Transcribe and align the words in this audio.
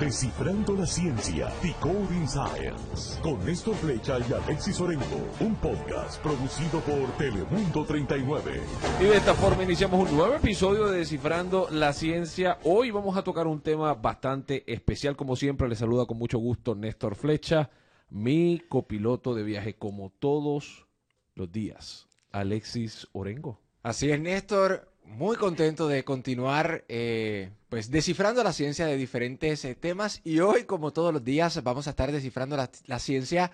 Descifrando 0.00 0.74
la 0.74 0.84
ciencia, 0.84 1.50
Decoding 1.62 2.28
Science, 2.28 3.18
con 3.22 3.42
Néstor 3.46 3.74
Flecha 3.76 4.18
y 4.18 4.30
Alexis 4.30 4.78
Orengo, 4.78 5.04
un 5.40 5.54
podcast 5.54 6.20
producido 6.22 6.80
por 6.80 7.10
Telemundo 7.16 7.82
39. 7.82 8.60
Y 9.00 9.04
de 9.04 9.16
esta 9.16 9.32
forma 9.32 9.64
iniciamos 9.64 10.10
un 10.10 10.14
nuevo 10.18 10.34
episodio 10.34 10.88
de 10.88 10.98
Descifrando 10.98 11.68
la 11.70 11.94
Ciencia. 11.94 12.58
Hoy 12.64 12.90
vamos 12.90 13.16
a 13.16 13.24
tocar 13.24 13.46
un 13.46 13.62
tema 13.62 13.94
bastante 13.94 14.70
especial. 14.70 15.16
Como 15.16 15.34
siempre, 15.34 15.66
les 15.66 15.78
saluda 15.78 16.04
con 16.04 16.18
mucho 16.18 16.38
gusto 16.38 16.74
Néstor 16.74 17.14
Flecha, 17.14 17.70
mi 18.10 18.62
copiloto 18.68 19.34
de 19.34 19.44
viaje, 19.44 19.76
como 19.76 20.10
todos 20.10 20.86
los 21.34 21.50
días, 21.50 22.06
Alexis 22.32 23.08
Orengo. 23.12 23.62
Así 23.82 24.10
es, 24.10 24.20
Néstor. 24.20 24.92
Muy 25.06 25.36
contento 25.36 25.88
de 25.88 26.04
continuar 26.04 26.84
eh, 26.88 27.50
pues 27.70 27.90
descifrando 27.90 28.42
la 28.42 28.52
ciencia 28.52 28.86
de 28.86 28.96
diferentes 28.96 29.64
eh, 29.64 29.74
temas 29.74 30.20
y 30.24 30.40
hoy, 30.40 30.64
como 30.64 30.92
todos 30.92 31.12
los 31.12 31.24
días, 31.24 31.62
vamos 31.62 31.86
a 31.86 31.90
estar 31.90 32.12
descifrando 32.12 32.56
la, 32.56 32.70
la 32.86 32.98
ciencia 32.98 33.50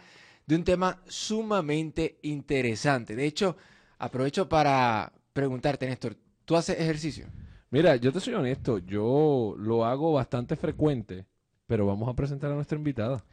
de 0.46 0.56
un 0.56 0.64
tema 0.64 1.00
sumamente 1.06 2.18
interesante. 2.22 3.14
De 3.14 3.26
hecho, 3.26 3.56
aprovecho 3.98 4.48
para 4.48 5.12
preguntarte, 5.32 5.86
Néstor, 5.86 6.16
¿tú 6.44 6.56
haces 6.56 6.80
ejercicio? 6.80 7.26
Mira, 7.70 7.94
yo 7.96 8.12
te 8.12 8.18
soy 8.20 8.34
honesto, 8.34 8.78
yo 8.78 9.54
lo 9.56 9.84
hago 9.84 10.14
bastante 10.14 10.56
frecuente, 10.56 11.26
pero 11.66 11.86
vamos 11.86 12.08
a 12.08 12.14
presentar 12.14 12.50
a 12.50 12.54
nuestra 12.54 12.76
invitada. 12.76 13.24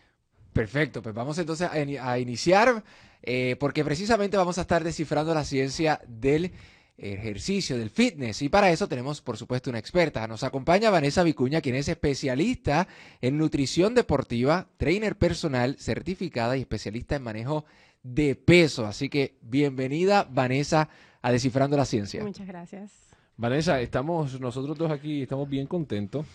Perfecto, 0.54 1.02
pues 1.02 1.16
vamos 1.16 1.38
entonces 1.40 1.68
a, 1.70 1.80
ini- 1.80 2.00
a 2.00 2.20
iniciar, 2.20 2.84
eh, 3.24 3.56
porque 3.60 3.84
precisamente 3.84 4.38
vamos 4.38 4.58
a 4.60 4.62
estar 4.62 4.84
descifrando 4.84 5.34
la 5.34 5.44
ciencia 5.44 6.00
del 6.08 6.52
ejercicio, 7.00 7.78
del 7.78 7.90
fitness, 7.90 8.42
y 8.42 8.50
para 8.50 8.72
eso 8.72 8.88
tenemos, 8.88 9.22
por 9.22 9.38
supuesto, 9.38 9.70
una 9.70 9.80
experta. 9.80 10.28
Nos 10.28 10.44
acompaña 10.44 10.90
Vanessa 10.90 11.24
Vicuña, 11.24 11.62
quien 11.62 11.76
es 11.76 11.88
especialista 11.88 12.88
en 13.22 13.38
nutrición 13.38 13.96
deportiva, 13.96 14.68
trainer 14.78 15.18
personal, 15.18 15.78
certificada 15.78 16.58
y 16.58 16.62
especialista 16.62 17.16
en 17.16 17.24
manejo 17.24 17.66
de 18.04 18.36
peso. 18.36 18.86
Así 18.86 19.10
que 19.10 19.38
bienvenida, 19.42 20.28
Vanessa, 20.30 20.90
a 21.22 21.32
Descifrando 21.32 21.78
la 21.78 21.86
Ciencia. 21.86 22.24
Muchas 22.24 22.48
gracias. 22.48 22.92
Vanessa, 23.38 23.80
estamos 23.80 24.40
nosotros 24.40 24.78
dos 24.78 24.92
aquí, 24.92 25.22
estamos 25.22 25.48
bien 25.48 25.66
contentos, 25.66 26.26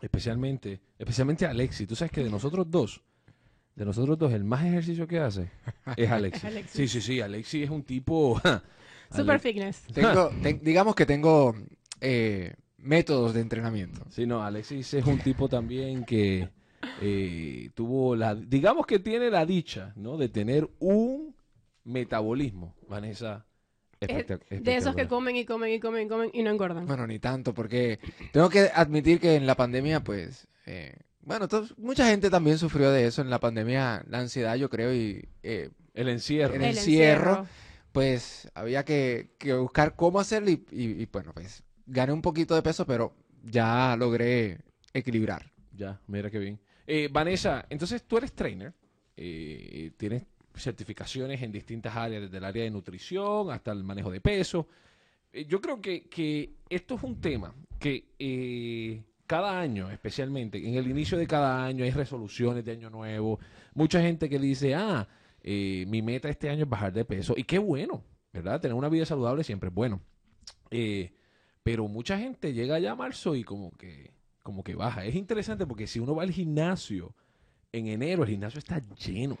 especialmente, 0.00 0.80
especialmente 0.98 1.46
Alexis. 1.46 1.88
Tú 1.88 1.96
sabes 1.96 2.12
que 2.12 2.22
de 2.22 2.30
nosotros 2.30 2.70
dos, 2.70 3.00
de 3.74 3.84
nosotros 3.84 4.18
dos, 4.18 4.32
el 4.32 4.44
más 4.44 4.64
ejercicio 4.64 5.06
que 5.06 5.20
hace 5.20 5.50
es 5.96 6.10
Alexis. 6.10 6.44
Es 6.44 6.50
Alexis. 6.50 6.76
Sí, 6.76 6.88
sí, 6.88 7.00
sí, 7.00 7.20
Alexis 7.20 7.64
es 7.64 7.70
un 7.70 7.82
tipo... 7.82 8.40
Super 9.14 9.40
fitness. 9.40 9.82
Tengo, 9.92 10.28
ten- 10.42 10.60
digamos 10.62 10.94
que 10.94 11.06
tengo 11.06 11.54
eh, 12.00 12.54
métodos 12.78 13.34
de 13.34 13.40
entrenamiento. 13.40 14.04
Sí, 14.10 14.26
no, 14.26 14.42
Alexis 14.42 14.94
es 14.94 15.04
un 15.06 15.18
tipo 15.18 15.48
también 15.48 16.04
que 16.04 16.48
eh, 17.00 17.70
tuvo 17.74 18.14
la, 18.16 18.34
digamos 18.34 18.86
que 18.86 18.98
tiene 18.98 19.30
la 19.30 19.46
dicha, 19.46 19.92
¿no? 19.96 20.16
De 20.16 20.28
tener 20.28 20.68
un 20.80 21.34
metabolismo, 21.84 22.74
Vanessa. 22.88 23.46
De 24.00 24.76
esos 24.76 24.94
que 24.94 25.06
comen 25.08 25.36
y 25.36 25.44
comen 25.46 25.72
y 25.72 25.80
comen 25.80 26.06
y 26.06 26.08
comen 26.08 26.30
y 26.34 26.42
no 26.42 26.50
engordan. 26.50 26.84
Bueno, 26.86 27.06
ni 27.06 27.18
tanto, 27.18 27.54
porque 27.54 27.98
tengo 28.32 28.50
que 28.50 28.70
admitir 28.74 29.18
que 29.18 29.36
en 29.36 29.46
la 29.46 29.54
pandemia, 29.54 30.00
pues, 30.04 30.46
eh, 30.66 30.94
bueno, 31.22 31.48
mucha 31.78 32.06
gente 32.08 32.28
también 32.28 32.58
sufrió 32.58 32.90
de 32.90 33.06
eso 33.06 33.22
en 33.22 33.30
la 33.30 33.40
pandemia, 33.40 34.04
la 34.08 34.18
ansiedad, 34.18 34.56
yo 34.56 34.68
creo, 34.68 34.92
y 34.94 35.26
eh, 35.42 35.70
El 35.94 36.08
encierro. 36.10 36.54
en 36.54 36.62
El 36.64 36.76
encierro, 36.76 37.46
pues 37.94 38.50
había 38.54 38.84
que, 38.84 39.36
que 39.38 39.54
buscar 39.54 39.94
cómo 39.94 40.18
hacerlo 40.18 40.50
y, 40.50 41.06
bueno, 41.12 41.32
pues 41.32 41.62
gané 41.86 42.12
un 42.12 42.22
poquito 42.22 42.56
de 42.56 42.62
peso, 42.62 42.84
pero 42.84 43.14
ya 43.44 43.94
logré 43.96 44.58
equilibrar. 44.92 45.52
Ya, 45.70 46.00
mira 46.08 46.28
qué 46.28 46.40
bien. 46.40 46.58
Eh, 46.88 47.08
Vanessa, 47.12 47.64
entonces 47.70 48.02
tú 48.02 48.16
eres 48.16 48.32
trainer, 48.32 48.74
eh, 49.16 49.92
tienes 49.96 50.24
certificaciones 50.56 51.40
en 51.40 51.52
distintas 51.52 51.94
áreas, 51.94 52.22
desde 52.22 52.38
el 52.38 52.44
área 52.44 52.64
de 52.64 52.70
nutrición 52.72 53.52
hasta 53.52 53.70
el 53.70 53.84
manejo 53.84 54.10
de 54.10 54.20
peso. 54.20 54.66
Eh, 55.32 55.44
yo 55.44 55.60
creo 55.60 55.80
que, 55.80 56.08
que 56.08 56.56
esto 56.68 56.96
es 56.96 57.02
un 57.04 57.20
tema 57.20 57.54
que 57.78 58.08
eh, 58.18 59.04
cada 59.24 59.60
año, 59.60 59.88
especialmente, 59.88 60.58
en 60.58 60.74
el 60.74 60.90
inicio 60.90 61.16
de 61.16 61.28
cada 61.28 61.64
año 61.64 61.84
hay 61.84 61.92
resoluciones 61.92 62.64
de 62.64 62.72
año 62.72 62.90
nuevo. 62.90 63.38
Mucha 63.74 64.02
gente 64.02 64.28
que 64.28 64.40
dice, 64.40 64.74
ah, 64.74 65.06
eh, 65.46 65.84
mi 65.88 66.00
meta 66.00 66.30
este 66.30 66.48
año 66.48 66.64
es 66.64 66.68
bajar 66.68 66.92
de 66.92 67.04
peso. 67.04 67.34
Y 67.36 67.44
qué 67.44 67.58
bueno, 67.58 68.02
¿verdad? 68.32 68.60
Tener 68.60 68.74
una 68.74 68.88
vida 68.88 69.04
saludable 69.04 69.44
siempre 69.44 69.68
es 69.68 69.74
bueno. 69.74 70.00
Eh, 70.70 71.12
pero 71.62 71.86
mucha 71.86 72.18
gente 72.18 72.54
llega 72.54 72.78
ya 72.78 72.92
a 72.92 72.96
marzo 72.96 73.34
y 73.36 73.44
como 73.44 73.70
que, 73.72 74.14
como 74.42 74.64
que 74.64 74.74
baja. 74.74 75.04
Es 75.04 75.14
interesante 75.14 75.66
porque 75.66 75.86
si 75.86 76.00
uno 76.00 76.14
va 76.14 76.22
al 76.22 76.30
gimnasio 76.30 77.14
en 77.72 77.88
enero, 77.88 78.22
el 78.22 78.30
gimnasio 78.30 78.58
está 78.58 78.80
lleno, 78.96 79.36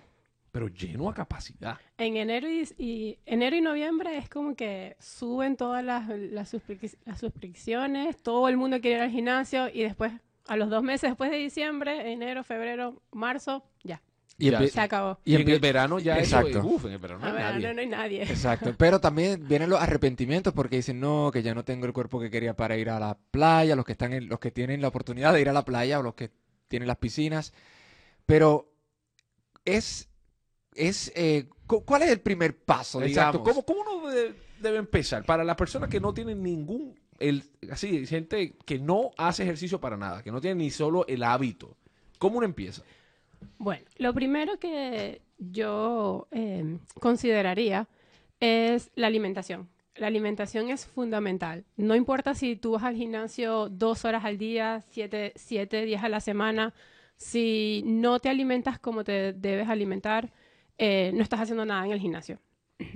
pero 0.52 0.68
lleno 0.68 1.08
a 1.08 1.14
capacidad. 1.14 1.78
En 1.96 2.18
enero 2.18 2.48
y, 2.50 3.18
enero 3.24 3.56
y 3.56 3.62
noviembre 3.62 4.18
es 4.18 4.28
como 4.28 4.54
que 4.54 4.96
suben 5.00 5.56
todas 5.56 5.82
las, 5.82 6.06
las 6.08 6.50
suscripciones, 6.50 8.22
todo 8.22 8.48
el 8.50 8.58
mundo 8.58 8.78
quiere 8.82 8.96
ir 8.96 9.02
al 9.04 9.10
gimnasio 9.10 9.68
y 9.72 9.82
después, 9.82 10.12
a 10.48 10.56
los 10.56 10.68
dos 10.68 10.82
meses 10.82 11.10
después 11.10 11.30
de 11.30 11.38
diciembre, 11.38 12.12
enero, 12.12 12.44
febrero, 12.44 13.00
marzo, 13.10 13.64
ya, 13.82 14.02
Y 14.36 14.50
Ya, 14.50 14.58
empie- 14.60 14.68
se 14.70 14.80
acabó. 14.80 15.18
Y, 15.24 15.36
en 15.36 15.48
el 15.48 15.60
verano 15.60 15.98
ya 16.00 16.18
Exacto. 16.18 16.48
eso, 16.58 16.64
uf, 16.66 16.84
en 16.86 16.92
el 16.92 16.98
verano 16.98 17.20
no 17.20 17.26
hay 17.26 17.32
ver, 17.32 17.42
nadie. 17.42 17.66
no, 17.68 17.74
no 17.74 17.80
hay 17.82 17.86
nadie. 17.86 18.22
Exacto, 18.24 18.74
pero 18.76 19.00
también 19.00 19.46
vienen 19.46 19.70
los 19.70 19.80
arrepentimientos 19.80 20.52
porque 20.52 20.76
dicen 20.76 20.98
no, 20.98 21.30
que 21.32 21.42
ya 21.42 21.54
no 21.54 21.64
tengo 21.64 21.86
el 21.86 21.92
cuerpo 21.92 22.18
que 22.20 22.30
quería 22.30 22.56
para 22.56 22.76
ir 22.76 22.90
a 22.90 22.98
la 22.98 23.16
playa, 23.30 23.76
los 23.76 23.84
que 23.84 23.92
están 23.92 24.12
en, 24.12 24.28
los 24.28 24.40
que 24.40 24.50
tienen 24.50 24.80
la 24.82 24.88
oportunidad 24.88 25.32
de 25.32 25.40
ir 25.40 25.48
a 25.48 25.52
la 25.52 25.64
playa 25.64 26.00
o 26.00 26.02
los 26.02 26.14
que 26.14 26.30
tienen 26.66 26.88
las 26.88 26.96
piscinas, 26.96 27.52
pero 28.26 28.72
es 29.64 30.08
es 30.74 31.12
eh, 31.14 31.48
cu- 31.68 31.84
¿cuál 31.84 32.02
es 32.02 32.10
el 32.10 32.20
primer 32.20 32.58
paso, 32.58 33.00
Exacto. 33.02 33.38
digamos? 33.38 33.64
¿Cómo, 33.64 33.84
cómo 33.84 33.98
uno 34.00 34.10
de- 34.10 34.34
debe 34.60 34.78
empezar? 34.78 35.24
Para 35.24 35.44
las 35.44 35.56
personas 35.56 35.88
que 35.88 36.00
no 36.00 36.12
tienen 36.12 36.42
ningún, 36.42 36.98
el, 37.20 37.44
así, 37.70 38.04
gente 38.06 38.56
que 38.66 38.80
no 38.80 39.12
hace 39.16 39.44
ejercicio 39.44 39.80
para 39.80 39.96
nada, 39.96 40.24
que 40.24 40.32
no 40.32 40.40
tiene 40.40 40.56
ni 40.56 40.70
solo 40.70 41.06
el 41.06 41.22
hábito. 41.22 41.76
¿Cómo 42.18 42.38
uno 42.38 42.46
empieza? 42.46 42.82
Bueno, 43.58 43.84
lo 43.96 44.12
primero 44.14 44.58
que 44.58 45.22
yo 45.38 46.28
eh, 46.30 46.78
consideraría 47.00 47.88
es 48.40 48.90
la 48.94 49.06
alimentación. 49.06 49.68
La 49.96 50.08
alimentación 50.08 50.70
es 50.70 50.86
fundamental. 50.86 51.64
No 51.76 51.94
importa 51.94 52.34
si 52.34 52.56
tú 52.56 52.72
vas 52.72 52.82
al 52.82 52.96
gimnasio 52.96 53.68
dos 53.68 54.04
horas 54.04 54.24
al 54.24 54.38
día, 54.38 54.82
siete, 54.90 55.32
siete 55.36 55.84
días 55.84 56.02
a 56.02 56.08
la 56.08 56.20
semana, 56.20 56.74
si 57.16 57.82
no 57.86 58.18
te 58.18 58.28
alimentas 58.28 58.78
como 58.78 59.04
te 59.04 59.32
debes 59.32 59.68
alimentar, 59.68 60.32
eh, 60.78 61.12
no 61.14 61.22
estás 61.22 61.40
haciendo 61.40 61.64
nada 61.64 61.86
en 61.86 61.92
el 61.92 62.00
gimnasio. 62.00 62.40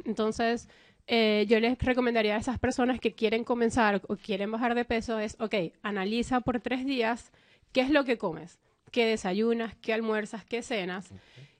Entonces, 0.04 0.68
eh, 1.06 1.46
yo 1.48 1.60
les 1.60 1.78
recomendaría 1.78 2.34
a 2.34 2.38
esas 2.38 2.58
personas 2.58 3.00
que 3.00 3.14
quieren 3.14 3.44
comenzar 3.44 4.02
o 4.08 4.16
quieren 4.16 4.50
bajar 4.50 4.74
de 4.74 4.84
peso 4.84 5.18
es, 5.18 5.36
ok, 5.40 5.54
analiza 5.82 6.40
por 6.40 6.60
tres 6.60 6.84
días 6.84 7.32
qué 7.72 7.80
es 7.80 7.90
lo 7.90 8.04
que 8.04 8.18
comes, 8.18 8.58
qué 8.90 9.06
desayunas, 9.06 9.74
qué 9.76 9.92
almuerzas, 9.92 10.44
qué 10.44 10.62
cenas 10.62 11.10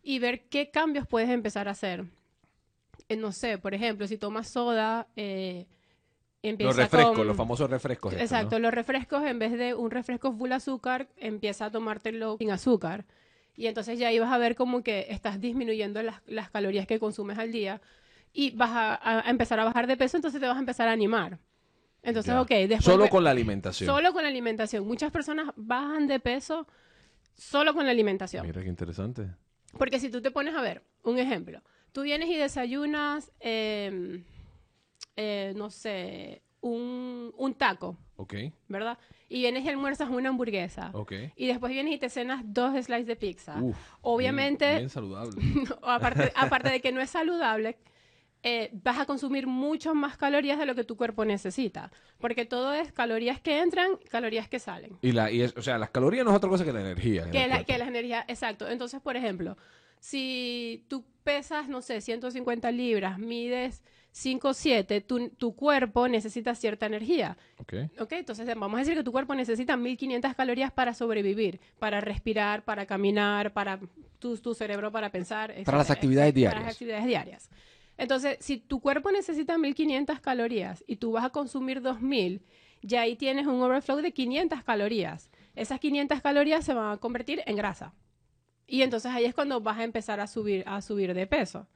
y 0.03 0.19
ver 0.19 0.49
qué 0.49 0.71
cambios 0.71 1.06
puedes 1.06 1.28
empezar 1.31 1.69
a 1.69 1.72
hacer. 1.72 2.05
Eh, 3.09 3.16
no 3.16 3.33
sé, 3.33 3.59
por 3.59 3.75
ejemplo, 3.75 4.06
si 4.06 4.19
tomas 4.19 4.49
soda, 4.49 5.06
eh, 5.16 5.66
empieza 6.43 6.69
Los 6.69 6.77
refrescos, 6.77 7.16
con- 7.16 7.27
los 7.27 7.37
famosos 7.37 7.71
refrescos. 7.71 8.12
estos, 8.12 8.31
¿no? 8.31 8.37
Exacto, 8.39 8.59
los 8.59 8.72
refrescos, 8.72 9.25
en 9.25 9.39
vez 9.39 9.53
de 9.59 9.75
un 9.75 9.91
refresco 9.91 10.33
full 10.33 10.53
azúcar, 10.53 11.09
empieza 11.16 11.66
a 11.66 11.71
tomártelo 11.71 12.37
sin 12.39 12.50
azúcar. 12.50 13.05
Y 13.56 13.66
entonces 13.66 13.99
ya 13.99 14.09
ahí 14.09 14.19
vas 14.21 14.31
a 14.33 14.39
ver 14.39 14.55
como 14.55 14.83
que 14.83 15.06
estás 15.10 15.41
disminuyendo 15.41 16.00
las, 16.03 16.21
las 16.27 16.49
calorías 16.50 16.87
que 16.87 16.99
consumes 17.00 17.39
al 17.39 17.50
día 17.50 17.81
y 18.33 18.50
vas 18.53 18.71
a, 18.71 19.21
a- 19.27 19.31
empezar 19.31 19.59
a 19.59 19.65
bajar 19.65 19.87
de 19.87 19.97
peso, 19.97 20.16
entonces 20.16 20.41
te 20.41 20.47
vas 20.47 20.56
a 20.56 20.60
empezar 20.60 20.87
a 20.89 20.93
animar. 20.93 21.39
Entonces, 22.03 22.33
Ya. 22.33 22.41
ok, 22.41 22.49
después... 22.50 22.84
Solo 22.84 23.09
con 23.09 23.25
la 23.25 23.31
alimentación. 23.31 23.89
Solo 23.93 24.12
con 24.12 24.22
la 24.22 24.28
alimentación. 24.28 24.87
Muchas 24.87 25.10
personas 25.10 25.49
bajan 25.56 26.06
de 26.06 26.21
peso 26.21 26.69
solo 27.38 27.72
con 27.72 27.86
la 27.86 27.92
alimentación. 27.92 28.46
Mira 28.46 28.62
qué 28.62 28.68
interesante. 28.68 29.30
Porque 29.78 29.98
si 30.00 30.10
tú 30.10 30.20
te 30.20 30.30
pones 30.30 30.54
a 30.54 30.60
ver, 30.60 30.82
un 31.04 31.18
ejemplo, 31.18 31.62
tú 31.92 32.02
vienes 32.02 32.28
y 32.28 32.36
desayunas, 32.36 33.32
eh, 33.40 34.22
eh, 35.16 35.52
no 35.56 35.70
sé, 35.70 36.42
un, 36.60 37.32
un 37.36 37.54
taco, 37.54 37.96
Ok, 38.16 38.34
¿verdad? 38.66 38.98
Y 39.28 39.40
vienes 39.40 39.64
y 39.64 39.68
almuerzas 39.68 40.08
una 40.10 40.30
hamburguesa. 40.30 40.90
ok. 40.92 41.12
Y 41.36 41.46
después 41.46 41.72
vienes 41.72 41.94
y 41.94 41.98
te 41.98 42.08
cenas 42.08 42.42
dos 42.44 42.72
slices 42.84 43.06
de 43.06 43.14
pizza. 43.16 43.62
Uf, 43.62 43.76
Obviamente, 44.00 44.64
Bien, 44.66 44.78
bien 44.78 44.90
saludable. 44.90 45.40
aparte, 45.82 46.32
aparte 46.34 46.70
de 46.70 46.80
que 46.80 46.90
no 46.92 47.00
es 47.00 47.10
saludable, 47.10 47.78
eh, 48.42 48.70
vas 48.84 48.98
a 48.98 49.06
consumir 49.06 49.46
mucho 49.46 49.94
más 49.94 50.16
calorías 50.16 50.58
de 50.58 50.66
lo 50.66 50.74
que 50.74 50.84
tu 50.84 50.96
cuerpo 50.96 51.24
necesita. 51.24 51.90
Porque 52.18 52.44
todo 52.44 52.72
es 52.72 52.92
calorías 52.92 53.40
que 53.40 53.60
entran, 53.60 53.96
calorías 54.10 54.48
que 54.48 54.58
salen. 54.58 54.96
Y 55.02 55.12
la, 55.12 55.30
y 55.30 55.42
es, 55.42 55.56
o 55.56 55.62
sea, 55.62 55.78
las 55.78 55.90
calorías 55.90 56.24
no 56.24 56.30
es 56.30 56.36
otra 56.36 56.48
cosa 56.50 56.64
que 56.64 56.72
la 56.72 56.80
energía. 56.80 57.24
en 57.24 57.30
Que 57.30 57.46
la, 57.48 57.56
cuerpo. 57.56 57.66
que 57.66 57.78
la 57.78 57.86
energía, 57.88 58.24
exacto. 58.28 58.68
Entonces, 58.68 59.00
por 59.00 59.16
ejemplo, 59.16 59.56
si 60.00 60.84
tú 60.88 61.04
pesas, 61.24 61.68
no 61.68 61.82
sé, 61.82 62.00
150 62.00 62.70
libras, 62.70 63.18
mides 63.18 63.82
5 64.12 64.54
7, 64.54 65.00
tu, 65.02 65.28
tu 65.30 65.54
cuerpo 65.54 66.08
necesita 66.08 66.54
cierta 66.54 66.86
energía. 66.86 67.36
Ok. 67.58 67.74
Ok, 68.00 68.12
entonces 68.12 68.46
vamos 68.46 68.74
a 68.76 68.78
decir 68.80 68.94
que 68.94 69.02
tu 69.04 69.12
cuerpo 69.12 69.34
necesita 69.34 69.76
1500 69.76 70.34
calorías 70.34 70.72
para 70.72 70.94
sobrevivir, 70.94 71.60
para 71.78 72.00
respirar, 72.00 72.64
para 72.64 72.86
caminar, 72.86 73.52
para 73.52 73.78
tu, 74.18 74.36
tu 74.38 74.54
cerebro 74.54 74.90
para 74.90 75.10
pensar. 75.10 75.48
Para 75.64 75.78
las 75.78 75.90
etcétera, 75.90 75.92
actividades 75.94 76.30
Para 76.32 76.38
diarias. 76.40 76.64
las 76.64 76.72
actividades 76.72 77.06
diarias. 77.06 77.50
Entonces, 77.98 78.39
si 78.41 78.59
tu 78.59 78.80
cuerpo 78.80 79.10
necesita 79.10 79.59
1500 79.59 80.21
calorías 80.21 80.83
y 80.86 80.97
tú 80.97 81.12
vas 81.12 81.24
a 81.24 81.30
consumir 81.30 81.83
2000, 81.83 82.42
ya 82.80 83.03
ahí 83.03 83.16
tienes 83.16 83.47
un 83.47 83.60
overflow 83.60 84.00
de 84.00 84.12
500 84.12 84.62
calorías. 84.62 85.30
Esas 85.56 85.80
500 85.80 86.22
calorías 86.22 86.65
se 86.65 86.72
van 86.74 86.92
a 86.92 86.97
convertir 86.98 87.42
en 87.45 87.56
grasa. 87.56 87.92
Y 88.68 88.83
entonces 88.83 89.10
ahí 89.10 89.24
es 89.24 89.34
cuando 89.34 89.60
vas 89.60 89.78
a 89.78 89.84
empezar 89.84 90.21
a 90.21 90.27
subir, 90.28 90.62
a 90.66 90.80
subir 90.80 91.12
de 91.12 91.27
peso. 91.27 91.66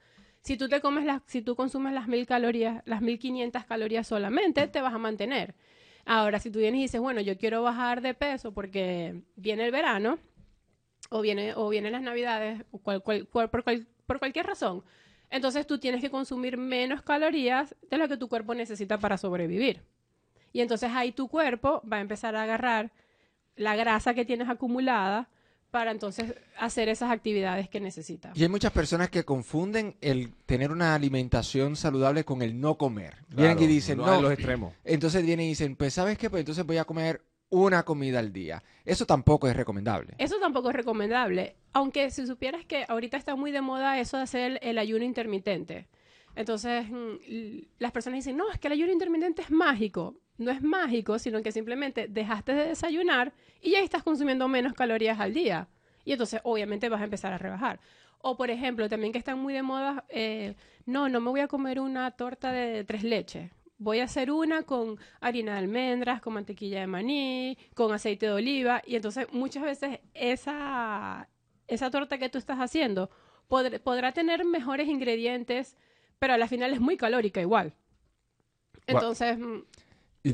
Si 0.41 0.57
tú 0.57 0.69
te 0.69 0.79
comes 0.79 1.05
las, 1.05 1.21
si 1.25 1.41
tú 1.41 1.55
consumes 1.55 1.93
las 1.93 2.07
1000 2.07 2.25
calorías, 2.25 2.81
las 2.85 3.01
1500 3.01 3.65
calorías 3.65 4.07
solamente, 4.07 4.67
te 4.67 4.81
vas 4.81 4.93
a 4.93 4.97
mantener. 4.97 5.55
Ahora, 6.05 6.39
si 6.39 6.49
tú 6.51 6.59
vienes 6.59 6.79
y 6.79 6.81
dices, 6.83 7.01
bueno, 7.01 7.21
yo 7.21 7.37
quiero 7.37 7.63
bajar 7.63 8.01
de 8.01 8.13
peso 8.13 8.53
porque 8.53 9.23
viene 9.35 9.65
el 9.65 9.71
verano, 9.71 10.19
o 11.09 11.21
viene, 11.21 11.53
o 11.55 11.69
vienen 11.69 11.91
las 11.93 12.01
navidades, 12.01 12.63
o 12.71 12.77
cual- 12.79 13.01
cual- 13.01 13.27
cual- 13.27 13.49
por, 13.49 13.63
por 14.05 14.19
cualquier 14.19 14.45
razón, 14.45 14.83
entonces 15.33 15.65
tú 15.65 15.79
tienes 15.79 15.99
que 15.99 16.11
consumir 16.11 16.57
menos 16.57 17.01
calorías 17.01 17.75
de 17.89 17.97
lo 17.97 18.07
que 18.07 18.17
tu 18.17 18.29
cuerpo 18.29 18.53
necesita 18.53 18.99
para 18.99 19.17
sobrevivir. 19.17 19.81
Y 20.53 20.61
entonces 20.61 20.91
ahí 20.93 21.11
tu 21.11 21.27
cuerpo 21.27 21.81
va 21.91 21.97
a 21.97 22.01
empezar 22.01 22.35
a 22.35 22.43
agarrar 22.43 22.91
la 23.55 23.75
grasa 23.75 24.13
que 24.13 24.25
tienes 24.25 24.47
acumulada 24.47 25.27
para 25.71 25.89
entonces 25.89 26.35
hacer 26.59 26.87
esas 26.87 27.09
actividades 27.09 27.67
que 27.67 27.79
necesita. 27.79 28.31
Y 28.35 28.43
hay 28.43 28.49
muchas 28.49 28.71
personas 28.71 29.09
que 29.09 29.23
confunden 29.23 29.95
el 30.01 30.31
tener 30.45 30.71
una 30.71 30.93
alimentación 30.93 31.75
saludable 31.75 32.23
con 32.23 32.43
el 32.43 32.61
no 32.61 32.77
comer. 32.77 33.15
Vienen 33.29 33.57
y 33.59 33.65
dicen, 33.65 33.97
no, 33.97 34.05
no. 34.05 34.21
los 34.21 34.33
extremos. 34.33 34.75
Entonces 34.83 35.25
vienen 35.25 35.47
y 35.47 35.49
dicen, 35.49 35.75
pues 35.75 35.95
¿sabes 35.95 36.19
qué? 36.19 36.29
Pues 36.29 36.41
entonces 36.41 36.63
voy 36.63 36.77
a 36.77 36.85
comer 36.85 37.23
una 37.53 37.83
comida 37.83 38.17
al 38.17 38.33
día. 38.33 38.63
Eso 38.83 39.05
tampoco 39.05 39.47
es 39.47 39.55
recomendable. 39.55 40.15
Eso 40.17 40.39
tampoco 40.39 40.71
es 40.71 40.75
recomendable, 40.75 41.55
aunque 41.71 42.09
si 42.09 42.25
supieras 42.25 42.65
que 42.65 42.85
ahorita 42.87 43.15
está 43.15 43.35
muy 43.35 43.51
de 43.51 43.61
moda 43.61 43.99
eso 43.99 44.17
de 44.17 44.23
hacer 44.23 44.59
el, 44.63 44.77
ayuno 44.79 45.05
intermitente. 45.05 45.87
Entonces, 46.35 46.89
mm, 46.89 47.65
las 47.77 47.91
personas 47.91 48.17
dicen, 48.17 48.37
no, 48.37 48.49
es 48.51 48.59
que 48.59 48.67
el 48.67 48.73
ayuno 48.73 48.91
intermitente 48.91 49.43
es 49.43 49.51
mágico. 49.51 50.15
No 50.39 50.49
es 50.49 50.63
mágico, 50.63 51.19
sino 51.19 51.43
que 51.43 51.51
simplemente 51.51 52.07
dejaste 52.07 52.55
de 52.55 52.69
desayunar 52.69 53.33
y 53.61 53.71
ya 53.71 53.81
estás 53.81 54.01
consumiendo 54.01 54.47
menos 54.47 54.73
calorías 54.73 55.19
al 55.19 55.31
día. 55.31 55.67
Y 56.05 56.13
entonces, 56.13 56.41
obviamente, 56.43 56.89
vas 56.89 57.01
a 57.01 57.03
empezar 57.03 57.33
a 57.33 57.37
rebajar. 57.37 57.79
O, 58.17 58.35
por 58.35 58.49
ejemplo, 58.49 58.89
también 58.89 59.13
que 59.13 59.19
están 59.19 59.37
muy 59.37 59.53
de 59.53 59.61
moda, 59.61 60.05
eh, 60.09 60.55
no, 60.87 61.07
no 61.07 61.21
me 61.21 61.29
voy 61.29 61.41
a 61.41 61.47
comer 61.47 61.79
una 61.79 62.09
torta 62.09 62.51
de 62.51 62.83
tres 62.83 63.03
leches. 63.03 63.51
Voy 63.83 63.99
a 63.99 64.05
hacer 64.05 64.31
una 64.31 64.63
con 64.63 64.97
harina 65.19 65.51
de 65.53 65.57
almendras, 65.59 66.21
con 66.21 66.33
mantequilla 66.35 66.79
de 66.79 66.87
maní, 66.87 67.57
con 67.75 67.91
aceite 67.91 68.27
de 68.27 68.31
oliva. 68.31 68.81
Y 68.87 68.95
entonces 68.95 69.27
muchas 69.33 69.63
veces 69.63 69.99
esa, 70.13 71.27
esa 71.67 71.91
torta 71.91 72.17
que 72.17 72.29
tú 72.29 72.37
estás 72.37 72.59
haciendo 72.59 73.09
podr- 73.49 73.81
podrá 73.81 74.13
tener 74.13 74.45
mejores 74.45 74.87
ingredientes, 74.87 75.75
pero 76.17 76.33
a 76.33 76.37
la 76.37 76.47
final 76.47 76.71
es 76.73 76.79
muy 76.79 76.95
calórica 76.95 77.41
igual. 77.41 77.73
Entonces, 78.87 79.37
mm, 79.37 79.59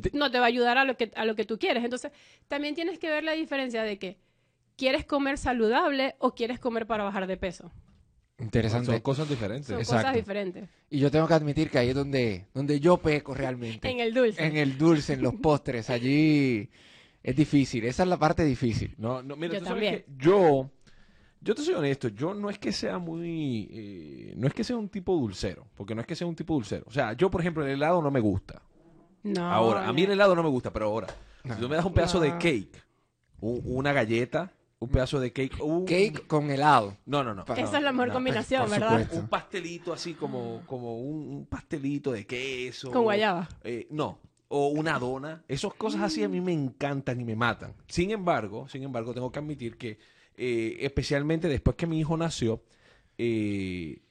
te- 0.01 0.11
no 0.13 0.29
te 0.29 0.37
va 0.37 0.45
a 0.45 0.47
ayudar 0.47 0.77
a 0.77 0.85
lo 0.85 0.95
que 0.95 1.11
a 1.15 1.25
lo 1.25 1.35
que 1.35 1.45
tú 1.45 1.57
quieres. 1.57 1.83
Entonces, 1.83 2.11
también 2.47 2.75
tienes 2.75 2.99
que 2.99 3.09
ver 3.09 3.23
la 3.23 3.31
diferencia 3.31 3.81
de 3.83 3.97
que 3.97 4.17
quieres 4.77 5.05
comer 5.05 5.39
saludable 5.39 6.15
o 6.19 6.35
quieres 6.35 6.59
comer 6.59 6.85
para 6.85 7.03
bajar 7.03 7.25
de 7.25 7.37
peso. 7.37 7.71
Interesante. 8.39 8.91
Son 8.91 8.99
cosas 9.01 9.27
diferentes. 9.29 9.67
Son 9.67 9.77
Exacto. 9.79 10.01
cosas 10.03 10.15
diferentes. 10.15 10.69
Y 10.89 10.99
yo 10.99 11.11
tengo 11.11 11.27
que 11.27 11.33
admitir 11.33 11.69
que 11.69 11.77
ahí 11.77 11.89
es 11.89 11.95
donde, 11.95 12.45
donde 12.53 12.79
yo 12.79 12.97
peco 12.97 13.33
realmente. 13.33 13.89
En 13.89 13.99
el 13.99 14.13
dulce. 14.13 14.45
En 14.45 14.55
el 14.57 14.77
dulce, 14.77 15.13
en 15.13 15.21
los 15.21 15.35
postres. 15.41 15.89
Allí 15.89 16.69
es 17.21 17.35
difícil. 17.35 17.83
Esa 17.85 18.03
es 18.03 18.09
la 18.09 18.17
parte 18.17 18.43
difícil. 18.45 18.95
No, 18.97 19.21
no, 19.21 19.35
mira, 19.35 19.53
Yo 19.55 19.59
tú 19.59 19.65
sabes 19.65 19.83
también. 19.83 20.03
que 20.17 20.23
yo, 20.25 20.69
yo 21.41 21.55
te 21.55 21.61
soy 21.63 21.73
honesto, 21.75 22.07
yo 22.09 22.33
no 22.33 22.49
es 22.49 22.57
que 22.59 22.71
sea 22.71 22.97
muy, 22.97 23.69
eh, 23.71 24.33
no 24.37 24.47
es 24.47 24.53
que 24.53 24.63
sea 24.63 24.77
un 24.77 24.87
tipo 24.89 25.13
dulcero, 25.13 25.67
porque 25.75 25.93
no 25.93 26.01
es 26.01 26.07
que 26.07 26.15
sea 26.15 26.25
un 26.27 26.35
tipo 26.35 26.53
dulcero. 26.53 26.85
O 26.87 26.91
sea, 26.91 27.13
yo, 27.13 27.29
por 27.29 27.41
ejemplo, 27.41 27.65
el 27.65 27.71
helado 27.71 28.01
no 28.01 28.09
me 28.11 28.19
gusta. 28.21 28.61
No. 29.21 29.51
ahora, 29.51 29.85
a 29.87 29.91
mí 29.91 30.03
el 30.03 30.11
helado 30.11 30.33
no 30.33 30.43
me 30.43 30.49
gusta, 30.49 30.71
pero 30.71 30.85
ahora, 30.85 31.07
si 31.43 31.59
tú 31.59 31.67
me 31.67 31.75
das 31.75 31.83
un 31.83 31.93
pedazo 31.93 32.21
de 32.21 32.31
cake, 32.31 32.71
u- 33.41 33.61
una 33.77 33.91
galleta, 33.91 34.53
un 34.81 34.89
pedazo 34.89 35.19
de 35.19 35.33
cake, 35.33 35.61
un- 35.61 35.85
Cake 35.85 36.25
con 36.25 36.49
helado. 36.49 36.95
no, 37.05 37.23
no, 37.23 37.33
no. 37.35 37.43
Pa- 37.45 37.55
Esa 37.55 37.77
es 37.77 37.83
la 37.83 37.91
mejor 37.91 38.07
no, 38.09 38.13
combinación, 38.13 38.61
por 38.61 38.71
¿verdad? 38.71 38.89
supuesto. 38.91 39.15
Un 39.19 39.27
pastelito 39.27 39.93
así 39.93 40.13
como, 40.13 40.61
como 40.65 40.99
un, 41.01 41.27
un 41.35 41.45
pastelito 41.47 42.11
de 42.13 42.25
queso. 42.25 42.89
Con 42.91 43.03
guayaba. 43.03 43.47
Eh, 43.63 43.87
no. 43.91 44.19
O 44.47 44.69
una 44.69 44.97
dona. 44.97 45.43
Esas 45.47 45.73
cosas 45.75 46.01
así 46.01 46.23
a 46.23 46.29
mí 46.29 46.41
me 46.41 46.53
encantan 46.53 47.19
y 47.21 47.23
me 47.25 47.35
matan. 47.35 47.73
Sin 47.87 48.09
embargo, 48.11 48.67
sin 48.69 48.81
embargo, 48.83 49.13
tengo 49.13 49.31
que 49.31 49.39
admitir 49.39 49.77
que, 49.77 49.99
eh, 50.37 50.77
especialmente 50.79 51.47
después 51.49 51.75
que 51.75 51.85
mi 51.85 51.99
hijo 51.99 52.15
nació, 52.17 52.63
eh, 53.17 54.01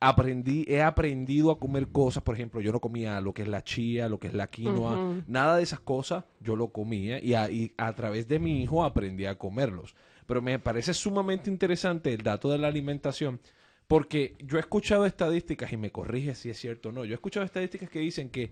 aprendí, 0.00 0.64
he 0.68 0.82
aprendido 0.82 1.50
a 1.50 1.58
comer 1.58 1.88
cosas. 1.88 2.22
Por 2.22 2.34
ejemplo, 2.34 2.60
yo 2.60 2.72
no 2.72 2.80
comía 2.80 3.20
lo 3.20 3.32
que 3.32 3.42
es 3.42 3.48
la 3.48 3.64
chía, 3.64 4.08
lo 4.08 4.18
que 4.18 4.26
es 4.26 4.34
la 4.34 4.48
quinoa, 4.48 5.22
nada 5.26 5.56
de 5.56 5.62
esas 5.62 5.80
cosas 5.80 6.24
yo 6.40 6.56
lo 6.56 6.68
comía 6.68 7.22
y 7.22 7.34
a, 7.34 7.50
y 7.50 7.72
a 7.78 7.94
través 7.94 8.28
de 8.28 8.38
mi 8.38 8.62
hijo 8.62 8.84
aprendí 8.84 9.24
a 9.26 9.38
comerlos. 9.38 9.94
Pero 10.26 10.42
me 10.42 10.58
parece 10.58 10.92
sumamente 10.94 11.50
interesante 11.50 12.12
el 12.12 12.22
dato 12.22 12.50
de 12.50 12.58
la 12.58 12.68
alimentación. 12.68 13.40
Porque 13.86 14.34
yo 14.40 14.56
he 14.56 14.60
escuchado 14.60 15.06
estadísticas, 15.06 15.72
y 15.72 15.76
me 15.76 15.92
corrige 15.92 16.34
si 16.34 16.50
es 16.50 16.58
cierto 16.58 16.88
o 16.88 16.92
no, 16.92 17.04
yo 17.04 17.12
he 17.12 17.14
escuchado 17.14 17.46
estadísticas 17.46 17.88
que 17.88 18.00
dicen 18.00 18.30
que 18.30 18.50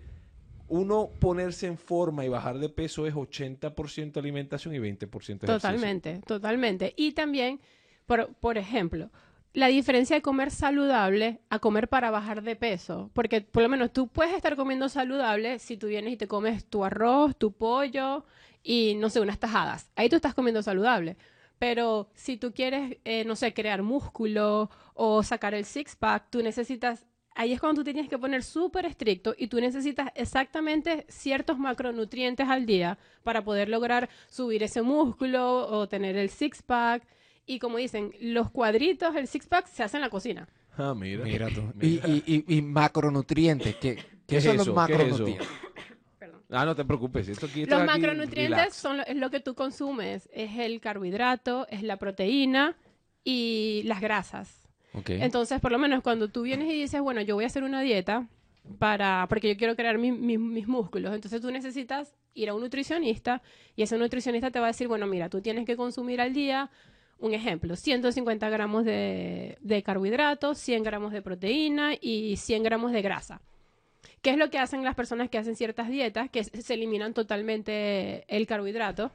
uno 0.67 1.09
ponerse 1.19 1.67
en 1.67 1.77
forma 1.77 2.25
y 2.25 2.29
bajar 2.29 2.57
de 2.57 2.69
peso 2.69 3.05
es 3.05 3.13
80% 3.13 4.17
alimentación 4.17 4.73
y 4.73 4.79
20% 4.79 5.03
ejercicio. 5.03 5.45
Totalmente, 5.47 6.21
totalmente. 6.25 6.93
Y 6.95 7.11
también, 7.11 7.59
por, 8.05 8.33
por 8.35 8.57
ejemplo, 8.57 9.11
la 9.55 9.67
diferencia 9.67 10.15
de 10.15 10.21
comer 10.21 10.51
saludable 10.51 11.39
a 11.49 11.59
comer 11.59 11.87
para 11.87 12.11
bajar 12.11 12.43
de 12.43 12.55
peso. 12.55 13.09
Porque 13.13 13.41
por 13.41 13.63
lo 13.63 13.69
menos 13.69 13.91
tú 13.91 14.07
puedes 14.07 14.33
estar 14.33 14.55
comiendo 14.55 14.89
saludable 14.89 15.59
si 15.59 15.77
tú 15.77 15.87
vienes 15.87 16.13
y 16.13 16.17
te 16.17 16.27
comes 16.27 16.65
tu 16.65 16.83
arroz, 16.83 17.35
tu 17.37 17.51
pollo 17.51 18.25
y, 18.63 18.95
no 18.95 19.09
sé, 19.09 19.19
unas 19.21 19.39
tajadas. 19.39 19.91
Ahí 19.95 20.09
tú 20.09 20.15
estás 20.15 20.33
comiendo 20.33 20.61
saludable. 20.61 21.17
Pero 21.59 22.09
si 22.13 22.37
tú 22.37 22.53
quieres, 22.53 22.97
eh, 23.05 23.23
no 23.25 23.35
sé, 23.35 23.53
crear 23.53 23.81
músculo 23.81 24.69
o 24.93 25.23
sacar 25.23 25.53
el 25.53 25.65
six-pack, 25.65 26.29
tú 26.29 26.41
necesitas... 26.43 27.05
Ahí 27.37 27.51
es 27.51 27.59
cuando 27.59 27.81
tú 27.81 27.85
te 27.85 27.91
tienes 27.93 28.09
que 28.09 28.17
poner 28.17 28.43
súper 28.43 28.85
estricto 28.85 29.35
y 29.37 29.47
tú 29.47 29.59
necesitas 29.59 30.09
exactamente 30.15 31.05
ciertos 31.09 31.57
macronutrientes 31.57 32.47
al 32.47 32.65
día 32.65 32.97
para 33.23 33.43
poder 33.43 33.67
lograr 33.67 34.09
subir 34.29 34.63
ese 34.63 34.81
músculo 34.81 35.67
o 35.67 35.87
tener 35.89 36.15
el 36.15 36.29
six-pack. 36.29 37.03
Y 37.45 37.59
como 37.59 37.77
dicen, 37.77 38.13
los 38.21 38.49
cuadritos, 38.51 39.15
el 39.15 39.27
six-pack 39.27 39.67
se 39.67 39.83
hace 39.83 39.97
en 39.97 40.01
la 40.01 40.09
cocina. 40.09 40.47
Ah, 40.77 40.93
mira. 40.95 41.23
Mira 41.25 41.47
tú. 41.49 41.61
Y, 41.81 41.99
Mira. 42.01 42.07
y, 42.07 42.23
y, 42.47 42.57
y 42.57 42.61
macronutrientes. 42.61 43.75
¿Qué, 43.75 43.95
¿Qué 43.95 44.05
qué 44.27 44.37
es 44.37 44.43
son 44.43 44.55
eso? 44.55 44.73
los 44.73 44.87
¿Qué 44.87 44.93
es 44.93 44.99
eso? 44.99 45.27
macronutrientes? 45.27 45.47
Ah, 46.55 46.65
no 46.65 46.75
te 46.75 46.85
preocupes. 46.85 47.27
Esto 47.27 47.45
aquí, 47.47 47.63
esto 47.63 47.75
Los 47.75 47.83
aquí, 47.89 47.99
macronutrientes 47.99 48.57
relax. 48.57 48.75
son 48.75 48.97
lo, 48.97 49.03
es 49.05 49.15
lo 49.17 49.29
que 49.29 49.39
tú 49.39 49.53
consumes. 49.55 50.29
Es 50.33 50.57
el 50.57 50.79
carbohidrato, 50.79 51.67
es 51.69 51.83
la 51.83 51.97
proteína 51.97 52.75
y 53.23 53.81
las 53.85 54.01
grasas. 54.01 54.67
Ok. 54.93 55.09
Entonces, 55.09 55.59
por 55.59 55.71
lo 55.71 55.77
menos 55.77 56.01
cuando 56.01 56.29
tú 56.29 56.43
vienes 56.43 56.67
y 56.69 56.79
dices, 56.81 57.01
bueno, 57.01 57.21
yo 57.21 57.35
voy 57.35 57.43
a 57.43 57.47
hacer 57.47 57.63
una 57.63 57.81
dieta 57.81 58.27
para, 58.79 59.25
porque 59.29 59.49
yo 59.49 59.57
quiero 59.57 59.75
crear 59.75 59.97
mi- 59.97 60.11
mi- 60.11 60.37
mis 60.37 60.67
músculos, 60.67 61.13
entonces 61.13 61.39
tú 61.41 61.51
necesitas 61.51 62.15
ir 62.33 62.49
a 62.49 62.53
un 62.55 62.61
nutricionista 62.61 63.41
y 63.75 63.83
ese 63.83 63.97
nutricionista 63.97 64.49
te 64.51 64.59
va 64.59 64.65
a 64.65 64.69
decir, 64.69 64.87
bueno, 64.87 65.05
mira, 65.07 65.29
tú 65.29 65.41
tienes 65.41 65.65
que 65.65 65.75
consumir 65.75 66.19
al 66.21 66.33
día, 66.33 66.69
un 67.19 67.33
ejemplo, 67.33 67.75
150 67.75 68.49
gramos 68.49 68.83
de, 68.85 69.57
de 69.61 69.83
carbohidratos, 69.83 70.57
100 70.57 70.83
gramos 70.83 71.11
de 71.13 71.21
proteína 71.21 71.91
y 71.99 72.37
100 72.37 72.63
gramos 72.63 72.91
de 72.91 73.01
grasa. 73.01 73.41
¿Qué 74.25 74.31
es 74.31 74.37
lo 74.39 74.49
que 74.49 74.57
hacen 74.57 74.83
las 74.83 74.95
personas 74.95 75.29
que 75.29 75.37
hacen 75.37 75.55
ciertas 75.55 75.87
dietas? 75.87 76.31
Que 76.31 76.43
se 76.43 76.73
eliminan 76.73 77.13
totalmente 77.13 78.25
el 78.35 78.47
carbohidrato 78.47 79.11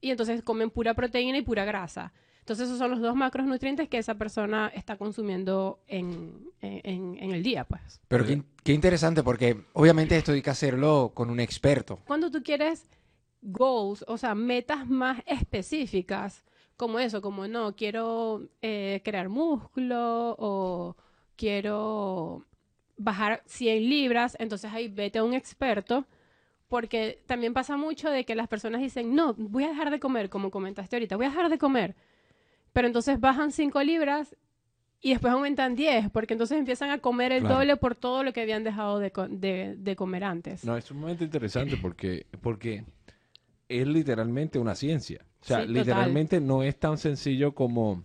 y 0.00 0.10
entonces 0.12 0.40
comen 0.44 0.70
pura 0.70 0.94
proteína 0.94 1.38
y 1.38 1.42
pura 1.42 1.64
grasa. 1.64 2.12
Entonces 2.38 2.66
esos 2.66 2.78
son 2.78 2.92
los 2.92 3.00
dos 3.00 3.16
macronutrientes 3.16 3.88
que 3.88 3.98
esa 3.98 4.14
persona 4.14 4.70
está 4.72 4.96
consumiendo 4.96 5.80
en, 5.88 6.48
en- 6.60 7.18
en 7.18 7.32
el 7.32 7.42
día, 7.42 7.64
pues. 7.64 8.00
Pero 8.06 8.24
qué 8.62 8.72
interesante 8.72 9.24
porque 9.24 9.64
obviamente 9.72 10.16
esto 10.16 10.30
hay 10.30 10.42
que 10.42 10.50
hacerlo 10.50 11.10
con 11.12 11.28
un 11.30 11.40
experto. 11.40 11.98
Cuando 12.06 12.30
tú 12.30 12.40
quieres 12.44 12.88
goals, 13.42 14.04
o 14.06 14.16
sea, 14.16 14.36
metas 14.36 14.88
más 14.88 15.22
específicas, 15.26 16.44
como 16.76 17.00
eso, 17.00 17.20
como 17.20 17.48
no, 17.48 17.74
quiero 17.74 18.48
eh, 18.60 19.00
crear 19.04 19.28
músculo 19.28 20.36
o 20.38 20.96
quiero 21.36 22.44
bajar 22.96 23.42
100 23.46 23.88
libras, 23.88 24.36
entonces 24.38 24.70
ahí 24.72 24.88
vete 24.88 25.18
a 25.18 25.24
un 25.24 25.34
experto, 25.34 26.06
porque 26.68 27.22
también 27.26 27.52
pasa 27.52 27.76
mucho 27.76 28.10
de 28.10 28.24
que 28.24 28.34
las 28.34 28.48
personas 28.48 28.80
dicen, 28.80 29.14
no, 29.14 29.34
voy 29.34 29.64
a 29.64 29.68
dejar 29.68 29.90
de 29.90 30.00
comer, 30.00 30.30
como 30.30 30.50
comentaste 30.50 30.96
ahorita, 30.96 31.16
voy 31.16 31.26
a 31.26 31.30
dejar 31.30 31.50
de 31.50 31.58
comer, 31.58 31.94
pero 32.72 32.86
entonces 32.86 33.20
bajan 33.20 33.52
5 33.52 33.82
libras 33.82 34.36
y 35.00 35.10
después 35.10 35.32
aumentan 35.32 35.74
10, 35.74 36.10
porque 36.10 36.34
entonces 36.34 36.58
empiezan 36.58 36.90
a 36.90 36.98
comer 36.98 37.32
el 37.32 37.40
Claro. 37.40 37.56
doble 37.56 37.76
por 37.76 37.94
todo 37.96 38.22
lo 38.22 38.32
que 38.32 38.40
habían 38.40 38.62
dejado 38.64 39.00
de, 39.00 39.10
co- 39.10 39.28
de- 39.28 39.74
de 39.76 39.96
comer 39.96 40.22
antes. 40.24 40.64
No, 40.64 40.76
es 40.76 40.84
sumamente 40.84 41.24
interesante 41.24 41.76
porque, 41.76 42.26
porque 42.40 42.84
es 43.68 43.86
literalmente 43.86 44.58
una 44.60 44.74
ciencia. 44.76 45.24
O 45.40 45.44
sea, 45.44 45.56
Sí, 45.56 45.62
total. 45.66 45.74
literalmente 45.74 46.40
no 46.40 46.62
es 46.62 46.78
tan 46.78 46.98
sencillo 46.98 47.52
como, 47.52 48.04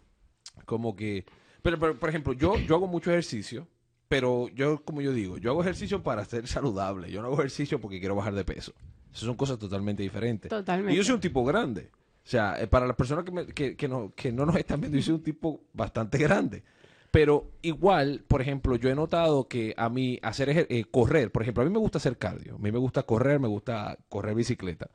como 0.65 0.95
que... 0.95 1.23
Pero, 1.61 1.77
pero, 1.79 1.99
por 1.99 2.09
ejemplo, 2.09 2.33
yo, 2.33 2.55
yo 2.65 2.75
hago 2.75 2.87
mucho 2.87 3.11
ejercicio, 3.11 3.67
pero 4.07 4.47
yo, 4.49 4.83
como 4.83 5.01
yo 5.01 5.11
digo, 5.11 5.37
yo 5.37 5.51
hago 5.51 5.61
ejercicio 5.61 6.01
para 6.03 6.23
ser 6.25 6.47
saludable. 6.47 7.11
Yo 7.11 7.21
no 7.21 7.27
hago 7.27 7.37
ejercicio 7.39 7.79
porque 7.81 7.99
quiero 7.99 8.15
bajar 8.15 8.33
de 8.33 8.45
peso. 8.45 8.73
Esas 9.11 9.25
son 9.25 9.35
cosas 9.35 9.57
totalmente 9.59 10.03
diferentes. 10.03 10.49
Totalmente. 10.49 10.93
Y 10.93 10.97
yo 10.97 11.03
soy 11.03 11.15
un 11.15 11.21
tipo 11.21 11.43
grande. 11.43 11.89
O 12.25 12.29
sea, 12.29 12.61
eh, 12.61 12.67
para 12.67 12.85
las 12.87 12.95
personas 12.95 13.23
que, 13.25 13.31
me- 13.31 13.45
que, 13.47 13.75
que 13.75 13.87
no, 13.87 14.11
que 14.15 14.31
no 14.31 14.45
nos 14.45 14.55
están 14.57 14.79
viendo, 14.81 14.97
yo 14.97 15.03
soy 15.03 15.13
un 15.15 15.23
tipo 15.23 15.61
bastante 15.73 16.17
grande. 16.17 16.63
Pero 17.09 17.51
igual, 17.61 18.23
por 18.27 18.41
ejemplo, 18.41 18.75
yo 18.75 18.89
he 18.89 18.95
notado 18.95 19.47
que 19.47 19.73
a 19.77 19.89
mí 19.89 20.19
hacer 20.21 20.67
eh, 20.69 20.85
correr, 20.91 21.31
por 21.31 21.41
ejemplo, 21.41 21.63
a 21.63 21.65
mí 21.65 21.71
me 21.71 21.79
gusta 21.79 21.97
hacer 21.99 22.17
cardio, 22.17 22.55
a 22.55 22.57
mí 22.59 22.69
me 22.71 22.77
gusta 22.79 23.03
correr, 23.03 23.39
me 23.39 23.47
gusta 23.47 23.97
correr 24.09 24.35
bicicleta. 24.35 24.89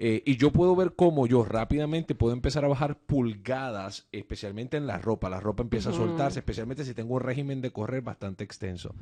Eh, 0.00 0.22
y 0.24 0.36
yo 0.36 0.52
puedo 0.52 0.76
ver 0.76 0.94
cómo 0.94 1.26
yo 1.26 1.44
rápidamente 1.44 2.14
puedo 2.14 2.32
empezar 2.32 2.64
a 2.64 2.68
bajar 2.68 2.96
pulgadas, 2.98 4.06
especialmente 4.12 4.76
en 4.76 4.86
la 4.86 4.98
ropa. 4.98 5.28
La 5.28 5.40
ropa 5.40 5.64
empieza 5.64 5.90
a 5.90 5.92
soltarse, 5.92 6.38
especialmente 6.38 6.84
si 6.84 6.94
tengo 6.94 7.14
un 7.14 7.20
régimen 7.20 7.60
de 7.60 7.72
correr 7.72 8.02
bastante 8.02 8.44
extenso. 8.44 8.94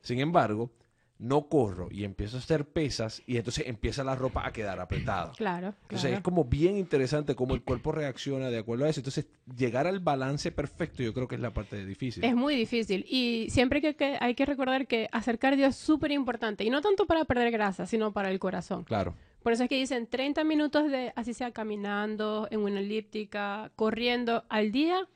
Sin 0.00 0.20
embargo, 0.20 0.70
no 1.18 1.48
corro 1.48 1.88
y 1.90 2.04
empiezo 2.04 2.36
a 2.36 2.40
hacer 2.40 2.66
pesas 2.66 3.22
y 3.26 3.36
entonces 3.36 3.66
empieza 3.66 4.04
la 4.04 4.14
ropa 4.14 4.46
a 4.46 4.52
quedar 4.52 4.80
apretada. 4.80 5.32
Claro, 5.36 5.68
Entonces 5.82 6.02
claro. 6.02 6.16
es 6.16 6.22
como 6.22 6.44
bien 6.44 6.76
interesante 6.76 7.34
cómo 7.34 7.54
el 7.54 7.62
cuerpo 7.62 7.92
reacciona 7.92 8.50
de 8.50 8.58
acuerdo 8.58 8.84
a 8.84 8.88
eso. 8.88 9.00
Entonces 9.00 9.26
llegar 9.56 9.86
al 9.86 10.00
balance 10.00 10.52
perfecto 10.52 11.02
yo 11.02 11.14
creo 11.14 11.26
que 11.26 11.36
es 11.36 11.40
la 11.40 11.52
parte 11.52 11.84
difícil. 11.84 12.24
Es 12.24 12.34
muy 12.34 12.54
difícil 12.54 13.04
y 13.08 13.48
siempre 13.50 13.80
que, 13.80 13.94
que 13.94 14.18
hay 14.20 14.34
que 14.34 14.46
recordar 14.46 14.86
que 14.86 15.08
hacer 15.12 15.38
cardio 15.38 15.66
es 15.66 15.76
súper 15.76 16.10
importante 16.12 16.64
y 16.64 16.70
no 16.70 16.80
tanto 16.80 17.06
para 17.06 17.24
perder 17.24 17.50
grasa, 17.50 17.86
sino 17.86 18.12
para 18.12 18.30
el 18.30 18.38
corazón. 18.38 18.84
Claro. 18.84 19.14
Por 19.44 19.52
eso 19.52 19.64
es 19.64 19.68
que 19.68 19.76
dicen 19.76 20.06
30 20.06 20.42
minutos 20.42 20.90
de, 20.90 21.12
así 21.16 21.34
sea 21.34 21.52
caminando, 21.52 22.48
en 22.50 22.60
una 22.60 22.80
elíptica, 22.80 23.70
corriendo 23.76 24.46
al 24.48 24.72
día, 24.72 25.06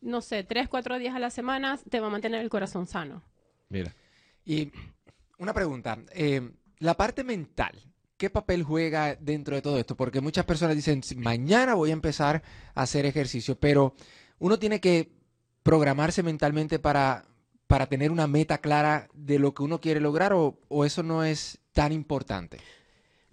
no 0.00 0.20
sé, 0.20 0.42
3, 0.42 0.68
4 0.68 0.98
días 0.98 1.14
a 1.14 1.20
la 1.20 1.30
semana, 1.30 1.78
te 1.88 2.00
va 2.00 2.08
a 2.08 2.10
mantener 2.10 2.40
el 2.40 2.48
corazón 2.48 2.88
sano. 2.88 3.22
Mira. 3.68 3.94
Y 4.44 4.72
una 5.38 5.54
pregunta, 5.54 5.96
eh, 6.10 6.50
la 6.80 6.96
parte 6.96 7.22
mental, 7.22 7.70
¿qué 8.16 8.30
papel 8.30 8.64
juega 8.64 9.14
dentro 9.14 9.54
de 9.54 9.62
todo 9.62 9.78
esto? 9.78 9.96
Porque 9.96 10.20
muchas 10.20 10.44
personas 10.44 10.74
dicen, 10.74 11.04
"Sí, 11.04 11.14
mañana 11.14 11.74
voy 11.74 11.90
a 11.90 11.92
empezar 11.92 12.42
a 12.74 12.82
hacer 12.82 13.06
ejercicio, 13.06 13.60
pero 13.60 13.94
uno 14.40 14.58
tiene 14.58 14.80
que 14.80 15.12
programarse 15.62 16.24
mentalmente 16.24 16.80
para, 16.80 17.26
para 17.68 17.86
tener 17.86 18.10
una 18.10 18.26
meta 18.26 18.58
clara 18.58 19.08
de 19.14 19.38
lo 19.38 19.54
que 19.54 19.62
uno 19.62 19.80
quiere 19.80 20.00
lograr 20.00 20.32
o, 20.32 20.58
o 20.66 20.84
eso 20.84 21.04
no 21.04 21.22
es 21.22 21.60
tan 21.72 21.92
importante. 21.92 22.58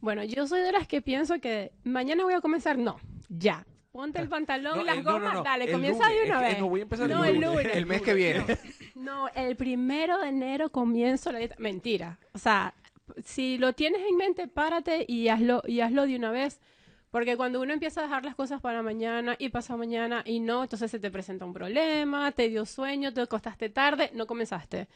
Bueno, 0.06 0.24
yo 0.24 0.46
soy 0.46 0.62
de 0.62 0.72
las 0.72 0.88
que 0.88 1.02
pienso 1.02 1.40
que 1.40 1.72
mañana 1.84 2.24
voy 2.24 2.36
a 2.36 2.40
comenzar, 2.42 2.78
no, 2.78 3.00
ya. 3.28 3.66
Ponte 3.92 4.20
el 4.20 4.30
pantalón 4.30 4.76
No, 4.78 4.84
y 4.84 4.86
las 4.86 4.98
el- 4.98 5.04
no, 5.04 5.12
no, 5.14 5.18
gomas, 5.20 5.34
no, 5.34 5.44
dale, 5.44 5.72
comienza 5.72 6.04
lunes, 6.10 6.20
de 6.26 6.30
una 6.32 6.42
vez. 6.42 6.60
no 6.60 6.70
voy 6.70 6.80
a 6.82 6.84
empezar 6.84 7.10
el 7.10 7.18
el 7.26 7.42
lunes. 7.42 7.66
El 7.74 7.86
mes 7.88 8.02
que 8.04 8.14
viene. 8.14 8.46
No, 8.94 9.30
el 9.30 9.56
primero 9.56 10.20
de 10.20 10.30
enero 10.30 10.70
comienzo 10.70 11.32
la 11.32 11.40
dieta. 11.40 11.56
Mentira. 11.58 12.20
O 12.34 12.38
sea, 12.38 12.76
si 13.24 13.58
lo 13.58 13.74
tienes 13.74 14.02
en 14.08 14.16
mente, 14.16 14.48
párate 14.48 15.06
y 15.08 15.30
hazlo, 15.30 15.64
y 15.66 15.80
hazlo 15.80 16.06
de 16.06 16.16
una 16.18 16.30
vez. 16.30 16.60
Porque 17.10 17.36
cuando 17.36 17.60
uno 17.62 17.74
empieza 17.74 18.02
a 18.02 18.04
dejar 18.04 18.26
las 18.26 18.36
cosas 18.36 18.62
para 18.62 18.84
mañana 18.84 19.36
y 19.40 19.50
pasa 19.50 19.76
mañana 19.76 20.22
y 20.26 20.40
no, 20.40 20.62
entonces 20.64 20.92
se 20.92 21.00
te 21.00 21.10
presenta 21.10 21.46
un 21.46 21.54
problema, 21.54 22.32
te 22.34 22.50
dio 22.50 22.66
sueño, 22.66 23.12
te 23.14 23.22
acostaste 23.22 23.70
tarde, 23.70 24.12
no 24.14 24.28
comenzaste. 24.28 24.88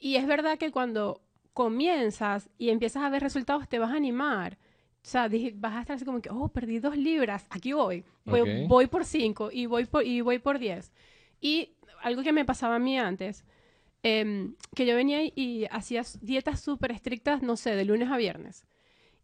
Y 0.00 0.16
es 0.16 0.26
verdad 0.26 0.58
que 0.58 0.70
cuando 0.72 1.20
comienzas 1.52 2.48
y 2.58 2.70
empiezas 2.70 3.02
a 3.02 3.10
ver 3.10 3.22
resultados, 3.22 3.68
te 3.68 3.78
vas 3.78 3.90
a 3.90 3.96
animar. 3.96 4.58
O 5.02 5.10
sea, 5.10 5.28
dije- 5.28 5.54
vas 5.56 5.74
a 5.74 5.80
estar 5.80 5.96
así 5.96 6.04
como 6.04 6.20
que, 6.20 6.30
oh, 6.30 6.48
perdí 6.48 6.78
dos 6.80 6.96
libras, 6.96 7.46
aquí 7.50 7.72
voy. 7.72 8.04
Voy, 8.68 8.86
por 8.88 9.04
cinco 9.04 9.50
y 9.52 9.66
voy 9.66 9.86
por, 9.86 10.04
y 10.04 10.20
voy 10.20 10.38
por 10.38 10.58
diez. 10.58 10.92
Y 11.40 11.70
algo 12.02 12.22
que 12.22 12.32
me 12.32 12.44
pasaba 12.44 12.76
a 12.76 12.78
mí 12.78 12.98
antes, 12.98 13.44
em, 14.02 14.54
que 14.74 14.86
yo 14.86 14.94
venía 14.94 15.22
y, 15.22 15.66
hacía 15.70 16.02
dietas 16.20 16.60
súper 16.60 16.92
estrictas, 16.92 17.42
no 17.42 17.56
sé, 17.56 17.74
de 17.74 17.84
lunes 17.84 18.10
a 18.10 18.16
viernes. 18.16 18.64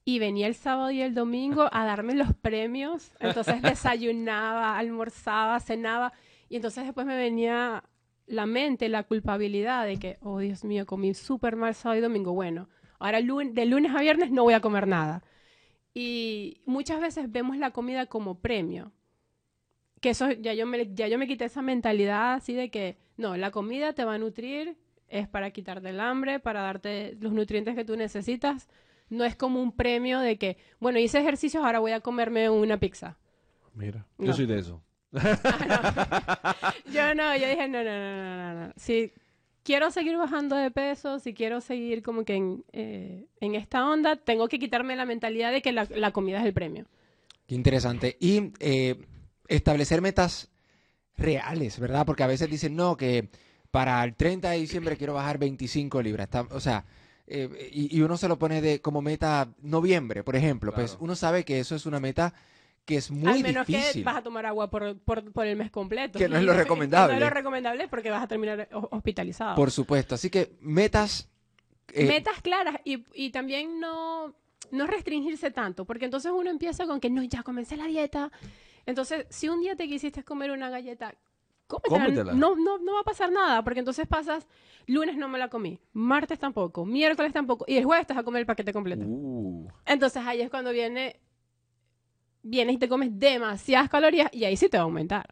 Y 0.06 0.18
venía 0.18 0.46
el 0.46 0.54
sábado 0.54 0.90
y 0.90 1.00
el 1.00 1.14
domingo 1.14 1.68
a 1.72 1.84
darme 1.84 2.14
los 2.14 2.34
premios. 2.34 3.10
Entonces 3.20 3.62
desayunaba, 3.62 4.78
almorzaba, 4.78 5.60
cenaba. 5.60 6.12
Y 6.48 6.56
entonces 6.56 6.84
después 6.84 7.06
me 7.06 7.16
venía 7.16 7.84
la 8.26 8.46
mente, 8.46 8.88
la 8.88 9.02
culpabilidad 9.04 9.86
de 9.86 9.98
que, 9.98 10.18
oh 10.22 10.38
Dios 10.38 10.64
mío, 10.64 10.86
comí 10.86 11.14
súper 11.14 11.56
mal 11.56 11.74
sábado 11.74 11.98
y 11.98 12.02
domingo. 12.02 12.32
Bueno, 12.32 12.68
ahora 12.98 13.20
lun- 13.20 13.52
de 13.54 13.66
lunes 13.66 13.92
a 13.94 14.00
viernes 14.00 14.30
no 14.30 14.42
voy 14.44 14.54
a 14.54 14.60
comer 14.60 14.86
nada. 14.86 15.22
Y 15.92 16.60
muchas 16.66 17.00
veces 17.00 17.30
vemos 17.30 17.56
la 17.56 17.70
comida 17.70 18.06
como 18.06 18.38
premio. 18.40 18.92
Que 20.00 20.10
eso 20.10 20.30
ya 20.32 20.52
yo 20.54 20.66
me, 20.66 20.92
ya 20.94 21.08
yo 21.08 21.18
me 21.18 21.26
quité 21.26 21.44
esa 21.46 21.62
mentalidad 21.62 22.34
así 22.34 22.52
de 22.54 22.70
que, 22.70 22.96
no, 23.16 23.36
la 23.36 23.50
comida 23.50 23.92
te 23.92 24.04
va 24.04 24.14
a 24.14 24.18
nutrir, 24.18 24.76
es 25.08 25.28
para 25.28 25.50
quitarte 25.52 25.90
el 25.90 26.00
hambre, 26.00 26.40
para 26.40 26.62
darte 26.62 27.16
los 27.20 27.32
nutrientes 27.32 27.74
que 27.76 27.84
tú 27.84 27.96
necesitas. 27.96 28.68
No 29.08 29.24
es 29.24 29.36
como 29.36 29.62
un 29.62 29.70
premio 29.72 30.18
de 30.18 30.36
que, 30.38 30.56
bueno, 30.80 30.98
hice 30.98 31.20
ejercicios, 31.20 31.64
ahora 31.64 31.78
voy 31.78 31.92
a 31.92 32.00
comerme 32.00 32.50
una 32.50 32.78
pizza. 32.80 33.16
Mira. 33.74 34.06
No. 34.18 34.26
Yo 34.26 34.32
soy 34.32 34.46
de 34.46 34.58
eso. 34.58 34.82
Yo 36.92 37.14
no, 37.14 37.36
yo 37.36 37.48
dije, 37.48 37.68
no, 37.68 37.82
no, 37.82 37.90
no, 37.90 38.16
no, 38.16 38.54
no, 38.54 38.66
no. 38.66 38.72
Si 38.76 39.12
quiero 39.62 39.90
seguir 39.90 40.16
bajando 40.16 40.56
de 40.56 40.70
peso, 40.70 41.18
si 41.18 41.34
quiero 41.34 41.60
seguir 41.60 42.02
como 42.02 42.24
que 42.24 42.34
en, 42.34 42.64
eh, 42.72 43.24
en 43.40 43.54
esta 43.54 43.88
onda, 43.88 44.16
tengo 44.16 44.48
que 44.48 44.58
quitarme 44.58 44.96
la 44.96 45.06
mentalidad 45.06 45.52
de 45.52 45.62
que 45.62 45.72
la, 45.72 45.86
la 45.94 46.10
comida 46.12 46.40
es 46.40 46.46
el 46.46 46.52
premio. 46.52 46.86
Qué 47.46 47.54
interesante. 47.54 48.16
Y 48.20 48.52
eh, 48.60 48.96
establecer 49.48 50.00
metas 50.00 50.48
reales, 51.16 51.78
¿verdad? 51.78 52.04
Porque 52.06 52.22
a 52.22 52.26
veces 52.28 52.50
dicen, 52.50 52.74
no, 52.76 52.96
que 52.96 53.28
para 53.70 54.02
el 54.04 54.14
30 54.14 54.50
de 54.50 54.58
diciembre 54.58 54.96
quiero 54.96 55.14
bajar 55.14 55.38
25 55.38 56.02
libras. 56.02 56.24
Está- 56.26 56.42
o 56.50 56.60
sea, 56.60 56.84
eh, 57.26 57.70
y, 57.72 57.96
y 57.96 58.02
uno 58.02 58.16
se 58.16 58.28
lo 58.28 58.38
pone 58.38 58.60
de 58.60 58.80
como 58.80 59.00
meta 59.02 59.48
noviembre, 59.62 60.22
por 60.24 60.36
ejemplo. 60.36 60.72
Pues 60.74 60.96
uno 61.00 61.16
sabe 61.16 61.44
que 61.44 61.60
eso 61.60 61.74
es 61.74 61.86
una 61.86 62.00
meta 62.00 62.34
que 62.84 62.96
es 62.96 63.10
muy 63.10 63.32
Al 63.32 63.40
menos 63.42 63.66
difícil. 63.66 64.02
que 64.02 64.04
vas 64.04 64.16
a 64.16 64.22
tomar 64.22 64.44
agua 64.46 64.68
por, 64.70 64.98
por, 65.00 65.32
por 65.32 65.46
el 65.46 65.56
mes 65.56 65.70
completo. 65.70 66.18
Que 66.18 66.28
no 66.28 66.36
es 66.36 66.42
lo 66.44 66.52
recomendable. 66.52 67.14
no 67.14 67.18
es 67.18 67.30
lo 67.30 67.34
recomendable 67.34 67.88
porque 67.88 68.10
vas 68.10 68.22
a 68.22 68.28
terminar 68.28 68.68
ho- 68.72 68.88
hospitalizado. 68.90 69.54
Por 69.56 69.70
supuesto. 69.70 70.14
Así 70.14 70.28
que 70.30 70.56
metas... 70.60 71.28
eh, 71.92 72.04
Metas 72.06 72.40
claras 72.42 72.76
y, 72.84 73.04
y 73.14 73.30
también 73.30 73.80
no, 73.80 74.34
no 74.70 74.86
restringirse 74.86 75.50
tanto, 75.50 75.84
porque 75.86 76.04
entonces 76.04 76.30
uno 76.34 76.50
empieza 76.50 76.86
con 76.86 77.00
que 77.00 77.08
no, 77.10 77.22
ya 77.22 77.42
comencé 77.42 77.76
la 77.76 77.86
dieta. 77.86 78.30
Entonces, 78.86 79.26
si 79.30 79.48
un 79.48 79.60
día 79.60 79.76
te 79.76 79.88
quisiste 79.88 80.22
comer 80.22 80.50
una 80.50 80.68
galleta, 80.68 81.14
cómetela. 81.66 82.04
Cómetela. 82.04 82.32
No, 82.34 82.54
no, 82.54 82.76
no 82.78 82.92
va 82.94 83.00
a 83.00 83.04
pasar 83.04 83.32
nada, 83.32 83.64
porque 83.64 83.78
entonces 83.78 84.06
pasas, 84.06 84.46
lunes 84.86 85.16
no 85.16 85.26
me 85.30 85.38
la 85.38 85.48
comí, 85.48 85.80
martes 85.94 86.38
tampoco, 86.38 86.84
miércoles 86.84 87.32
tampoco, 87.32 87.64
y 87.66 87.78
el 87.78 87.84
jueves 87.86 88.06
vas 88.06 88.18
a 88.18 88.22
comer 88.22 88.40
el 88.40 88.46
paquete 88.46 88.74
completo. 88.74 89.06
Uh. 89.06 89.68
Entonces 89.86 90.22
ahí 90.26 90.42
es 90.42 90.50
cuando 90.50 90.70
viene, 90.70 91.18
vienes 92.44 92.76
y 92.76 92.78
te 92.78 92.88
comes 92.88 93.10
demasiadas 93.18 93.88
calorías 93.90 94.28
y 94.32 94.44
ahí 94.44 94.56
sí 94.56 94.68
te 94.68 94.76
va 94.76 94.82
a 94.82 94.84
aumentar. 94.84 95.26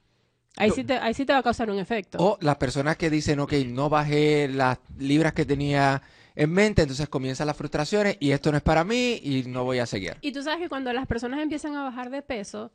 Ahí, 0.57 0.69
Yo- 0.71 0.75
sí 0.75 0.85
te, 0.85 0.95
ahí 0.99 1.14
sí 1.14 1.25
te 1.25 1.33
va 1.33 1.38
a 1.38 1.42
causar 1.42 1.71
un 1.71 1.78
efecto. 1.78 2.19
O 2.21 2.37
las 2.40 2.57
personas 2.57 2.97
que 2.97 3.09
dicen, 3.09 3.38
ok, 3.40 3.52
no 3.69 3.88
bajé 3.88 4.49
las 4.49 4.78
libras 4.99 5.33
que 5.33 5.45
tenía 5.47 6.02
en 6.35 6.50
mente, 6.50 6.83
entonces 6.83 7.09
comienzan 7.09 7.47
las 7.47 7.57
frustraciones 7.57 8.16
y 8.21 8.33
esto 8.33 8.50
no 8.50 8.57
es 8.57 8.62
para 8.62 8.83
mí 8.85 9.21
y 9.23 9.45
no 9.47 9.64
voy 9.64 9.78
a 9.78 9.87
seguir. 9.87 10.16
Y 10.21 10.33
tú 10.33 10.42
sabes 10.42 10.59
que 10.61 10.69
cuando 10.69 10.92
las 10.92 11.07
personas 11.07 11.40
empiezan 11.40 11.76
a 11.76 11.83
bajar 11.85 12.11
de 12.11 12.23
peso, 12.23 12.71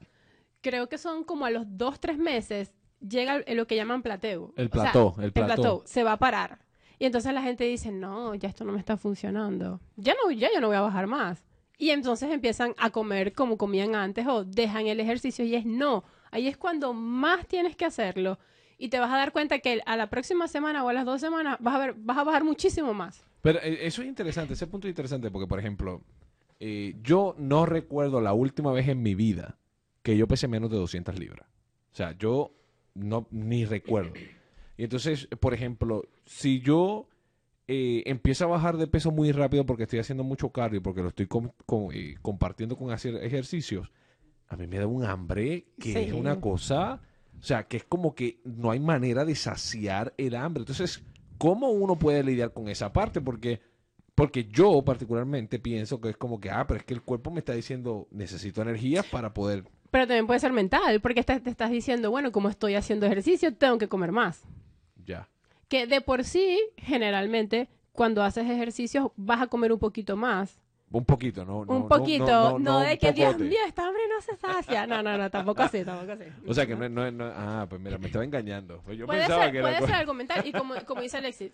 creo 0.62 0.88
que 0.89 0.98
son 0.98 1.24
como 1.24 1.46
a 1.46 1.50
los 1.51 1.65
dos, 1.67 2.00
tres 2.00 2.17
meses, 2.17 2.72
llega 3.00 3.38
el- 3.38 3.58
lo 3.58 3.67
que 3.67 3.75
llaman 3.75 4.01
plateo. 4.01 4.53
El 4.56 4.67
O 4.67 4.70
sea, 4.72 4.91
plató, 4.91 5.15
el 5.22 5.32
plató. 5.32 5.84
se 5.86 6.03
va 6.03 6.13
a 6.13 6.17
parar. 6.17 6.60
Y 7.00 7.06
entonces 7.06 7.32
la 7.32 7.44
gente 7.44 7.63
dice, 7.63 7.91
no, 7.91 8.34
ya 8.34 8.50
esto 8.50 8.65
no 8.65 8.72
me 8.74 8.79
está 8.79 8.98
funcionando. 8.98 9.79
Ya 9.98 10.15
no, 10.24 10.32
ya 10.32 10.50
yo 10.51 10.60
no 10.62 10.67
voy 10.67 10.77
a 10.77 10.82
bajar 10.82 11.06
más. 11.06 11.44
Y 11.77 11.91
entonces 11.91 12.31
empiezan 12.31 12.74
a 12.77 12.89
comer 12.89 13.34
como 13.34 13.57
comían 13.57 13.96
antes 13.96 14.25
o 14.27 14.43
dejan 14.43 14.88
el 14.88 15.00
ejercicio 15.00 15.46
y 15.46 15.55
es 15.55 15.65
no. 15.65 16.03
Ahí 16.31 16.48
es 16.48 16.57
cuando 16.57 16.93
más 16.93 17.48
tienes 17.48 17.75
que 17.75 17.86
hacerlo. 17.86 18.39
Y 18.79 18.89
te 18.89 19.00
vas 19.00 19.12
a 19.12 19.17
dar 19.17 19.31
cuenta 19.31 19.60
que 19.60 19.81
a 19.86 19.96
la 19.98 20.10
próxima 20.10 20.48
semana 20.48 20.84
o 20.84 20.89
a 20.89 20.93
las 20.93 21.05
dos 21.05 21.22
semanas 21.22 21.57
vas 21.60 21.75
a, 21.75 21.79
ver, 21.79 21.93
vas 21.98 22.17
a 22.17 22.24
bajar 22.24 22.43
muchísimo 22.43 22.93
más. 22.93 23.24
Pero 23.41 23.60
eh, 23.60 23.86
eso 23.86 24.01
es 24.01 24.07
interesante, 24.07 24.53
ese 24.53 24.67
punto 24.67 24.88
es 24.88 24.91
interesante 24.91 25.31
porque, 25.31 25.48
por 25.48 25.60
ejemplo, 25.60 26.01
eh, 26.60 26.96
yo 27.01 27.36
no 27.38 27.65
recuerdo 27.65 28.22
la 28.22 28.34
última 28.34 28.72
vez 28.72 28.88
en 28.88 29.01
mi 29.01 29.15
vida 29.15 29.57
que 30.01 30.17
yo 30.17 30.27
pesé 30.27 30.48
menos 30.48 30.69
de 30.69 30.77
200 30.77 31.17
libras. 31.19 31.48
O 31.91 31.96
sea, 31.96 32.15
yo 32.17 32.51
no 32.93 33.27
ni 33.31 33.65
recuerdo. 33.65 34.13
Y 34.77 34.84
entonces, 34.84 35.27
por 35.39 35.53
ejemplo, 35.53 36.03
si 36.25 36.60
yo 36.62 37.07
eh, 37.68 38.04
empiezo 38.06 38.46
a 38.46 38.48
bajar 38.48 38.78
de 38.78 38.88
peso 38.88 39.12
muy 39.12 39.32
rápido 39.32 39.66
porque 39.66 39.84
estoy 39.84 40.00
haciendo 40.00 40.24
mucho 40.24 40.50
cardio, 40.50 40.82
porque 40.82 41.02
lo 41.02 41.10
estoy 41.10 41.28
com- 41.28 41.52
com- 41.66 41.92
eh, 41.94 42.16
compartiendo 42.22 42.78
con 42.78 42.92
hacer 42.92 43.16
ejercicios, 43.24 43.92
a 44.48 44.56
mí 44.56 44.68
me 44.68 44.80
da 44.80 44.88
un 44.88 45.04
hambre 45.04 45.66
que 45.80 45.94
Sí. 45.94 46.00
es 46.00 46.14
una 46.14 46.40
cosa 46.40 47.02
O 47.40 47.44
sea, 47.44 47.68
que 47.68 47.78
es 47.78 47.84
como 47.84 48.16
que 48.16 48.40
no 48.46 48.72
hay 48.72 48.80
manera 48.80 49.24
de 49.24 49.36
saciar 49.36 50.12
el 50.18 50.36
hambre. 50.36 50.62
Entonces, 50.62 51.04
¿cómo 51.38 51.70
uno 51.70 52.00
puede 52.00 52.24
lidiar 52.24 52.52
con 52.52 52.68
esa 52.68 52.92
parte? 52.92 53.22
Porque, 53.22 53.60
porque 54.16 54.46
yo 54.46 54.82
particularmente 54.84 55.60
pienso 55.60 56.02
que 56.02 56.10
es 56.10 56.18
como 56.18 56.40
que, 56.40 56.50
ah, 56.50 56.66
pero 56.68 56.80
es 56.80 56.86
que 56.88 56.96
el 56.96 57.04
cuerpo 57.04 57.30
me 57.30 57.38
está 57.40 57.54
diciendo, 57.54 58.08
necesito 58.10 58.64
energía 58.64 59.04
para 59.04 59.36
poder... 59.36 59.66
Pero 59.92 60.08
también 60.08 60.26
puede 60.26 60.40
ser 60.40 60.52
mental, 60.52 61.00
porque 61.00 61.22
te 61.24 61.48
estás 61.48 61.70
diciendo, 61.70 62.10
bueno, 62.10 62.32
como 62.32 62.50
estoy 62.50 62.74
haciendo 62.74 63.06
ejercicio, 63.06 63.54
tengo 63.54 63.78
que 63.78 63.88
comer 63.88 64.12
más. 64.12 64.42
Que 65.68 65.86
de 65.88 66.02
por 66.02 66.24
sí, 66.24 66.60
generalmente, 66.78 67.68
cuando 67.92 68.24
haces 68.24 68.50
ejercicio, 68.50 69.14
vas 69.18 69.42
a 69.42 69.48
comer 69.48 69.72
un 69.74 69.80
poquito 69.80 70.16
más. 70.16 70.60
Un 70.90 71.04
poquito, 71.04 71.44
¿no? 71.44 71.66
no- 71.66 71.74
un 71.74 71.88
poquito, 71.90 72.26
no- 72.26 72.52
no, 72.52 72.60
no 72.60 72.80
de 72.80 72.98
que, 72.98 73.12
Dios 73.12 73.38
mío, 73.38 73.58
esta 73.68 73.86
hambre 73.88 74.04
no 74.08 74.22
se 74.22 74.38
sacia. 74.38 74.88
No, 74.88 75.04
no, 75.04 75.18
no, 75.18 75.30
tampoco 75.30 75.62
así, 75.64 75.84
tampoco 75.84 76.14
así. 76.14 76.24
O 76.48 76.54
sea, 76.54 76.66
que 76.66 76.76
no, 76.78 77.06
es- 77.06 77.14
Ah, 77.36 77.66
pues 77.70 77.82
mira, 77.82 77.98
me 77.98 78.06
estaba 78.06 78.24
engañando. 78.24 78.82
Pues 78.86 78.98
Yo 78.98 79.06
puede 79.06 79.20
pensaba 79.20 79.44
ser, 79.44 79.52
que 79.54 79.62
puede 79.62 79.80
ser 79.82 79.92
algo 79.96 80.14
mental. 80.14 80.48
Y 80.48 80.54
como, 80.54 80.76
como 80.86 81.02
dice 81.02 81.18
Alexis, 81.18 81.52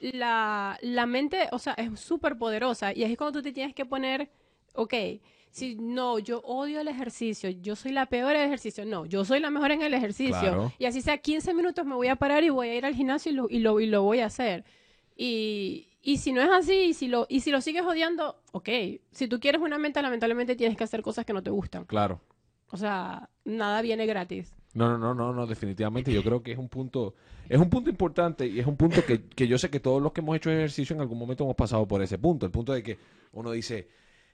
la, 0.00 0.76
la 0.82 1.06
mente, 1.06 1.48
o 1.52 1.60
sea, 1.60 1.74
es 1.74 2.00
súper 2.00 2.36
poderosa. 2.36 2.92
Y 2.92 3.04
es 3.04 3.16
cuando 3.16 3.38
tú 3.38 3.42
te 3.44 3.52
tienes 3.52 3.72
que 3.74 3.86
poner, 3.86 4.28
ok, 4.74 4.94
si 5.52 5.74
no, 5.74 6.18
yo 6.18 6.40
odio 6.40 6.80
el 6.80 6.88
ejercicio, 6.88 7.50
yo 7.50 7.76
soy 7.76 7.92
la 7.92 8.06
peor 8.06 8.34
en 8.34 8.40
el 8.40 8.46
ejercicio. 8.46 8.86
No, 8.86 9.04
yo 9.04 9.22
soy 9.26 9.38
la 9.38 9.50
mejor 9.50 9.70
en 9.70 9.82
el 9.82 9.92
ejercicio. 9.92 10.40
Claro. 10.40 10.72
Y 10.78 10.86
así 10.86 11.02
sea 11.02 11.18
15 11.18 11.52
minutos 11.52 11.84
me 11.84 11.94
voy 11.94 12.08
a 12.08 12.16
parar 12.16 12.42
y 12.42 12.48
voy 12.48 12.68
a 12.70 12.74
ir 12.74 12.86
al 12.86 12.94
gimnasio 12.94 13.30
y 13.30 13.34
lo, 13.34 13.46
y 13.50 13.58
lo, 13.58 13.78
y 13.78 13.86
lo 13.86 14.02
voy 14.02 14.20
a 14.20 14.26
hacer. 14.26 14.64
Y, 15.14 15.88
y 16.00 16.16
si 16.16 16.32
no 16.32 16.40
es 16.40 16.48
así, 16.48 16.72
y 16.72 16.94
si, 16.94 17.06
lo, 17.06 17.26
y 17.28 17.40
si 17.40 17.50
lo 17.50 17.60
sigues 17.60 17.82
odiando, 17.82 18.40
ok. 18.52 18.68
Si 19.10 19.28
tú 19.28 19.40
quieres 19.40 19.60
una 19.60 19.76
meta, 19.76 20.00
lamentablemente 20.00 20.56
tienes 20.56 20.74
que 20.74 20.84
hacer 20.84 21.02
cosas 21.02 21.26
que 21.26 21.34
no 21.34 21.42
te 21.42 21.50
gustan. 21.50 21.84
Claro. 21.84 22.18
O 22.70 22.78
sea, 22.78 23.28
nada 23.44 23.82
viene 23.82 24.06
gratis. 24.06 24.54
No, 24.72 24.88
no, 24.88 24.96
no, 24.96 25.14
no, 25.14 25.34
no, 25.34 25.46
definitivamente 25.46 26.10
yo 26.10 26.22
creo 26.22 26.42
que 26.42 26.52
es 26.52 26.58
un 26.58 26.70
punto, 26.70 27.14
es 27.46 27.60
un 27.60 27.68
punto 27.68 27.90
importante 27.90 28.46
y 28.46 28.58
es 28.58 28.66
un 28.66 28.78
punto 28.78 29.04
que, 29.04 29.24
que 29.24 29.46
yo 29.46 29.58
sé 29.58 29.68
que 29.68 29.80
todos 29.80 30.00
los 30.00 30.12
que 30.12 30.22
hemos 30.22 30.34
hecho 30.34 30.50
ejercicio 30.50 30.96
en 30.96 31.02
algún 31.02 31.18
momento 31.18 31.44
hemos 31.44 31.56
pasado 31.56 31.86
por 31.86 32.00
ese 32.02 32.16
punto, 32.16 32.46
el 32.46 32.52
punto 32.52 32.72
de 32.72 32.82
que 32.82 32.96
uno 33.32 33.50
dice, 33.50 33.86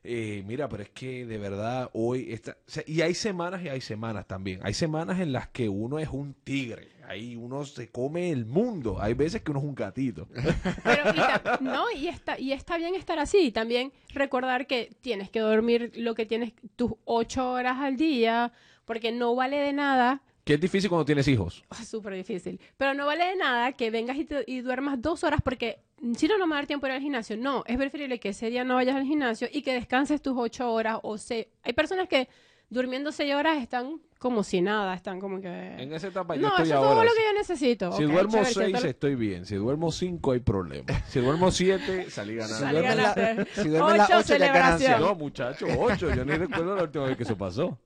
eh, 0.04 0.42
mira, 0.46 0.68
pero 0.68 0.82
es 0.82 0.90
que 0.90 1.26
de 1.26 1.38
verdad 1.38 1.90
hoy 1.92 2.32
está, 2.32 2.52
o 2.66 2.70
sea, 2.70 2.82
y 2.86 3.00
hay 3.02 3.14
semanas 3.14 3.62
y 3.62 3.68
hay 3.68 3.80
semanas 3.80 4.26
también, 4.26 4.60
hay 4.62 4.74
semanas 4.74 5.20
en 5.20 5.32
las 5.32 5.48
que 5.48 5.68
uno 5.68 5.98
es 5.98 6.08
un 6.08 6.34
tigre, 6.34 6.88
ahí 7.06 7.36
uno 7.36 7.64
se 7.64 7.90
come 7.90 8.30
el 8.30 8.46
mundo, 8.46 8.98
hay 9.00 9.14
veces 9.14 9.42
que 9.42 9.50
uno 9.50 9.60
es 9.60 9.66
un 9.66 9.74
gatito. 9.74 10.28
Pero, 10.84 11.02
y 11.14 11.64
no, 11.64 11.90
y 11.90 12.08
está, 12.08 12.38
y 12.38 12.52
está 12.52 12.76
bien 12.78 12.94
estar 12.94 13.18
así. 13.18 13.38
Y 13.38 13.50
también 13.50 13.92
recordar 14.14 14.66
que 14.66 14.90
tienes 15.00 15.30
que 15.30 15.40
dormir 15.40 15.92
lo 15.96 16.14
que 16.14 16.26
tienes, 16.26 16.52
tus 16.76 16.92
ocho 17.04 17.50
horas 17.52 17.78
al 17.78 17.96
día, 17.96 18.52
porque 18.84 19.10
no 19.12 19.34
vale 19.34 19.56
de 19.56 19.72
nada. 19.72 20.22
Que 20.44 20.54
es 20.54 20.60
difícil 20.60 20.88
cuando 20.88 21.04
tienes 21.04 21.26
hijos. 21.28 21.64
Es 21.80 21.88
súper 21.88 22.14
difícil. 22.14 22.60
Pero 22.76 22.94
no 22.94 23.04
vale 23.06 23.24
de 23.24 23.36
nada 23.36 23.72
que 23.72 23.90
vengas 23.90 24.16
y, 24.16 24.24
te- 24.24 24.44
y 24.46 24.60
duermas 24.60 25.00
dos 25.02 25.24
horas 25.24 25.40
porque 25.42 25.80
si 26.16 26.28
no, 26.28 26.38
no 26.38 26.46
me 26.46 26.50
va 26.52 26.56
a 26.56 26.60
dar 26.60 26.66
tiempo 26.66 26.86
de 26.86 26.92
ir 26.92 26.96
al 26.96 27.02
gimnasio. 27.02 27.36
No, 27.36 27.64
es 27.66 27.76
preferible 27.76 28.18
que 28.20 28.30
ese 28.30 28.50
día 28.50 28.64
no 28.64 28.74
vayas 28.74 28.96
al 28.96 29.04
gimnasio 29.04 29.48
y 29.52 29.62
que 29.62 29.74
descanses 29.74 30.22
tus 30.22 30.34
ocho 30.36 30.72
horas 30.72 30.98
o 31.02 31.18
se... 31.18 31.50
Hay 31.62 31.72
personas 31.72 32.08
que 32.08 32.28
durmiendo 32.70 33.12
seis 33.12 33.34
horas 33.34 33.62
están 33.62 34.00
como 34.18 34.42
si 34.42 34.60
nada, 34.60 34.94
están 34.94 35.20
como 35.20 35.40
que... 35.40 35.48
En 35.48 35.92
esa 35.92 36.08
etapa 36.08 36.34
yo 36.34 36.42
no, 36.42 36.48
estoy 36.48 36.64
eso 36.64 36.74
es 36.74 36.80
todo 36.80 37.04
lo 37.04 37.10
que 37.10 37.20
yo 37.24 37.32
necesito. 37.38 37.92
Si 37.92 38.02
duermo 38.02 38.32
chévere, 38.44 38.52
seis 38.72 38.84
estoy 38.84 39.14
bien, 39.14 39.46
si 39.46 39.54
duermo 39.54 39.92
cinco 39.92 40.32
hay 40.32 40.40
problema. 40.40 40.86
Si 41.08 41.20
duermo 41.20 41.50
siete 41.50 42.10
salí 42.10 42.34
ganando. 42.34 42.56
Si 42.56 42.62
Salí 42.64 42.78
duermes 42.78 42.96
la- 42.96 43.46
si 43.62 43.68
Ocho 43.68 44.18
ocho, 44.18 44.36
ya 44.36 44.52
ganancia. 44.52 44.98
No, 44.98 45.14
muchacho, 45.14 45.66
ocho. 45.78 46.12
Yo 46.14 46.24
ni 46.24 46.32
recuerdo 46.32 46.74
la 46.76 46.82
última 46.82 47.04
vez 47.06 47.16
que 47.16 47.22
eso 47.22 47.36
pasó. 47.38 47.78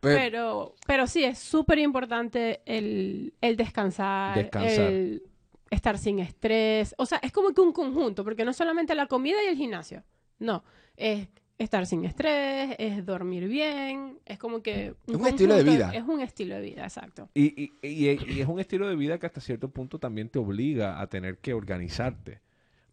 Pero, 0.00 0.74
pero 0.86 1.06
sí, 1.06 1.24
es 1.24 1.38
súper 1.38 1.78
importante 1.78 2.62
el, 2.64 3.34
el 3.42 3.56
descansar, 3.56 4.34
Descansar. 4.34 4.80
el 4.80 5.22
estar 5.70 5.96
sin 5.98 6.18
estrés. 6.18 6.94
O 6.98 7.06
sea, 7.06 7.18
es 7.22 7.32
como 7.32 7.52
que 7.54 7.60
un 7.60 7.72
conjunto, 7.72 8.24
porque 8.24 8.44
no 8.44 8.52
solamente 8.52 8.94
la 8.94 9.06
comida 9.06 9.36
y 9.44 9.48
el 9.48 9.56
gimnasio. 9.56 10.02
No, 10.38 10.64
es 10.96 11.28
estar 11.58 11.84
sin 11.86 12.04
estrés, 12.06 12.74
es 12.78 13.04
dormir 13.04 13.46
bien, 13.46 14.18
es 14.24 14.38
como 14.38 14.62
que... 14.62 14.94
Es 15.06 15.14
un 15.14 15.26
estilo 15.26 15.54
de 15.56 15.62
vida. 15.64 15.90
Es 15.94 16.02
un 16.04 16.20
estilo 16.20 16.54
de 16.54 16.62
vida, 16.62 16.84
exacto. 16.84 17.28
Y, 17.34 17.64
y, 17.64 17.72
y- 17.82 18.32
y 18.32 18.40
es 18.40 18.48
un 18.48 18.58
estilo 18.60 18.88
de 18.88 18.96
vida 18.96 19.18
que 19.18 19.26
hasta 19.26 19.40
cierto 19.42 19.68
punto 19.68 19.98
también 19.98 20.30
te 20.30 20.38
obliga 20.38 21.00
a 21.00 21.06
tener 21.08 21.36
que 21.38 21.52
organizarte. 21.52 22.40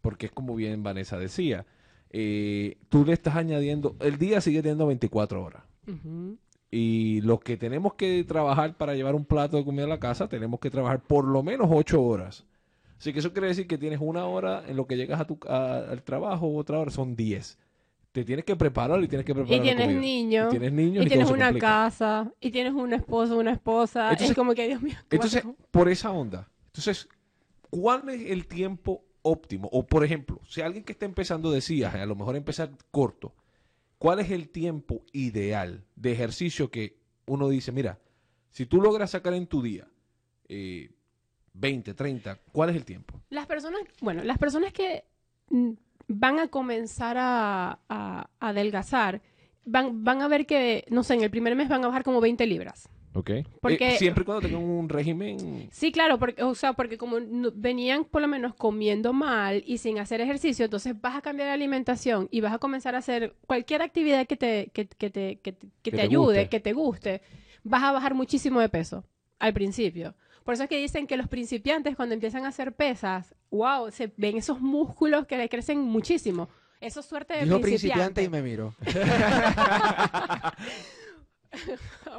Porque 0.02 0.26
es 0.26 0.32
como 0.32 0.54
bien 0.54 0.82
Vanessa 0.82 1.18
decía, 1.18 1.64
eh, 2.10 2.76
tú 2.90 3.04
le 3.06 3.14
estás 3.14 3.36
añadiendo, 3.36 3.96
el 4.00 4.18
día 4.18 4.40
sigue 4.42 4.60
teniendo 4.62 4.86
24 4.86 5.42
horas. 5.42 5.62
Y 6.70 7.22
los 7.22 7.40
que 7.40 7.56
tenemos 7.56 7.94
que 7.94 8.22
trabajar 8.24 8.76
para 8.76 8.94
llevar 8.94 9.14
un 9.14 9.24
plato 9.24 9.56
de 9.56 9.64
comida 9.64 9.84
a 9.84 9.88
la 9.88 9.98
casa, 9.98 10.28
tenemos 10.28 10.60
que 10.60 10.70
trabajar 10.70 11.00
por 11.00 11.24
lo 11.26 11.42
menos 11.42 11.68
8 11.70 12.02
horas. 12.02 12.44
Así 12.98 13.12
que 13.12 13.20
eso 13.20 13.32
quiere 13.32 13.48
decir 13.48 13.66
que 13.66 13.78
tienes 13.78 14.00
una 14.02 14.26
hora 14.26 14.64
en 14.66 14.76
lo 14.76 14.86
que 14.86 14.96
llegas 14.96 15.20
a 15.20 15.26
tu, 15.26 15.38
a- 15.48 15.78
al 15.90 16.02
trabajo, 16.02 16.54
otra 16.56 16.78
hora 16.78 16.90
son 16.90 17.14
10. 17.14 17.58
Te 18.12 18.24
tienes 18.24 18.44
que 18.44 18.56
preparar 18.56 19.02
y 19.04 19.06
tienes 19.08 19.24
que 19.24 19.34
preparar 19.34 19.58
Y 19.58 19.62
tienes 19.62 19.88
niños, 20.00 20.46
Y 20.48 20.50
tienes 20.50 20.72
niños 20.72 21.06
y 21.06 21.08
tienes 21.08 21.30
una 21.30 21.52
casa, 21.58 22.32
y 22.40 22.50
tienes 22.50 22.72
un 22.72 22.92
esposo, 22.92 23.38
una 23.38 23.52
esposa. 23.52 24.04
Entonces- 24.10 24.30
es 24.30 24.36
como 24.36 24.54
que, 24.54 24.66
Dios 24.66 24.82
mío. 24.82 24.96
¿qué 25.08 25.16
Entonces, 25.16 25.44
por 25.70 25.88
esa 25.88 26.10
onda, 26.10 26.48
entonces, 26.66 27.08
¿cuál 27.70 28.08
es 28.08 28.30
el 28.30 28.46
tiempo 28.48 29.04
óptimo? 29.22 29.68
O, 29.72 29.86
por 29.86 30.04
ejemplo, 30.04 30.40
si 30.48 30.60
alguien 30.62 30.82
que 30.82 30.92
está 30.92 31.04
empezando 31.06 31.52
decía, 31.52 31.90
a 31.90 32.06
lo 32.06 32.16
mejor 32.16 32.34
empezar 32.34 32.70
corto, 32.90 33.34
¿cuál 33.98 34.18
es 34.20 34.30
el 34.32 34.48
tiempo 34.48 35.02
ideal 35.12 35.84
de 35.94 36.12
ejercicio 36.12 36.70
que 36.70 36.98
uno 37.26 37.48
dice, 37.48 37.70
mira, 37.70 38.00
si 38.50 38.64
tú 38.66 38.80
logras 38.80 39.10
sacar 39.12 39.34
en 39.34 39.46
tu 39.46 39.62
día 39.62 39.86
eh, 40.48 40.90
20, 41.58 41.94
30, 41.94 42.38
¿cuál 42.52 42.70
es 42.70 42.76
el 42.76 42.84
tiempo? 42.84 43.20
Las 43.30 43.46
personas, 43.46 43.80
bueno, 44.00 44.22
las 44.24 44.38
personas 44.38 44.72
que 44.72 45.04
van 46.06 46.38
a 46.38 46.48
comenzar 46.48 47.16
a, 47.18 47.78
a- 47.88 48.30
a 48.40 48.48
adelgazar, 48.48 49.20
van, 49.64 50.04
van 50.04 50.22
a 50.22 50.28
ver 50.28 50.46
que, 50.46 50.84
no 50.88 51.02
sé, 51.02 51.14
en 51.14 51.22
el 51.22 51.30
primer 51.30 51.54
mes 51.56 51.68
van 51.68 51.84
a 51.84 51.88
bajar 51.88 52.04
como 52.04 52.20
20 52.20 52.46
libras. 52.46 52.88
¿Ok? 53.14 53.30
Porque- 53.60 53.94
Eh, 53.94 53.98
siempre 53.98 54.22
y 54.22 54.24
cuando 54.24 54.42
tengan 54.46 54.62
un 54.62 54.88
régimen... 54.88 55.68
Sí, 55.72 55.90
claro, 55.90 56.18
porque, 56.18 56.42
o 56.42 56.54
sea, 56.54 56.74
porque 56.74 56.96
como 56.96 57.18
no- 57.20 57.50
venían 57.54 58.04
por 58.04 58.22
lo 58.22 58.28
menos 58.28 58.54
comiendo 58.54 59.12
mal 59.12 59.62
y 59.66 59.78
sin 59.78 59.98
hacer 59.98 60.20
ejercicio, 60.20 60.64
entonces 60.66 60.98
vas 61.00 61.16
a 61.16 61.22
cambiar 61.22 61.48
la 61.48 61.54
alimentación 61.54 62.28
y 62.30 62.40
vas 62.40 62.52
a 62.52 62.58
comenzar 62.58 62.94
a 62.94 62.98
hacer 62.98 63.34
cualquier 63.46 63.82
actividad 63.82 64.26
que 64.26 64.36
te, 64.36 64.70
que, 64.72 64.86
que 64.86 65.10
te, 65.10 65.40
que, 65.40 65.52
te- 65.52 65.66
que 65.66 65.72
Que 65.82 65.90
te 65.90 65.96
te 65.96 66.02
ayude, 66.02 66.34
guste. 66.42 66.48
que 66.48 66.60
te 66.60 66.72
guste, 66.72 67.20
vas 67.64 67.82
a 67.82 67.92
bajar 67.92 68.14
muchísimo 68.14 68.60
de 68.60 68.68
peso 68.68 69.04
al 69.40 69.52
principio. 69.52 70.14
Por 70.48 70.54
eso 70.54 70.62
es 70.62 70.70
que 70.70 70.78
dicen 70.78 71.06
que 71.06 71.18
los 71.18 71.28
principiantes 71.28 71.94
cuando 71.94 72.14
empiezan 72.14 72.46
a 72.46 72.48
hacer 72.48 72.72
pesas, 72.72 73.34
wow, 73.50 73.90
se 73.90 74.10
ven 74.16 74.38
esos 74.38 74.58
músculos 74.62 75.26
que 75.26 75.36
le 75.36 75.46
crecen 75.50 75.78
muchísimo. 75.78 76.48
Eso 76.80 77.00
es 77.00 77.06
suerte 77.06 77.34
de 77.34 77.44
dijo 77.44 77.60
principiante. 77.60 78.14
principiante 78.14 78.22
y 78.22 78.28
me 78.30 78.40
miró. 78.40 78.74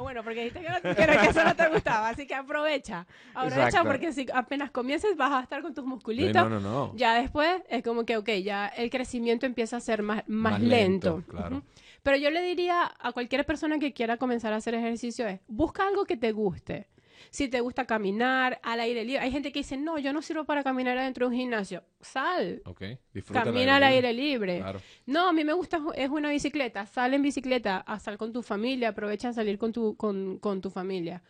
Bueno, 0.00 0.22
porque 0.24 0.44
dijiste 0.44 0.60
que, 0.60 0.68
no- 0.68 0.80
que 0.94 1.06
no- 1.06 1.20
que 1.20 1.26
eso 1.28 1.44
no 1.44 1.54
te 1.56 1.68
gustaba, 1.68 2.08
así 2.10 2.26
que 2.26 2.34
aprovecha. 2.34 3.06
Aprovecha 3.34 3.66
Exacto. 3.66 3.88
porque 3.88 4.12
si 4.12 4.26
apenas 4.32 4.70
comiences 4.70 5.16
vas 5.16 5.32
a 5.32 5.40
estar 5.42 5.60
con 5.62 5.74
tus 5.74 5.84
musculitos. 5.84 6.34
no, 6.34 6.48
no, 6.48 6.60
no. 6.60 6.92
Ya 6.96 7.14
después 7.14 7.60
es 7.68 7.82
como 7.82 8.04
que, 8.04 8.16
ok, 8.16 8.28
ya 8.44 8.66
el 8.68 8.90
crecimiento 8.90 9.46
empieza 9.46 9.76
a 9.76 9.80
ser 9.80 10.02
más, 10.02 10.22
más, 10.28 10.52
Más 10.52 10.62
lento. 10.62 11.16
lento, 11.18 11.30
claro. 11.32 11.62
Pero 12.04 12.16
yo 12.16 12.30
le 12.30 12.42
diría 12.42 12.90
a 12.98 13.12
cualquier 13.12 13.44
persona 13.44 13.78
que 13.80 13.92
quiera 13.92 14.16
comenzar 14.18 14.52
a 14.52 14.56
hacer 14.56 14.74
ejercicio 14.74 15.26
es, 15.26 15.40
busca 15.48 15.84
algo 15.86 16.04
que 16.04 16.16
te 16.16 16.30
guste. 16.32 16.86
Si 17.30 17.48
te 17.48 17.60
gusta 17.60 17.84
caminar 17.86 18.58
al 18.62 18.80
aire 18.80 19.04
libre, 19.04 19.20
hay 19.22 19.30
gente 19.30 19.52
que 19.52 19.60
dice, 19.60 19.76
no, 19.76 19.98
yo 19.98 20.12
no 20.12 20.22
sirvo 20.22 20.44
para 20.44 20.64
caminar 20.64 20.96
adentro 20.96 21.26
de 21.28 21.34
un 21.34 21.40
gimnasio. 21.40 21.84
Sal, 22.00 22.62
Ok, 22.64 22.82
disfruta 23.12 23.40
el 23.40 23.44
camina 23.44 23.76
al 23.76 23.82
aire 23.84 24.12
libre. 24.12 24.58
Claro. 24.58 24.80
No, 25.06 25.28
a 25.28 25.32
mí 25.32 25.44
me 25.44 25.52
gusta, 25.52 25.80
es 25.94 26.08
una 26.08 26.30
bicicleta. 26.30 26.86
Sal 26.86 27.12
en 27.14 27.22
bicicleta, 27.22 27.78
a 27.78 27.98
sal 28.00 28.16
con 28.16 28.32
tu 28.32 28.42
familia, 28.42 28.88
aprovecha 28.88 29.28
a 29.28 29.32
salir 29.32 29.58
con 29.58 29.72
tu, 29.72 29.96
con, 29.96 30.38
con 30.38 30.60
tu 30.60 30.70
familia. 30.70 31.22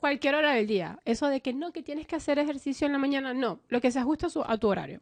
Cualquier 0.00 0.34
hora 0.34 0.52
del 0.54 0.66
día. 0.66 0.98
Eso 1.04 1.28
de 1.28 1.40
que 1.40 1.52
no, 1.52 1.72
que 1.72 1.82
tienes 1.82 2.06
que 2.06 2.16
hacer 2.16 2.38
ejercicio 2.38 2.86
en 2.86 2.92
la 2.92 2.98
mañana, 2.98 3.34
no. 3.34 3.60
Lo 3.68 3.80
que 3.80 3.90
se 3.90 3.98
ajusta 3.98 4.26
a, 4.26 4.30
su- 4.30 4.42
a 4.44 4.58
tu 4.58 4.68
horario. 4.68 5.00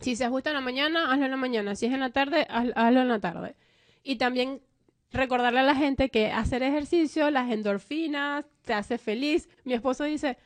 Si 0.00 0.16
se 0.16 0.24
ajusta 0.24 0.50
en 0.50 0.54
la 0.54 0.60
mañana, 0.60 1.12
hazlo 1.12 1.24
en 1.26 1.30
la 1.30 1.36
mañana. 1.36 1.74
Si 1.76 1.86
es 1.86 1.92
en 1.92 2.00
la 2.00 2.10
tarde, 2.10 2.46
haz- 2.50 2.72
hazlo 2.74 3.00
en 3.02 3.08
la 3.08 3.20
tarde. 3.20 3.54
Y 4.02 4.16
también 4.16 4.60
recordarle 5.12 5.60
a 5.60 5.64
la 5.64 5.74
gente 5.74 6.10
que 6.10 6.30
hacer 6.30 6.62
ejercicio, 6.62 7.30
las 7.30 7.50
endorfinas, 7.50 8.44
te 8.64 8.74
hace 8.74 8.98
feliz. 8.98 9.48
Mi 9.64 9.72
esposo 9.74 10.04
dice, 10.04 10.36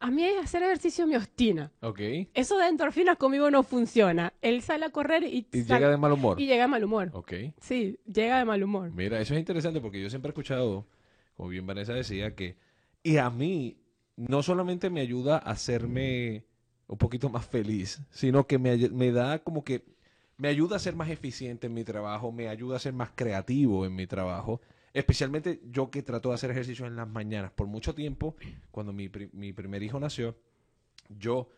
a 0.00 0.10
mí 0.10 0.24
hacer 0.42 0.62
ejercicio 0.62 1.06
me 1.06 1.16
obstina. 1.16 1.72
Ok. 1.80 2.00
Eso 2.34 2.58
de 2.58 2.66
endorfinas 2.68 3.16
conmigo 3.16 3.50
no 3.50 3.62
funciona. 3.62 4.32
Él 4.42 4.62
sale 4.62 4.86
a 4.86 4.90
correr 4.90 5.22
y, 5.24 5.46
Y 5.52 5.64
llega 5.64 5.90
de 5.90 5.96
mal 5.96 6.12
humor. 6.12 6.40
y 6.40 6.46
llega 6.46 6.62
de 6.64 6.68
mal 6.68 6.84
humor. 6.84 7.10
Ok. 7.12 7.32
Sí, 7.60 7.98
llega 8.06 8.38
de 8.38 8.44
mal 8.44 8.62
humor. 8.62 8.90
Mira, 8.92 9.20
eso 9.20 9.34
es 9.34 9.40
interesante 9.40 9.80
porque 9.80 10.02
yo 10.02 10.08
siempre 10.10 10.28
he 10.28 10.32
escuchado, 10.32 10.86
como 11.36 11.48
bien 11.50 11.66
Vanessa 11.66 11.92
decía, 11.92 12.34
que 12.34 12.56
y 13.02 13.18
a 13.18 13.30
mí 13.30 13.78
no 14.16 14.42
solamente 14.42 14.90
me 14.90 15.00
ayuda 15.00 15.36
a 15.36 15.50
hacerme 15.50 16.44
un 16.88 16.98
poquito 16.98 17.28
más 17.28 17.44
feliz, 17.46 18.00
sino 18.10 18.46
que 18.46 18.58
me, 18.58 18.76
me 18.90 19.10
da 19.12 19.40
como 19.40 19.62
que 19.64 19.84
me 20.38 20.48
ayuda 20.48 20.76
a 20.76 20.78
ser 20.78 20.94
más 20.94 21.08
eficiente 21.10 21.66
en 21.66 21.74
mi 21.74 21.84
trabajo, 21.84 22.30
me 22.32 22.48
ayuda 22.48 22.76
a 22.76 22.80
ser 22.80 22.92
más 22.92 23.10
creativo 23.14 23.86
en 23.86 23.94
mi 23.94 24.06
trabajo, 24.06 24.60
Especialmente 24.94 25.60
yo 25.70 25.90
que 25.90 26.02
trato 26.02 26.30
de 26.30 26.36
hacer 26.36 26.50
ejercicio 26.50 26.86
en 26.86 26.96
las 26.96 27.06
mañanas. 27.06 27.50
Por 27.52 27.66
mucho 27.66 27.94
tiempo, 27.94 28.34
cuando 28.70 28.94
mi, 28.94 29.10
pri- 29.10 29.28
mi 29.34 29.52
primer 29.52 29.82
hijo 29.82 30.00
nació, 30.00 30.38
yo 31.10 31.50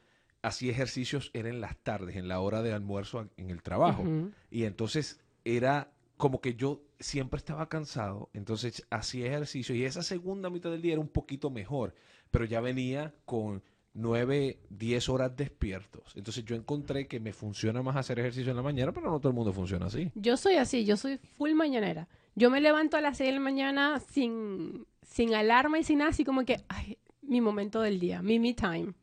hacía 0.43 0.73
ejercicios, 0.73 1.31
era 1.35 1.49
en 1.49 1.61
las 1.61 1.77
tardes, 1.79 2.17
en 2.17 2.27
la 2.27 2.41
hora 2.41 2.63
de 2.63 2.73
almuerzo 2.73 3.29
en 3.37 3.51
el 3.51 3.63
trabajo. 3.63 4.03
Y 4.51 4.65
entonces 4.65 5.21
era 5.45 5.93
como 6.17 6.41
que 6.41 6.55
yo 6.57 6.83
siempre 6.99 7.39
estaba 7.39 7.69
cansado, 7.69 8.29
entonces 8.33 8.85
hacía 8.91 9.27
ejercicio 9.29 9.73
y 9.73 9.85
esa 9.85 10.03
segunda 10.03 10.51
mitad 10.51 10.73
del 10.73 10.83
día 10.83 10.95
era 10.95 11.01
un 11.01 11.07
poquito 11.09 11.49
mejor, 11.49 11.95
pero 12.33 12.45
ya 12.45 12.61
venía 12.61 13.15
con 13.25 13.63
9, 13.99 14.59
10 14.71 15.09
horas 15.09 15.37
despiertos. 15.37 16.13
Entonces 16.15 16.45
yo 16.45 16.55
encontré 16.55 17.09
que 17.09 17.19
me 17.19 17.33
funciona 17.33 17.83
más 17.83 17.97
hacer 17.97 18.21
ejercicio 18.21 18.51
en 18.51 18.57
la 18.57 18.63
mañana, 18.63 18.93
pero 18.93 19.11
no 19.11 19.19
todo 19.19 19.31
el 19.31 19.35
mundo 19.35 19.53
funciona 19.53 19.87
así. 19.87 20.13
Yo 20.15 20.37
soy 20.37 20.55
así, 20.55 20.85
yo 20.85 20.97
soy 20.97 21.19
full 21.37 21.53
mañanera. 21.55 22.09
Yo 22.37 22.49
me 22.49 22.61
levanto 22.61 22.97
a 22.97 23.01
las 23.01 23.17
6 23.17 23.29
de 23.29 23.35
la 23.35 23.41
mañana 23.41 23.99
sin, 23.99 24.87
sin 25.03 25.35
alarma 25.35 25.81
y 25.81 25.85
sin 25.85 25.99
nada, 25.99 26.11
así 26.11 26.25
como 26.25 26.45
que, 26.45 26.63
ay, 26.69 26.99
mi 27.23 27.41
momento 27.41 27.81
del 27.83 27.99
día, 27.99 28.23
mi 28.23 28.39
me 28.39 28.55
time. 28.55 28.95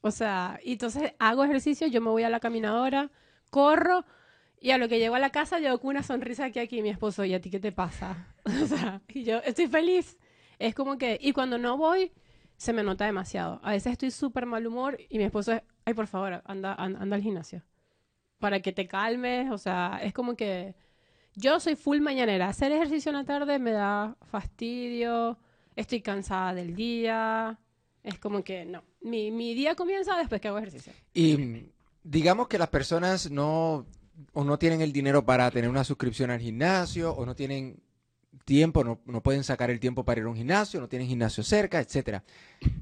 O 0.00 0.10
sea, 0.10 0.58
y 0.64 0.72
entonces 0.72 1.12
hago 1.20 1.44
ejercicio, 1.44 1.86
yo 1.86 2.00
me 2.00 2.10
voy 2.10 2.24
a 2.24 2.28
la 2.28 2.40
caminadora, 2.40 3.12
corro, 3.50 4.04
y 4.60 4.72
a 4.72 4.78
lo 4.78 4.88
que 4.88 4.98
llego 4.98 5.14
a 5.14 5.20
la 5.20 5.30
casa, 5.30 5.60
llego 5.60 5.78
con 5.78 5.90
una 5.90 6.02
sonrisa 6.02 6.46
aquí, 6.46 6.58
aquí, 6.58 6.82
mi 6.82 6.88
esposo, 6.88 7.24
¿y 7.24 7.34
a 7.34 7.40
ti 7.40 7.50
qué 7.50 7.60
te 7.60 7.72
pasa? 7.72 8.28
O 8.62 8.66
sea, 8.66 9.02
y 9.08 9.22
yo 9.22 9.38
estoy 9.38 9.68
feliz. 9.68 10.18
Es 10.58 10.74
como 10.74 10.98
que, 10.98 11.16
y 11.20 11.32
cuando 11.32 11.58
no 11.58 11.76
voy, 11.76 12.10
se 12.62 12.72
me 12.72 12.84
nota 12.84 13.04
demasiado. 13.06 13.58
A 13.64 13.72
veces 13.72 13.90
estoy 13.90 14.12
súper 14.12 14.46
mal 14.46 14.64
humor 14.68 14.96
y 15.10 15.18
mi 15.18 15.24
esposo 15.24 15.52
es, 15.52 15.62
ay, 15.84 15.94
por 15.94 16.06
favor, 16.06 16.42
anda, 16.44 16.72
anda, 16.74 17.00
anda 17.00 17.16
al 17.16 17.22
gimnasio. 17.22 17.64
Para 18.38 18.60
que 18.60 18.70
te 18.70 18.86
calmes, 18.86 19.50
o 19.50 19.58
sea, 19.58 19.98
es 20.00 20.12
como 20.12 20.36
que 20.36 20.76
yo 21.34 21.58
soy 21.58 21.74
full 21.74 21.98
mañanera. 21.98 22.46
Hacer 22.46 22.70
ejercicio 22.70 23.10
en 23.10 23.16
la 23.16 23.24
tarde 23.24 23.58
me 23.58 23.72
da 23.72 24.16
fastidio, 24.30 25.38
estoy 25.74 26.02
cansada 26.02 26.54
del 26.54 26.76
día. 26.76 27.58
Es 28.04 28.20
como 28.20 28.44
que 28.44 28.64
no. 28.64 28.84
Mi, 29.00 29.32
mi 29.32 29.54
día 29.54 29.74
comienza 29.74 30.16
después 30.16 30.40
que 30.40 30.46
hago 30.46 30.58
ejercicio. 30.58 30.92
Y 31.14 31.66
digamos 32.04 32.46
que 32.46 32.58
las 32.58 32.68
personas 32.68 33.28
no 33.28 33.86
o 34.34 34.44
no 34.44 34.56
tienen 34.56 34.82
el 34.82 34.92
dinero 34.92 35.24
para 35.24 35.50
tener 35.50 35.68
una 35.68 35.82
suscripción 35.82 36.30
al 36.30 36.38
gimnasio 36.38 37.12
o 37.12 37.26
no 37.26 37.34
tienen 37.34 37.82
tiempo, 38.44 38.84
no, 38.84 39.00
no 39.06 39.22
pueden 39.22 39.44
sacar 39.44 39.70
el 39.70 39.80
tiempo 39.80 40.04
para 40.04 40.20
ir 40.20 40.26
a 40.26 40.30
un 40.30 40.36
gimnasio, 40.36 40.80
no 40.80 40.88
tienen 40.88 41.08
gimnasio 41.08 41.42
cerca, 41.42 41.80
etcétera. 41.80 42.24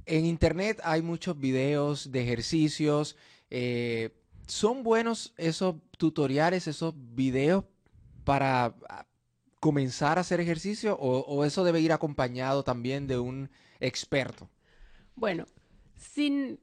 En 0.06 0.26
internet 0.26 0.80
hay 0.84 1.02
muchos 1.02 1.38
videos 1.38 2.10
de 2.10 2.22
ejercicios. 2.22 3.16
eh, 3.50 4.10
¿Son 4.46 4.82
buenos 4.82 5.32
esos 5.36 5.76
tutoriales, 5.96 6.66
esos 6.66 6.94
videos 6.96 7.64
para 8.24 8.74
ah, 8.88 9.06
comenzar 9.60 10.18
a 10.18 10.22
hacer 10.22 10.40
ejercicio 10.40 10.96
o, 10.98 11.20
o 11.20 11.44
eso 11.44 11.62
debe 11.62 11.80
ir 11.80 11.92
acompañado 11.92 12.64
también 12.64 13.06
de 13.06 13.18
un 13.18 13.48
experto? 13.78 14.48
Bueno, 15.14 15.44
sin, 15.96 16.58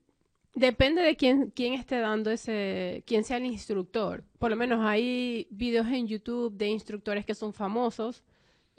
depende 0.53 1.01
de 1.01 1.15
quién, 1.15 1.51
quién 1.51 1.73
esté 1.73 1.99
dando 1.99 2.31
ese, 2.31 3.03
quién 3.05 3.23
sea 3.23 3.37
el 3.37 3.45
instructor. 3.45 4.23
Por 4.39 4.49
lo 4.49 4.55
menos 4.55 4.83
hay 4.83 5.47
videos 5.51 5.87
en 5.87 6.07
YouTube 6.07 6.53
de 6.57 6.67
instructores 6.67 7.25
que 7.25 7.35
son 7.35 7.53
famosos 7.53 8.23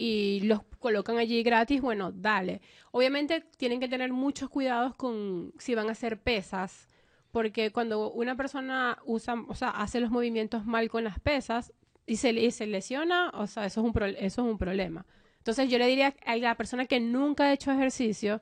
y 0.00 0.40
los 0.44 0.60
colocan 0.78 1.18
allí 1.18 1.42
gratis, 1.42 1.82
bueno, 1.82 2.12
dale. 2.12 2.62
Obviamente 2.92 3.44
tienen 3.58 3.80
que 3.80 3.88
tener 3.88 4.12
muchos 4.12 4.48
cuidados 4.48 4.94
con 4.94 5.52
si 5.58 5.74
van 5.74 5.88
a 5.88 5.92
hacer 5.92 6.20
pesas, 6.22 6.88
porque 7.32 7.72
cuando 7.72 8.10
una 8.12 8.36
persona 8.36 8.96
usa, 9.04 9.34
o 9.48 9.54
sea, 9.56 9.70
hace 9.70 9.98
los 10.00 10.10
movimientos 10.10 10.64
mal 10.64 10.88
con 10.88 11.02
las 11.04 11.18
pesas 11.18 11.72
y 12.06 12.16
se, 12.16 12.30
y 12.30 12.50
se 12.52 12.66
lesiona, 12.68 13.30
o 13.34 13.46
sea, 13.48 13.66
eso 13.66 13.80
es 13.80 13.86
un, 13.86 13.92
pro- 13.92 14.06
eso 14.06 14.16
es 14.46 14.50
un 14.52 14.56
problema. 14.56 15.04
Entonces 15.38 15.68
yo 15.68 15.78
le 15.78 15.86
diría 15.88 16.14
a 16.24 16.36
la 16.36 16.54
persona 16.56 16.86
que 16.86 17.00
nunca 17.00 17.44
ha 17.44 17.52
hecho 17.52 17.72
ejercicio, 17.72 18.40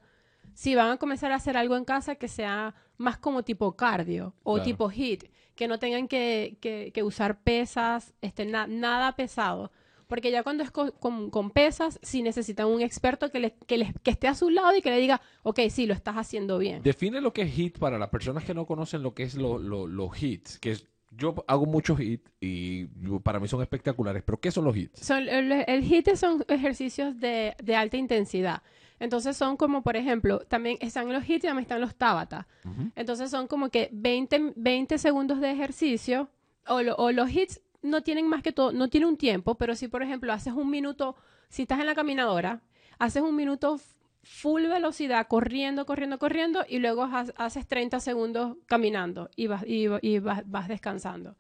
si 0.53 0.75
van 0.75 0.91
a 0.93 0.97
comenzar 0.99 1.33
a 1.33 1.37
hacer 1.37 1.57
algo 1.57 1.77
en 1.77 1.85
casa 1.87 2.17
que 2.17 2.29
sea 2.29 2.75
más 2.99 3.17
como 3.19 3.43
tipo 3.45 3.77
cardio 3.77 4.35
o 4.43 4.55
Claro. 4.55 4.65
tipo 4.65 4.91
HIIT, 4.91 5.25
que 5.55 5.69
no 5.69 5.79
tengan 5.79 6.07
que, 6.07 6.59
que- 6.61 6.93
que 6.93 7.03
usar 7.03 7.41
pesas, 7.43 8.13
este, 8.21 8.45
na- 8.45 8.67
nada 8.67 9.17
pesado. 9.17 9.73
Porque 10.07 10.31
ya 10.31 10.43
cuando 10.43 10.63
es 10.63 10.71
co- 10.71 10.93
con, 10.93 11.31
con 11.31 11.51
pesas, 11.51 11.99
sí 12.03 12.23
necesitan 12.23 12.67
un 12.69 12.81
experto 12.81 13.31
que, 13.33 13.41
le- 13.41 13.55
que, 13.67 13.77
les- 13.79 13.93
que 14.03 14.11
esté 14.13 14.29
a 14.29 14.35
su 14.35 14.51
lado 14.51 14.77
y 14.77 14.83
que 14.83 14.91
le 14.91 14.99
diga, 14.99 15.21
ok, 15.43 15.61
sí, 15.69 15.87
lo 15.87 15.95
estás 15.95 16.15
haciendo 16.17 16.59
bien. 16.59 16.83
Define 16.83 17.21
lo 17.21 17.33
que 17.33 17.43
es 17.43 17.53
hit 17.53 17.79
para 17.79 17.99
las 17.99 18.09
personas 18.11 18.45
que 18.45 18.55
no 18.55 18.67
conocen 18.67 19.03
lo 19.03 19.15
que 19.15 19.25
es 19.25 19.35
lo- 19.35 19.59
lo- 19.59 19.87
los 19.89 20.23
hits, 20.23 20.59
que 20.61 20.73
es- 20.73 20.87
yo 21.11 21.35
hago 21.49 21.67
muchos 21.67 21.99
hits 21.99 22.31
y 22.41 22.85
para 23.23 23.41
mí 23.41 23.49
son 23.49 23.63
espectaculares, 23.63 24.23
pero 24.25 24.39
¿qué 24.39 24.51
son 24.51 24.65
los 24.65 24.77
hits? 24.77 25.01
Son, 25.01 25.29
el, 25.29 25.51
el 25.53 25.83
HIIT 25.83 26.15
son 26.15 26.45
ejercicios 26.49 27.19
de, 27.19 27.57
de 27.63 27.75
alta 27.77 27.97
intensidad. 27.97 28.63
Entonces 28.99 29.37
son 29.37 29.57
como, 29.57 29.83
por 29.83 29.97
ejemplo, 29.97 30.39
también 30.41 30.79
están 30.81 31.13
los 31.13 31.25
HIIT 31.25 31.45
y 31.45 31.47
también 31.49 31.63
están 31.63 31.81
los 31.81 31.95
Tabata. 31.97 32.47
Ujú. 32.65 32.91
Entonces 32.97 33.31
son 33.31 33.47
como 33.47 33.71
que 33.71 33.89
20, 33.93 34.53
20 34.57 34.99
segundos 34.99 35.41
de 35.41 35.51
ejercicio 35.51 36.29
o, 36.69 36.83
lo- 36.83 36.97
o 36.97 37.13
los 37.13 37.31
hits 37.31 37.61
no 37.87 38.03
tienen 38.03 38.27
más 38.29 38.43
que 38.43 38.53
todo, 38.53 38.73
no 38.73 38.89
tiene 38.89 39.07
un 39.07 39.17
tiempo, 39.17 39.55
pero 39.57 39.75
si 39.75 39.89
por 39.89 40.03
ejemplo 40.03 40.33
haces 40.33 40.53
un 40.53 40.71
minuto, 40.71 41.17
si 41.49 41.63
estás 41.63 41.81
en 41.81 41.87
la 41.87 41.95
caminadora, 41.95 42.63
haces 42.99 43.23
un 43.23 43.35
minuto 43.37 43.79
full 44.23 44.63
velocidad, 44.67 45.29
corriendo, 45.29 45.87
corriendo, 45.87 46.19
corriendo, 46.19 46.65
y 46.69 46.79
luego 46.81 47.05
ha- 47.05 47.27
haces 47.37 47.67
30 47.67 48.01
segundos 48.01 48.57
caminando 48.67 49.31
y 49.37 49.47
vas, 49.47 49.65
y, 49.67 50.19
vas, 50.19 50.43
vas 50.51 50.69
descansando. 50.69 51.37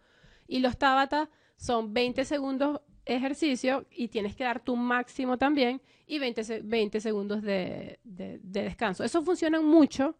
Y 0.46 0.61
los 0.61 0.78
Tabata 0.78 1.28
son 1.56 1.92
20 1.92 2.24
segundos 2.24 2.80
ejercicio 3.04 3.87
y 3.90 4.09
tienes 4.09 4.37
que 4.37 4.44
dar 4.44 4.61
tu 4.61 4.76
máximo 4.76 5.37
también 5.38 5.80
y 6.06 6.18
20, 6.18 6.44
se- 6.44 6.61
20 6.62 7.00
segundos 7.00 7.42
de, 7.42 7.98
de- 8.04 8.38
de 8.42 8.62
descanso. 8.62 9.02
Eso 9.04 9.22
funciona 9.22 9.61
mucho 9.61 10.16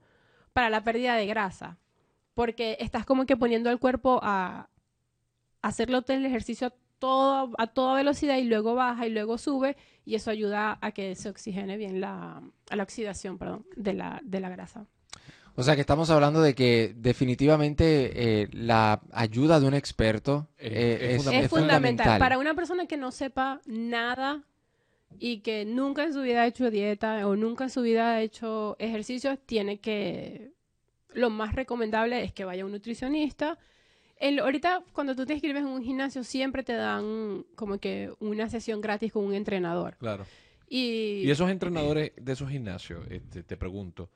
para 0.52 0.70
la 0.70 0.82
pérdida 0.82 1.14
de 1.16 1.26
grasa, 1.26 1.78
porque 2.34 2.76
estás 2.80 3.04
como 3.06 3.26
que 3.26 3.36
poniendo 3.36 3.70
al 3.70 3.78
cuerpo 3.78 4.18
a 4.22 4.68
hacerlo 5.66 6.02
el 6.07 6.24
ejercicio 6.26 6.68
a 6.68 6.72
toda, 6.98 7.48
a 7.59 7.66
toda 7.66 7.94
velocidad 7.96 8.37
y 8.38 8.44
luego 8.44 8.74
baja 8.74 9.07
y 9.07 9.11
luego 9.11 9.38
sube 9.38 9.76
y 10.05 10.14
eso 10.14 10.31
ayuda 10.31 10.79
a 10.81 10.92
que 10.92 11.14
se 11.14 11.29
oxigene 11.29 11.76
bien 11.76 12.00
la, 12.00 12.42
a 12.70 12.76
la 12.76 12.83
oxidación 12.83 13.38
perdón, 13.38 13.66
de, 13.76 13.92
la, 13.94 14.20
de 14.24 14.40
la 14.40 14.48
grasa. 14.48 14.87
O 15.59 15.62
sea 15.62 15.74
que 15.74 15.81
estamos 15.81 16.11
hablando 16.11 16.42
de 16.42 16.55
que 16.55 16.92
definitivamente 16.96 18.42
eh, 18.42 18.48
la 18.52 19.00
ayuda 19.12 19.59
de 19.59 19.66
un 19.66 19.74
experto 19.74 20.48
Es- 20.59 20.70
eh, 20.72 20.94
es 20.94 21.00
es, 21.02 21.16
fundamental. 21.16 21.44
Es 21.44 21.50
fundamental. 21.50 22.18
Para 22.18 22.38
una 22.38 22.55
persona 22.55 22.87
que 22.87 22.96
no 22.98 23.11
sepa 23.11 23.61
nada 23.66 24.42
y 25.18 25.40
que 25.40 25.64
nunca 25.64 26.05
en 26.05 26.12
su 26.12 26.20
vida 26.20 26.42
ha 26.42 26.46
hecho 26.46 26.70
dieta 26.70 27.26
o 27.26 27.37
nunca 27.37 27.64
en 27.64 27.70
su 27.70 27.81
vida 27.83 28.11
ha 28.11 28.20
hecho 28.20 28.76
ejercicios, 28.79 29.38
tiene 29.46 29.79
que... 29.81 30.52
Lo 31.14 31.31
más 31.31 31.55
recomendable 31.55 32.22
es 32.22 32.33
que 32.33 32.44
vaya 32.44 32.62
a 32.62 32.66
un 32.66 32.72
nutricionista. 32.72 33.59
El- 34.18 34.38
ahorita, 34.40 34.83
cuando 34.92 35.14
tú 35.14 35.26
te 35.26 35.35
inscribes 35.35 35.62
en 35.62 35.68
un 35.68 35.83
gimnasio, 35.83 36.24
siempre 36.24 36.62
te 36.62 36.72
dan 36.72 37.44
como 37.55 37.79
que 37.79 38.12
una 38.20 38.48
sesión 38.48 38.81
gratis 38.81 39.12
con 39.12 39.24
un 39.24 39.35
entrenador. 39.35 39.96
Claro. 39.98 40.24
Y, 40.68 41.22
Y 41.24 41.31
esos 41.31 41.50
entrenadores 41.50 42.12
de 42.16 42.33
esos 42.33 42.50
gimnasios, 42.50 43.07
este, 43.11 43.42
te 43.42 43.57
pregunto, 43.57 44.11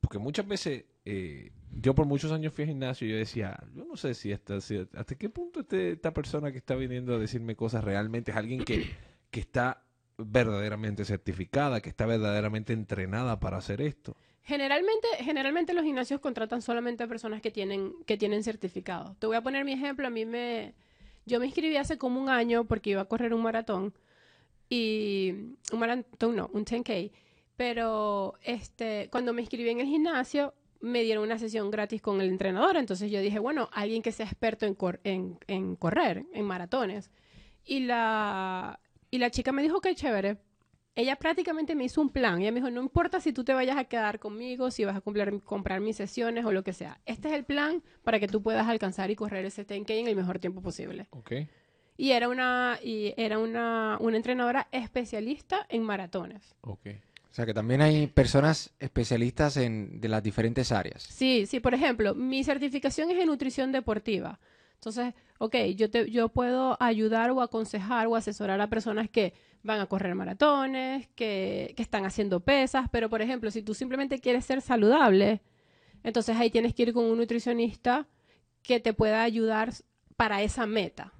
porque 0.00 0.18
muchas 0.18 0.46
veces, 0.48 0.84
eh, 1.04 1.52
yo 1.70 1.94
por 1.94 2.06
muchos 2.06 2.32
años 2.32 2.52
fui 2.52 2.64
a 2.64 2.66
gimnasio 2.66 3.06
y 3.06 3.10
yo 3.12 3.16
decía, 3.16 3.62
yo 3.74 3.84
no 3.84 3.96
sé 3.96 4.14
si- 4.14 4.32
hasta 4.32 5.14
qué 5.18 5.28
punto 5.28 5.60
este- 5.60 5.92
esta 5.92 6.12
persona 6.12 6.50
que 6.50 6.58
está 6.58 6.74
viniendo 6.74 7.14
a 7.14 7.18
decirme 7.18 7.54
cosas 7.56 7.84
realmente 7.84 8.30
es 8.32 8.36
alguien 8.36 8.64
que, 8.64 8.84
que 9.30 9.40
está 9.40 9.83
verdaderamente 10.16 11.04
certificada, 11.04 11.80
que 11.80 11.88
está 11.88 12.06
verdaderamente 12.06 12.72
entrenada 12.72 13.40
para 13.40 13.58
hacer 13.58 13.80
esto. 13.80 14.16
Generalmente, 14.42 15.08
generalmente 15.20 15.72
los 15.72 15.84
gimnasios 15.84 16.20
contratan 16.20 16.60
solamente 16.60 17.02
a 17.02 17.08
personas 17.08 17.40
que 17.40 17.50
tienen, 17.50 17.94
que 18.06 18.16
tienen 18.16 18.44
certificado. 18.44 19.16
Te 19.18 19.26
voy 19.26 19.36
a 19.36 19.42
poner 19.42 19.64
mi 19.64 19.72
ejemplo. 19.72 20.06
A 20.06 20.10
mí 20.10 20.26
me, 20.26 20.74
yo 21.24 21.40
me 21.40 21.46
inscribí 21.46 21.76
hace 21.76 21.96
como 21.96 22.20
un 22.20 22.28
año 22.28 22.64
porque 22.64 22.90
iba 22.90 23.00
a 23.00 23.06
correr 23.06 23.32
un 23.32 23.42
maratón 23.42 23.94
y 24.68 25.32
un 25.72 25.78
maratón 25.78 26.36
no, 26.36 26.50
un 26.52 26.64
10k. 26.64 27.10
Pero 27.56 28.34
este, 28.42 29.08
cuando 29.10 29.32
me 29.32 29.40
inscribí 29.40 29.70
en 29.70 29.80
el 29.80 29.86
gimnasio 29.86 30.52
me 30.80 31.02
dieron 31.02 31.24
una 31.24 31.38
sesión 31.38 31.70
gratis 31.70 32.02
con 32.02 32.20
el 32.20 32.28
entrenador. 32.28 32.76
Entonces 32.76 33.10
yo 33.10 33.20
dije, 33.20 33.38
bueno, 33.38 33.70
alguien 33.72 34.02
que 34.02 34.12
sea 34.12 34.26
experto 34.26 34.66
en, 34.66 35.38
en 35.46 35.76
correr, 35.76 36.26
en 36.34 36.44
maratones. 36.44 37.10
Y 37.64 37.80
la, 37.80 38.78
y 39.14 39.18
la 39.18 39.30
chica 39.30 39.52
me 39.52 39.62
dijo 39.62 39.80
que 39.80 39.94
chévere 39.94 40.38
ella 40.96 41.16
prácticamente 41.16 41.74
me 41.74 41.82
hizo 41.84 42.00
un 42.00 42.08
plan. 42.08 42.40
Ella 42.40 42.52
me 42.52 42.60
dijo, 42.60 42.70
no 42.70 42.80
importa 42.80 43.20
si 43.20 43.32
tú 43.32 43.42
te 43.42 43.52
vayas 43.52 43.76
a 43.76 43.84
quedar 43.84 44.20
conmigo, 44.20 44.70
si 44.70 44.84
vas 44.84 44.94
a 44.96 45.00
cumplir- 45.00 45.42
comprar 45.42 45.80
mis 45.80 45.96
sesiones 45.96 46.44
o 46.44 46.52
lo 46.52 46.62
que 46.62 46.72
sea. 46.72 47.00
Este 47.04 47.26
es 47.28 47.34
el 47.34 47.44
plan 47.44 47.82
para 48.04 48.20
que 48.20 48.28
tú 48.28 48.40
puedas 48.42 48.68
alcanzar 48.68 49.10
y 49.10 49.16
correr 49.16 49.44
ese 49.44 49.66
10K 49.66 49.90
en 49.98 50.06
el 50.06 50.14
mejor 50.14 50.38
tiempo 50.38 50.60
posible. 50.62 51.08
¿Ok? 51.10 51.32
Y 51.96 52.10
era 52.12 52.28
una, 52.28 52.78
y 52.80 53.12
era 53.16 53.40
una, 53.40 53.96
una 54.00 54.16
entrenadora 54.16 54.68
especialista 54.70 55.66
en 55.68 55.82
maratones. 55.82 56.54
Ok. 56.60 56.86
O 57.30 57.34
sea 57.34 57.44
que 57.44 57.54
también 57.54 57.82
hay 57.82 58.06
personas 58.06 58.72
especialistas 58.78 59.56
en, 59.56 60.00
de 60.00 60.08
las 60.08 60.22
diferentes 60.22 60.70
áreas. 60.70 61.02
Sí, 61.02 61.46
sí, 61.46 61.58
por 61.58 61.74
ejemplo, 61.74 62.14
mi 62.14 62.44
certificación 62.44 63.10
es 63.10 63.18
en 63.18 63.26
nutrición 63.26 63.72
deportiva. 63.72 64.38
Entonces, 64.86 65.14
ok, 65.38 65.56
yo, 65.76 65.90
te, 65.90 66.10
yo 66.10 66.28
puedo 66.28 66.76
ayudar 66.78 67.30
o 67.30 67.40
aconsejar 67.40 68.06
o 68.06 68.16
asesorar 68.16 68.60
a 68.60 68.68
personas 68.68 69.08
que 69.08 69.32
van 69.62 69.80
a 69.80 69.86
correr 69.86 70.14
maratones, 70.14 71.08
que, 71.14 71.72
que 71.74 71.82
están 71.82 72.04
haciendo 72.04 72.40
pesas, 72.40 72.88
pero 72.92 73.08
por 73.08 73.22
ejemplo, 73.22 73.50
si 73.50 73.62
tú 73.62 73.72
simplemente 73.72 74.20
quieres 74.20 74.44
ser 74.44 74.60
saludable, 74.60 75.40
entonces 76.02 76.36
ahí 76.36 76.50
tienes 76.50 76.74
que 76.74 76.82
ir 76.82 76.92
con 76.92 77.06
un 77.06 77.16
nutricionista 77.16 78.06
que 78.62 78.78
te 78.78 78.92
pueda 78.92 79.22
ayudar 79.22 79.72
para 80.16 80.42
esa 80.42 80.66
meta, 80.66 81.14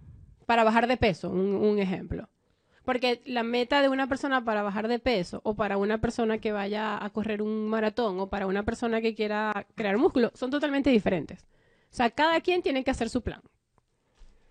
para 0.45 0.63
bajar 0.63 0.87
de 0.87 0.99
peso, 0.99 1.31
un, 1.31 1.55
un 1.55 1.79
ejemplo. 1.79 2.29
Porque 2.85 3.23
la 3.25 3.45
meta 3.45 3.81
de 3.81 3.89
una 3.89 4.09
persona 4.09 4.45
para 4.45 4.63
bajar 4.63 4.89
de 4.89 4.99
peso 4.99 5.41
o 5.43 5.55
para 5.55 5.79
una 5.79 6.03
persona 6.03 6.37
que 6.37 6.53
vaya 6.53 7.03
a 7.03 7.09
correr 7.09 7.41
un 7.41 7.67
maratón 7.67 8.21
o 8.21 8.29
para 8.29 8.47
una 8.47 8.63
persona 8.63 9.01
que 9.01 9.15
quiera 9.15 9.67
crear 9.75 9.97
músculo 9.97 10.33
son 10.35 10.51
totalmente 10.51 10.91
diferentes. 10.91 11.47
O 11.91 11.97
sea, 11.97 12.11
cada 12.11 12.41
quien 12.41 12.61
tiene 12.61 12.85
que 12.85 12.91
hacer 12.91 13.09
su 13.09 13.23
plan. 13.23 13.41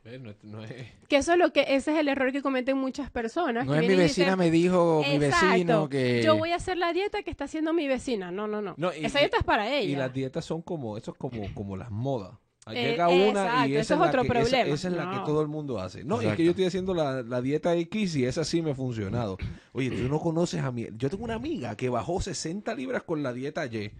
Eh, 0.05 0.19
No, 0.19 0.29
es- 0.31 0.43
no 0.43 0.63
es- 0.63 0.73
Que 1.07 1.17
eso 1.17 1.31
es 1.33 1.37
lo 1.37 1.53
que 1.53 1.61
ese 1.61 1.93
es 1.93 1.99
el 1.99 2.07
error 2.09 2.31
que 2.33 2.41
cometen 2.41 2.77
muchas 2.77 3.09
personas. 3.09 3.65
No 3.65 3.71
que 3.73 3.79
es 3.79 3.87
mi 3.87 3.95
vecina 3.95 4.25
dicen, 4.27 4.39
me 4.39 4.51
dijo, 4.51 5.01
mi 5.07 5.15
"Exacto, 5.25 5.47
vecino 5.53 5.89
que... 5.89 6.21
yo 6.23 6.37
voy 6.37 6.51
a 6.51 6.57
hacer 6.57 6.77
la 6.77 6.91
dieta 6.91 7.23
que 7.23 7.31
está 7.31 7.45
haciendo 7.45 7.71
mi 7.73 7.87
vecina. 7.87 8.29
No, 8.31 8.47
no, 8.47 8.61
no. 8.61 8.73
No, 8.77 8.93
y- 8.93 9.05
Esa 9.05 9.19
dieta 9.19 9.37
es 9.37 9.43
para 9.43 9.73
ella. 9.73 9.89
Y 9.89 9.95
las 9.95 10.13
dietas 10.13 10.43
son 10.43 10.61
como, 10.61 10.97
eso 10.97 11.11
es 11.11 11.17
como, 11.17 11.41
como 11.53 11.77
las 11.77 11.89
modas. 11.89 12.31
Eh, 12.67 12.91
Llega 12.91 13.09
una 13.09 13.27
exacto, 13.27 13.67
y 13.67 13.71
eso 13.73 13.81
esa 13.81 13.93
es 13.95 13.99
la 13.99 14.07
otro 14.07 14.21
que, 14.23 14.27
problema. 14.29 14.73
Esa, 14.73 14.87
es 14.87 14.93
la 14.93 15.11
que 15.11 15.17
todo 15.25 15.41
el 15.41 15.47
mundo 15.49 15.79
hace. 15.79 16.03
No, 16.05 16.15
y 16.15 16.19
es 16.19 16.21
Exacto. 16.23 16.37
que 16.37 16.43
yo 16.45 16.49
estoy 16.51 16.65
haciendo 16.65 16.93
la, 16.93 17.21
la 17.21 17.41
dieta 17.41 17.75
X 17.75 18.15
y 18.15 18.25
esa 18.25 18.45
sí 18.45 18.61
me 18.61 18.71
ha 18.71 18.75
funcionado. 18.75 19.37
Oye, 19.73 19.89
tú 19.89 20.07
no 20.07 20.19
conoces 20.21 20.61
a 20.61 20.71
mí. 20.71 20.87
Yo 20.95 21.09
tengo 21.09 21.25
una 21.25 21.33
amiga 21.35 21.75
que 21.75 21.89
bajó 21.89 22.21
60 22.21 22.73
libras 22.75 23.03
con 23.03 23.21
la 23.21 23.33
dieta 23.33 23.65
Y. 23.65 23.91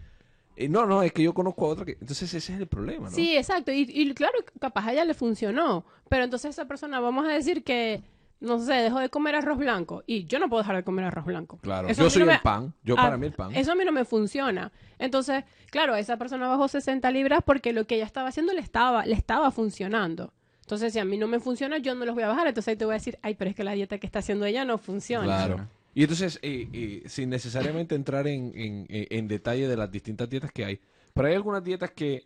Eh, 0.56 0.68
no, 0.68 0.86
no, 0.86 1.02
es 1.02 1.12
que 1.12 1.22
yo 1.22 1.34
conozco 1.34 1.66
a 1.66 1.68
otra 1.70 1.84
que... 1.84 1.92
Entonces 1.92 2.32
ese 2.32 2.54
es 2.54 2.60
el 2.60 2.66
problema, 2.66 3.08
¿no? 3.10 3.14
Sí, 3.14 3.36
exacto. 3.36 3.72
Y, 3.72 3.86
y 3.88 4.14
claro, 4.14 4.38
capaz 4.60 4.86
a 4.86 4.92
ella 4.92 5.04
le 5.04 5.14
funcionó. 5.14 5.84
Pero 6.08 6.24
entonces 6.24 6.50
esa 6.50 6.66
persona, 6.66 7.00
vamos 7.00 7.26
a 7.26 7.28
decir 7.30 7.64
que, 7.64 8.02
no 8.40 8.58
sé, 8.60 8.74
dejó 8.74 9.00
de 9.00 9.08
comer 9.08 9.34
arroz 9.34 9.58
blanco. 9.58 10.04
Y 10.06 10.26
yo 10.26 10.38
no 10.38 10.48
puedo 10.48 10.62
dejar 10.62 10.76
de 10.76 10.84
comer 10.84 11.06
arroz 11.06 11.24
blanco. 11.24 11.58
Claro, 11.62 11.88
Eso 11.88 12.04
yo 12.04 12.10
soy 12.10 12.24
no 12.24 12.32
el 12.32 12.40
pan. 12.40 12.72
Yo 12.84 12.94
Ah, 12.96 13.02
para 13.04 13.16
mí 13.16 13.26
el 13.26 13.32
pan. 13.32 13.54
Eso 13.54 13.72
a 13.72 13.74
mí 13.74 13.84
no 13.84 13.92
me 13.92 14.04
funciona. 14.04 14.70
Entonces, 14.98 15.44
claro, 15.70 15.96
esa 15.96 16.16
persona 16.18 16.46
bajó 16.48 16.68
60 16.68 17.10
libras 17.10 17.42
porque 17.44 17.72
lo 17.72 17.86
que 17.86 17.96
ella 17.96 18.04
estaba 18.04 18.28
haciendo 18.28 18.52
le 18.52 18.60
estaba, 18.60 19.04
le 19.06 19.14
estaba 19.14 19.50
funcionando. 19.50 20.32
Entonces, 20.60 20.92
si 20.92 20.98
a 20.98 21.04
mí 21.04 21.18
no 21.18 21.26
me 21.26 21.40
funciona, 21.40 21.78
yo 21.78 21.94
no 21.94 22.04
los 22.04 22.14
voy 22.14 22.24
a 22.24 22.28
bajar. 22.28 22.46
Entonces 22.46 22.68
ahí 22.68 22.76
te 22.76 22.84
voy 22.84 22.92
a 22.92 22.98
decir, 22.98 23.18
ay, 23.22 23.34
pero 23.34 23.50
es 23.50 23.56
que 23.56 23.64
la 23.64 23.72
dieta 23.72 23.98
que 23.98 24.06
está 24.06 24.20
haciendo 24.20 24.46
ella 24.46 24.64
no 24.64 24.78
funciona. 24.78 25.24
Claro. 25.24 25.68
Y 25.94 26.02
entonces, 26.02 26.38
eh, 26.42 26.68
eh, 26.72 27.02
sin 27.06 27.30
necesariamente 27.30 27.94
entrar 27.94 28.26
en, 28.26 28.52
en- 28.54 28.86
en- 28.88 29.06
en 29.10 29.28
detalle 29.28 29.68
de 29.68 29.76
las 29.76 29.90
distintas 29.90 30.28
dietas 30.28 30.50
que 30.52 30.64
hay, 30.64 30.80
pero 31.12 31.28
hay 31.28 31.34
algunas 31.34 31.62
dietas 31.62 31.92
que 31.92 32.24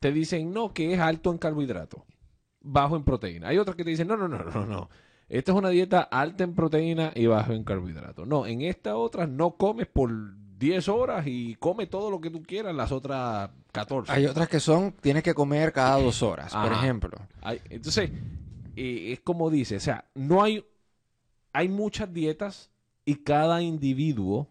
te 0.00 0.12
dicen, 0.12 0.52
no, 0.52 0.72
que 0.72 0.92
es 0.94 0.98
alto 1.00 1.30
en 1.30 1.38
carbohidratos, 1.38 2.02
bajo 2.60 2.96
en 2.96 3.04
proteína. 3.04 3.48
Hay 3.48 3.58
otras 3.58 3.76
que 3.76 3.84
te 3.84 3.90
dicen, 3.90 4.08
no, 4.08 4.16
no, 4.16 4.26
no, 4.28 4.38
no, 4.42 4.66
no. 4.66 4.88
Esta 5.28 5.52
es 5.52 5.58
una 5.58 5.68
dieta 5.70 6.00
alta 6.02 6.42
en 6.44 6.54
proteína 6.54 7.12
y 7.14 7.26
bajo 7.26 7.52
en 7.52 7.64
carbohidratos. 7.64 8.26
No, 8.26 8.46
en 8.46 8.62
esta 8.62 8.96
otra 8.96 9.26
no 9.26 9.52
comes 9.56 9.86
por 9.86 10.10
10 10.58 10.88
horas 10.88 11.26
y 11.26 11.54
come 11.56 11.86
todo 11.86 12.10
lo 12.10 12.20
que 12.20 12.30
tú 12.30 12.42
quieras 12.42 12.74
las 12.74 12.92
otras 12.92 13.50
14. 13.72 14.10
Hay 14.12 14.26
otras 14.26 14.48
que 14.48 14.60
son, 14.60 14.92
tienes 15.00 15.22
que 15.22 15.34
comer 15.34 15.72
cada 15.72 15.98
dos 16.00 16.22
horas, 16.22 16.52
por 16.52 16.72
ejemplo. 16.72 17.10
Hay- 17.42 17.60
entonces, 17.70 18.10
eh, 18.76 19.12
es 19.12 19.20
como 19.20 19.50
dice, 19.50 19.76
o 19.76 19.80
sea, 19.80 20.04
no 20.14 20.42
hay, 20.42 20.64
hay 21.52 21.68
muchas 21.68 22.12
dietas 22.12 22.70
y 23.04 23.16
cada 23.16 23.62
individuo 23.62 24.48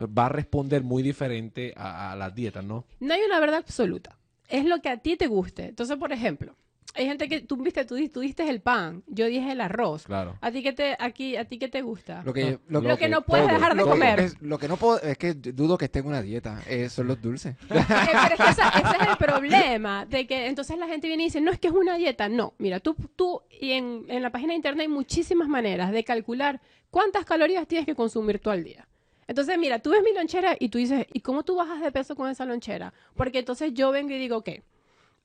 va 0.00 0.26
a 0.26 0.28
responder 0.28 0.82
muy 0.82 1.02
diferente 1.02 1.72
a, 1.76 2.14
las 2.16 2.34
dietas, 2.34 2.64
¿no? 2.64 2.84
No 3.00 3.14
hay 3.14 3.22
una 3.22 3.40
verdad 3.40 3.58
absoluta. 3.58 4.18
Es 4.48 4.64
lo 4.64 4.80
que 4.80 4.88
a 4.88 4.98
ti 4.98 5.16
te 5.16 5.26
guste. 5.26 5.66
Entonces, 5.66 5.96
por 5.96 6.12
ejemplo, 6.12 6.54
hay 6.94 7.06
gente 7.06 7.28
que 7.28 7.40
tú 7.40 7.56
viste, 7.56 7.84
tú, 7.84 7.96
tú 8.08 8.20
diste 8.20 8.48
el 8.48 8.60
pan, 8.60 9.02
yo 9.06 9.26
dije 9.26 9.52
el 9.52 9.60
arroz. 9.60 10.04
Claro. 10.04 10.38
¿A 10.40 10.50
ti 10.50 10.62
qué 10.62 10.72
te, 10.72 10.96
aquí, 10.98 11.36
a 11.36 11.44
ti 11.44 11.58
qué 11.58 11.68
te 11.68 11.82
gusta? 11.82 12.22
Lo 12.24 12.32
que, 12.32 12.58
Lo 12.68 12.96
que 12.96 13.08
no 13.08 13.22
puedes 13.22 13.46
todo, 13.46 13.54
dejar 13.56 13.72
de 13.74 13.78
lo 13.80 13.84
que- 13.84 13.90
comer. 13.90 14.20
es, 14.20 14.40
lo 14.40 14.58
que 14.58 14.68
no 14.68 14.76
puedo, 14.76 15.00
es 15.00 15.18
que 15.18 15.34
dudo 15.34 15.76
que 15.76 15.86
esté 15.86 15.98
en 15.98 16.06
una 16.06 16.22
dieta, 16.22 16.62
eh, 16.68 16.88
son 16.88 17.08
los 17.08 17.20
dulces. 17.20 17.56
Pero 17.68 17.80
es 17.80 17.86
que 17.86 18.50
esa- 18.50 18.68
ese 18.68 19.02
es 19.02 19.08
el 19.08 19.16
problema, 19.16 20.06
de 20.06 20.26
que 20.26 20.46
entonces 20.46 20.78
la 20.78 20.86
gente 20.86 21.08
viene 21.08 21.24
y 21.24 21.26
dice, 21.26 21.40
no, 21.40 21.50
es 21.50 21.58
que 21.58 21.68
es 21.68 21.74
una 21.74 21.96
dieta. 21.96 22.28
No, 22.28 22.54
mira, 22.58 22.80
tú, 22.80 22.94
tú 23.16 23.42
y 23.50 23.72
en, 23.72 24.04
en 24.08 24.22
la 24.22 24.30
página 24.30 24.50
de 24.52 24.56
internet 24.56 24.82
hay 24.82 24.88
muchísimas 24.92 25.48
maneras 25.48 25.90
de 25.92 26.04
calcular 26.04 26.60
cuántas 26.90 27.24
calorías 27.24 27.66
tienes 27.66 27.86
que 27.86 27.94
consumir 27.94 28.38
tú 28.38 28.50
al 28.50 28.62
día. 28.64 28.86
Entonces, 29.26 29.56
mira, 29.58 29.78
tú 29.78 29.90
ves 29.90 30.02
mi 30.04 30.12
lonchera 30.12 30.54
y 30.60 30.68
tú 30.68 30.76
dices, 30.78 31.06
¿y 31.12 31.20
cómo 31.20 31.42
tú 31.44 31.56
bajas 31.56 31.80
de 31.80 31.90
peso 31.90 32.14
con 32.14 32.28
esa 32.30 32.44
lonchera? 32.44 32.92
Porque 33.16 33.38
entonces 33.38 33.72
yo 33.72 33.90
vengo 33.90 34.10
y 34.12 34.18
digo, 34.18 34.36
ok, 34.36 34.50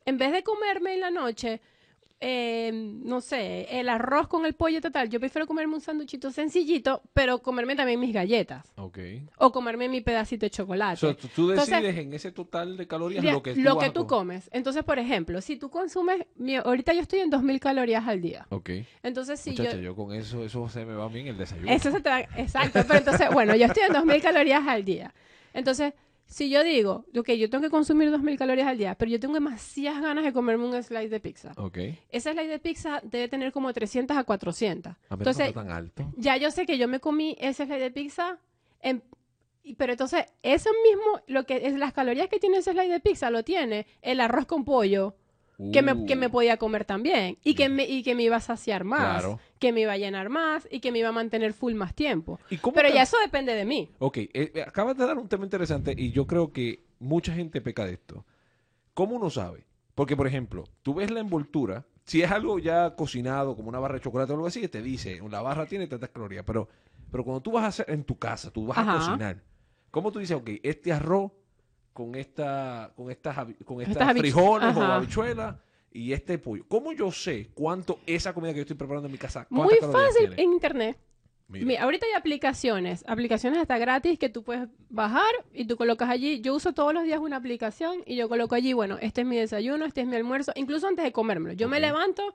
en 0.10 0.18
vez 0.18 0.32
de 0.32 0.44
comerme 0.44 0.94
en 0.96 1.00
la 1.02 1.12
noche, 1.12 1.62
eh, 2.22 2.72
no 2.74 3.22
sé, 3.22 3.80
el 3.80 3.88
arroz 3.88 4.28
con 4.28 4.46
el 4.46 4.54
pollo 4.54 4.82
total, 4.82 5.10
yo 5.10 5.22
prefiero 5.22 5.48
comerme 5.48 5.76
un 5.76 5.80
sanduchito 5.80 6.32
sencillito, 6.32 7.02
pero 7.14 7.40
comerme 7.40 7.78
también 7.78 7.98
mis 7.98 8.12
galletas. 8.14 8.74
Ok. 8.76 8.98
O 9.38 9.54
comerme 9.54 9.88
mi 9.88 10.02
pedacito 10.02 10.46
de 10.46 10.50
chocolate. 10.50 10.96
O 10.96 10.98
sea, 10.98 11.14
tú, 11.16 11.30
tú 11.34 11.50
Entonces, 11.52 11.82
decides 11.82 11.98
en 11.98 12.14
ese 12.14 12.34
total 12.34 12.76
de 12.76 12.88
calorías 12.88 13.24
lo 13.24 13.42
que 13.42 13.54
tú, 13.54 13.62
vas 13.64 13.86
a 13.86 13.94
comer. 13.94 14.08
comes. 14.10 14.50
Entonces, 14.52 14.84
por 14.84 15.00
ejemplo, 15.00 15.40
si 15.40 15.56
tú 15.56 15.70
consumes, 15.70 16.26
mi- 16.36 16.58
ahorita 16.58 16.94
yo 16.94 17.02
estoy 17.02 17.20
en 17.20 17.30
2000 17.30 17.58
calorías 17.62 18.06
al 18.06 18.20
día. 18.20 18.46
Ok. 18.50 18.70
Entonces, 19.02 19.40
si 19.40 19.52
Muchacha, 19.52 19.78
yo... 19.78 19.82
yo... 19.82 19.96
con 19.96 20.14
eso, 20.14 20.44
eso 20.44 20.68
se 20.68 20.84
me 20.86 20.96
va 20.96 21.08
bien 21.08 21.28
el 21.28 21.38
desayuno. 21.38 21.72
Eso 21.72 21.90
se 21.90 22.02
te 22.02 22.10
va- 22.10 22.20
Exacto, 22.36 22.82
pero 22.86 23.00
entonces, 23.00 23.30
bueno, 23.32 23.56
yo 23.56 23.66
estoy 23.68 23.84
en 23.84 23.94
2000 23.94 24.22
calorías 24.22 24.68
al 24.68 24.84
día. 24.84 25.14
Entonces, 25.54 25.94
si 26.32 26.50
yo 26.50 26.64
digo, 26.64 27.06
ok, 27.18 27.32
yo 27.32 27.50
tengo 27.50 27.64
que 27.64 27.70
consumir 27.72 28.12
2000 28.12 28.38
calorías 28.38 28.68
al 28.68 28.78
día, 28.78 28.94
pero 28.96 29.10
yo 29.10 29.20
tengo 29.20 29.34
demasiadas 29.34 30.02
ganas 30.02 30.24
de 30.24 30.32
comerme 30.32 30.64
un 30.66 30.84
slice 30.84 31.10
de 31.10 31.20
pizza. 31.20 31.54
Ok. 31.58 31.78
Ese 32.10 32.32
slice 32.34 32.48
de 32.48 32.60
pizza 32.60 33.02
debe 33.04 33.28
tener 33.28 33.52
como 33.52 33.74
300 33.74 34.16
a 34.16 34.24
400. 34.24 34.94
A 35.10 35.14
Entonces, 35.16 35.54
tan 35.54 35.72
alto. 35.72 36.14
ya 36.16 36.38
yo 36.38 36.52
sé 36.52 36.66
que 36.68 36.78
yo 36.78 36.88
me 36.88 37.00
comí 37.00 37.36
ese 37.40 37.66
slice 37.66 37.80
de 37.82 37.92
pizza, 37.92 38.38
en- 38.82 39.02
pero 39.78 39.92
entonces, 39.94 40.26
eso 40.44 40.70
mismo, 40.84 41.22
lo 41.28 41.46
que 41.46 41.66
es 41.68 41.74
las 41.74 41.94
calorías 41.94 42.28
que 42.30 42.40
tiene 42.40 42.58
ese 42.58 42.72
slice 42.74 42.90
de 42.92 43.00
pizza, 43.00 43.30
lo 43.32 43.44
tiene 43.44 43.88
el 44.04 44.22
arroz 44.22 44.46
con 44.46 44.64
pollo, 44.66 45.16
que, 45.74 45.82
me, 45.82 46.06
que 46.06 46.16
me 46.16 46.28
Uh, 46.28 46.32
podía 46.32 46.58
comer 46.58 46.86
también, 46.86 47.38
y 47.44 47.54
que, 47.56 47.68
me, 47.70 47.84
y 47.86 48.02
que 48.04 48.16
me 48.16 48.24
iba 48.24 48.38
a 48.38 48.42
saciar 48.42 48.84
más, 48.86 49.22
Claro. 49.22 49.40
que 49.60 49.72
me 49.74 49.82
iba 49.82 49.92
a 49.94 49.98
llenar 49.98 50.30
más, 50.30 50.68
y 50.72 50.80
que 50.80 50.92
me 50.92 51.00
iba 51.00 51.10
a 51.10 51.12
mantener 51.12 51.54
full 51.54 51.74
más 51.74 51.94
tiempo. 51.94 52.40
¿Y 52.50 52.58
cómo 52.58 52.74
Pero 52.76 52.90
te- 52.90 52.96
ya 52.96 53.04
eso 53.04 53.18
depende 53.24 53.54
de 53.54 53.66
mí. 53.66 53.90
Ok, 54.00 54.18
eh, 54.18 54.30
eh, 54.34 54.64
acabas 54.66 54.98
de 54.98 55.06
dar 55.06 55.18
un 55.18 55.28
tema 55.28 55.44
interesante 55.44 55.94
y 55.98 56.12
yo 56.12 56.26
creo 56.28 56.52
que 56.54 56.86
mucha 57.00 57.34
gente 57.34 57.60
peca 57.62 57.86
de 57.86 57.94
esto. 57.94 58.26
¿Cómo 58.94 59.16
uno 59.16 59.30
sabe? 59.30 59.66
Porque, 59.96 60.16
por 60.16 60.28
ejemplo, 60.28 60.64
tú 60.82 60.94
ves 60.94 61.12
la 61.12 61.20
envoltura, 61.20 61.86
si 62.06 62.22
es 62.22 62.32
algo 62.32 62.58
ya 62.60 62.96
cocinado, 62.96 63.56
como 63.56 63.70
una 63.70 63.80
barra 63.80 63.96
de 63.96 64.02
chocolate 64.02 64.32
o 64.32 64.36
algo 64.36 64.48
así, 64.48 64.68
te 64.68 64.82
dice, 64.82 65.20
la 65.30 65.42
barra 65.42 65.66
tiene 65.66 65.88
tantas 65.88 66.10
calorías, 66.10 66.44
pero, 66.46 66.70
pero 67.12 67.24
cuando 67.24 67.42
tú 67.42 67.52
vas 67.52 67.66
a 67.66 67.68
hacer 67.68 67.86
en 67.90 68.04
tu 68.06 68.18
casa, 68.18 68.50
tú 68.52 68.66
vas 68.66 68.78
a 68.78 68.94
cocinar, 68.96 69.44
¿cómo 69.92 70.12
tú 70.12 70.20
dices, 70.20 70.38
ok, 70.38 70.50
este 70.64 70.92
arroz 70.94 71.32
con 72.00 72.16
esta, 72.16 72.94
con 72.96 73.12
estas, 73.12 73.36
con 73.66 73.82
estas, 73.82 74.18
frijoles 74.18 74.74
o 74.74 74.82
habichuelas 74.82 75.58
y 75.92 76.14
este 76.14 76.38
pollo? 76.38 76.64
¿Cómo 76.70 76.94
yo 76.94 77.12
sé 77.12 77.50
cuánto 77.54 78.00
esa 78.06 78.34
comida 78.34 78.54
que 78.54 78.60
yo 78.60 78.62
estoy 78.62 78.78
preparando 78.78 79.08
en 79.08 79.12
mi 79.12 79.18
casa, 79.18 79.46
Muy 79.50 79.76
fácil 79.76 80.30
tiene? 80.30 80.42
en 80.42 80.54
internet. 80.54 80.98
Mira. 81.50 81.66
Mira, 81.66 81.84
ahorita 81.84 82.06
hay 82.06 82.14
aplicaciones, 82.14 83.04
aplicaciones 83.06 83.60
hasta 83.60 83.78
gratis 83.78 84.18
que 84.18 84.30
tú 84.30 84.44
puedes 84.44 84.70
bajar 84.90 85.30
y 85.52 85.66
tú 85.66 85.76
colocas 85.76 86.10
allí. 86.10 86.40
Yo 86.40 86.56
uso 86.56 86.72
todos 86.72 86.94
los 86.94 87.04
días 87.04 87.20
una 87.20 87.36
aplicación 87.36 88.02
y 88.06 88.16
yo 88.16 88.30
coloco 88.30 88.56
allí, 88.56 88.72
bueno, 88.72 88.98
este 89.02 89.22
es 89.22 89.28
mi 89.28 89.36
desayuno, 89.36 89.84
este 89.86 90.00
es 90.00 90.08
mi 90.08 90.16
almuerzo, 90.16 90.54
incluso 90.56 90.88
antes 90.88 91.04
de 91.04 91.12
comérmelo. 91.12 91.54
Yo 91.54 91.68
me 91.68 91.82
levanto, 91.82 92.34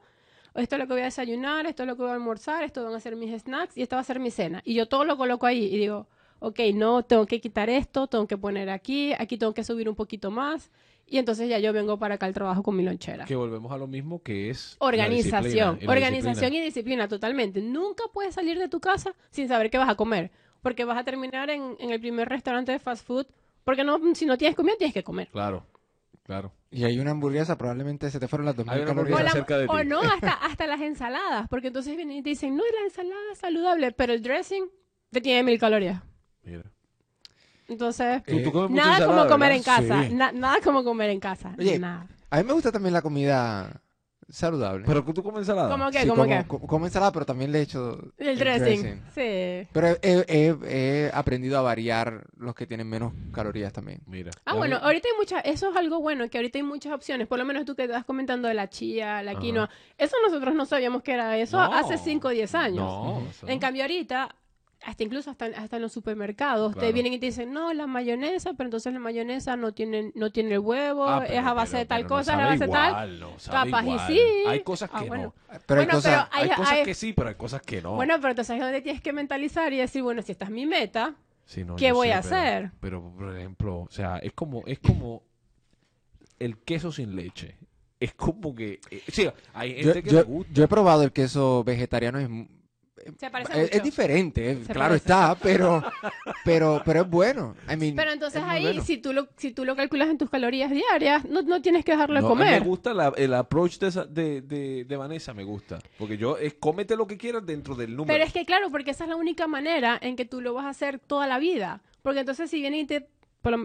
esto 0.57 0.75
es 0.77 0.79
lo 0.79 0.87
que 0.87 0.93
voy 0.93 1.03
a 1.03 1.07
desayunar, 1.07 1.65
esto 1.65 1.85
es 1.85 1.87
lo 1.87 1.97
que 1.97 2.03
voy 2.03 2.11
a 2.11 2.15
almorzar, 2.15 2.65
esto 2.65 2.85
van 2.85 2.93
a 2.93 3.01
ser 3.01 3.17
mis 3.17 3.41
snacks 3.41 3.79
y 3.79 3.83
esta 3.83 3.97
va 3.97 4.01
a 4.01 4.05
ser 4.05 4.21
mi 4.21 4.31
cena. 4.31 4.61
Y 4.63 4.75
yo 4.75 4.89
todo 4.89 5.07
lo 5.07 5.17
coloco 5.17 5.47
ahí 5.47 5.65
y 5.73 5.79
digo, 5.79 6.07
ok, 6.41 6.61
no, 6.75 7.03
tengo 7.05 7.27
que 7.27 7.41
quitar 7.41 7.71
esto, 7.71 8.07
tengo 8.07 8.27
que 8.27 8.37
poner 8.39 8.71
aquí, 8.71 9.13
aquí 9.19 9.37
tengo 9.39 9.55
que 9.55 9.65
subir 9.65 9.89
un 9.89 9.95
poquito 9.95 10.31
más. 10.31 10.71
Y 11.07 11.19
entonces 11.19 11.49
ya 11.51 11.59
yo 11.59 11.73
vengo 11.75 11.99
para 11.99 12.15
acá 12.15 12.25
al 12.27 12.33
trabajo 12.33 12.63
con 12.63 12.75
mi 12.77 12.83
lonchera. 12.83 13.27
Que 13.27 13.37
volvemos 13.37 13.71
a 13.73 13.77
lo 13.77 13.87
mismo 13.87 14.23
que 14.23 14.49
es 14.49 14.77
Organización, 14.81 15.79
la 15.83 15.93
organización 15.93 16.35
disciplina. 16.35 16.57
y 16.57 16.65
disciplina 16.65 17.09
totalmente. 17.09 17.61
Nunca 17.61 18.05
puedes 18.13 18.35
salir 18.35 18.59
de 18.59 18.69
tu 18.69 18.81
casa 18.81 19.15
sin 19.31 19.47
saber 19.49 19.71
qué 19.71 19.77
vas 19.79 19.89
a 19.91 19.97
comer, 19.97 20.31
porque 20.63 20.85
vas 20.87 20.97
a 20.99 21.05
terminar 21.05 21.51
en, 21.51 21.77
en 21.79 21.91
el 21.91 22.01
primer 22.01 22.29
restaurante 22.29 22.73
de 22.73 22.79
fast 22.79 23.07
food, 23.07 23.27
porque 23.65 23.85
no, 23.85 24.01
si 24.15 24.25
no 24.25 24.39
tienes 24.39 24.57
comida, 24.57 24.77
tienes 24.79 24.95
que 24.95 25.05
comer. 25.05 25.29
Claro, 25.31 25.67
claro. 26.23 26.53
Y 26.71 26.85
hay 26.85 26.99
una 26.99 27.11
hamburguesa, 27.11 27.57
probablemente 27.59 28.11
se 28.11 28.19
te 28.19 28.27
fueron 28.27 28.47
las 28.47 28.57
2000 28.57 28.73
Hay 28.75 28.81
una 28.83 28.93
O, 28.93 28.95
calorías. 28.95 29.19
hamburguesa 29.21 29.39
la- 29.39 29.45
cerca 29.47 29.59
de 29.59 29.67
o 29.67 29.85
no, 29.85 30.01
hasta, 30.01 30.33
hasta 30.47 30.67
las 30.67 30.81
ensaladas, 30.81 31.49
porque 31.51 31.67
entonces 31.67 31.95
vienen 31.97 32.17
y 32.17 32.23
te 32.23 32.31
dicen, 32.31 32.57
no, 32.57 32.63
la 32.65 32.87
ensalada 32.87 33.21
es 33.33 33.39
saludable, 33.39 33.93
pero 33.93 34.15
el 34.15 34.23
dressing 34.23 34.65
te 35.11 35.21
tiene 35.21 35.43
mil 35.43 35.59
calorías. 35.59 36.03
Mira. 36.45 36.63
Entonces, 37.69 38.23
Tú- 38.25 38.43
tú 38.43 38.53
comes 38.53 38.71
mucha 38.71 38.83
nada 38.83 38.97
ensalada, 38.99 39.23
como 39.23 39.31
comer 39.33 39.53
¿verdad? 39.53 39.57
en 39.57 39.89
casa, 39.89 40.09
Sí. 40.09 40.15
na- 40.15 40.33
nada 40.33 40.57
como 40.63 40.85
comer 40.85 41.11
en 41.11 41.21
casa, 41.21 41.55
Oye, 41.59 41.79
nada. 41.79 42.07
A 42.31 42.39
mí 42.39 42.45
me 42.45 42.53
gusta 42.53 42.71
también 42.71 42.93
la 42.93 43.01
comida 43.01 43.81
saludable. 44.29 44.85
Pero 44.87 45.03
tú 45.05 45.23
comes 45.23 45.41
ensalada. 45.41 45.71
¿Cómo 45.71 45.91
que? 45.91 46.01
Sí, 46.01 46.09
¿Cómo 46.09 46.23
como, 46.25 46.37
que? 46.43 46.47
co- 46.49 46.61
como 46.61 46.87
ensalada, 46.87 47.13
pero 47.13 47.25
también 47.25 47.53
le 47.53 47.61
he 47.61 47.63
hecho 47.63 47.99
El 48.19 48.39
dressing. 48.39 49.03
Sí. 49.15 49.69
Pero 49.73 49.87
he, 49.89 49.99
he- 50.03 50.25
he- 50.29 50.59
he 51.07 51.11
aprendido 51.15 51.59
a 51.59 51.63
variar 51.63 52.25
los 52.37 52.55
que 52.55 52.67
tienen 52.67 52.89
menos 52.89 53.13
calorías 53.33 53.73
también. 53.73 54.01
Mira. 54.07 54.31
Ah, 54.45 54.55
bueno, 54.55 54.77
ahorita 54.77 55.09
hay 55.09 55.17
muchas, 55.19 55.43
eso 55.47 55.71
es 55.71 55.77
algo 55.77 56.01
bueno, 56.01 56.29
que 56.29 56.37
ahorita 56.39 56.59
hay 56.59 56.63
muchas 56.65 56.93
opciones, 56.93 57.29
por 57.29 57.39
lo 57.39 57.45
menos 57.47 57.65
tú 57.65 57.75
que 57.75 57.85
estás 57.85 58.05
comentando 58.05 58.49
de 58.49 58.55
la 58.55 58.69
chía, 58.69 59.23
la 59.23 59.33
Ajá. 59.33 59.41
quinoa, 59.41 59.71
eso 59.97 60.17
nosotros 60.27 60.55
no 60.55 60.67
sabíamos 60.67 61.03
que 61.03 61.13
era 61.13 61.37
eso 61.39 61.57
No. 61.59 61.73
hace 61.75 61.97
5 61.99 62.29
o 62.29 62.31
10 62.31 62.55
años. 62.55 62.77
No, 62.79 63.23
eso 63.31 63.47
En 63.47 63.55
no. 63.55 63.61
cambio 63.61 63.83
ahorita, 63.85 64.35
hasta 64.87 65.03
incluso 65.03 65.31
hasta, 65.31 65.47
hasta 65.47 65.77
en 65.77 65.83
los 65.83 65.93
supermercados, 65.93 66.73
Claro. 66.73 66.87
te 66.87 66.93
vienen 66.93 67.13
y 67.15 67.19
te 67.19 67.27
dicen, 67.27 67.53
no, 67.53 67.73
la 67.73 67.87
mayonesa, 67.87 68.53
pero 68.55 68.67
entonces 68.67 68.93
la 68.93 68.99
mayonesa 69.01 69.57
no 69.57 69.73
tiene, 69.73 70.13
no 70.15 70.31
tiene 70.31 70.53
el 70.55 70.59
huevo, 70.61 71.07
Ah, 71.09 71.25
es 71.27 71.39
a 71.45 71.53
base 71.55 71.73
pero- 71.73 71.79
de 71.81 71.87
tal 71.87 72.03
no 72.03 72.09
cosa, 72.09 72.33
es 72.35 72.39
a 72.39 72.45
base 72.45 72.67
de 72.67 72.73
tal. 72.73 73.21
no 73.21 73.31
Capaz 73.51 73.85
y 73.85 73.99
sí. 74.13 74.21
Hay 74.47 74.61
cosas 74.63 74.91
Ah, 74.93 75.01
que 75.03 75.09
bueno. 75.09 75.25
no. 75.25 75.59
Pero 75.67 75.81
hay 75.81 75.87
Bueno, 75.87 75.99
cosas... 75.99 76.29
pero 76.31 76.43
Hay, 76.43 76.51
Hay- 76.51 76.57
cosas 76.57 76.73
hay- 76.73 76.85
que 76.85 76.95
sí, 76.95 77.13
pero 77.13 77.29
hay 77.29 77.35
cosas 77.35 77.63
que 77.63 77.83
no. 77.83 77.95
Bueno, 77.95 78.15
pero 78.17 78.31
entonces 78.31 78.55
es 78.57 78.61
donde 78.63 78.81
tienes 78.83 79.01
que 79.03 79.13
mentalizar 79.13 79.73
y 79.73 79.79
decir, 79.79 80.03
bueno, 80.03 80.23
si 80.23 80.33
esta 80.33 80.45
es 80.45 80.51
mi 80.51 80.67
meta, 80.67 81.15
Sí, 81.47 81.65
no, 81.65 81.77
¿qué 81.77 81.93
voy 81.93 82.09
sé, 82.09 82.15
a 82.15 82.19
hacer? 82.19 82.71
Pero, 82.81 83.03
por 83.17 83.37
ejemplo, 83.37 83.81
o 83.81 83.91
sea, 83.91 84.19
es 84.19 84.33
como, 84.33 84.63
es 84.67 84.79
como 84.79 85.23
el 86.39 86.59
queso 86.59 86.93
sin 86.93 87.15
leche. 87.17 87.57
Es 88.01 88.13
como 88.15 88.55
que, 88.55 88.81
eh, 88.91 89.03
sí, 89.09 89.29
hay 89.55 89.83
Yo, 89.83 89.93
que 89.95 90.03
yo- 90.03 90.19
le 90.19 90.23
gusta. 90.25 90.53
yo 90.53 90.65
he 90.65 90.69
probado 90.69 91.03
el 91.05 91.13
queso 91.13 91.65
vegetariano, 91.65 92.19
es, 92.19 92.29
se 93.19 93.31
parece 93.31 93.53
es, 93.53 93.59
mucho. 93.59 93.73
es 93.73 93.83
diferente, 93.83 94.51
eh, 94.51 94.55
Se 94.67 94.73
claro 94.73 94.91
parece. 94.91 94.97
está, 94.97 95.35
pero, 95.43 95.83
pero, 96.45 96.83
pero 96.85 97.03
es 97.03 97.09
bueno. 97.11 97.55
I 97.73 97.77
mean, 97.77 97.97
Pero 97.97 98.13
entonces 98.13 98.43
ahí, 98.45 98.63
bueno. 98.65 98.85
si, 98.85 98.99
tú 98.99 99.13
lo, 99.13 99.29
si 99.37 99.53
tú 99.53 99.65
lo 99.65 99.77
calculas 99.77 100.09
en 100.09 100.19
tus 100.19 100.31
calorías 100.31 100.71
diarias, 100.71 101.25
no, 101.25 101.43
no 101.43 101.61
tienes 101.63 101.85
que 101.85 101.93
dejarlo 101.93 102.17
de 102.17 102.23
No, 102.23 102.29
comer. 102.29 102.61
Me 102.61 102.67
gusta 102.67 102.95
la- 102.95 103.13
el 103.17 103.35
approach 103.35 103.79
de, 103.79 103.89
esa- 103.89 104.05
de, 104.07 104.41
de, 104.43 104.85
de 104.85 104.97
Vanessa, 104.97 105.33
me 105.35 105.45
gusta. 105.45 105.79
Porque 105.99 106.17
yo, 106.17 106.37
es 106.39 106.55
cómete 106.55 106.97
lo 106.97 107.07
que 107.07 107.17
quieras 107.17 107.45
dentro 107.47 107.75
del 107.75 107.91
número. 107.97 108.13
Pero 108.15 108.25
es 108.25 108.33
que 108.33 108.45
claro, 108.45 108.71
porque 108.71 108.91
esa 108.93 109.05
es 109.05 109.11
la 109.11 109.17
única 109.17 109.47
manera 109.47 109.99
en 110.01 110.17
que 110.17 110.25
tú 110.25 110.41
lo 110.41 110.55
vas 110.55 110.65
a 110.67 110.71
hacer 110.71 110.99
toda 110.99 111.27
la 111.27 111.39
vida. 111.39 111.83
Porque 112.03 112.21
entonces 112.21 112.51
si 112.51 112.61
viene 112.61 112.81
y 112.81 112.85
te... 112.87 113.09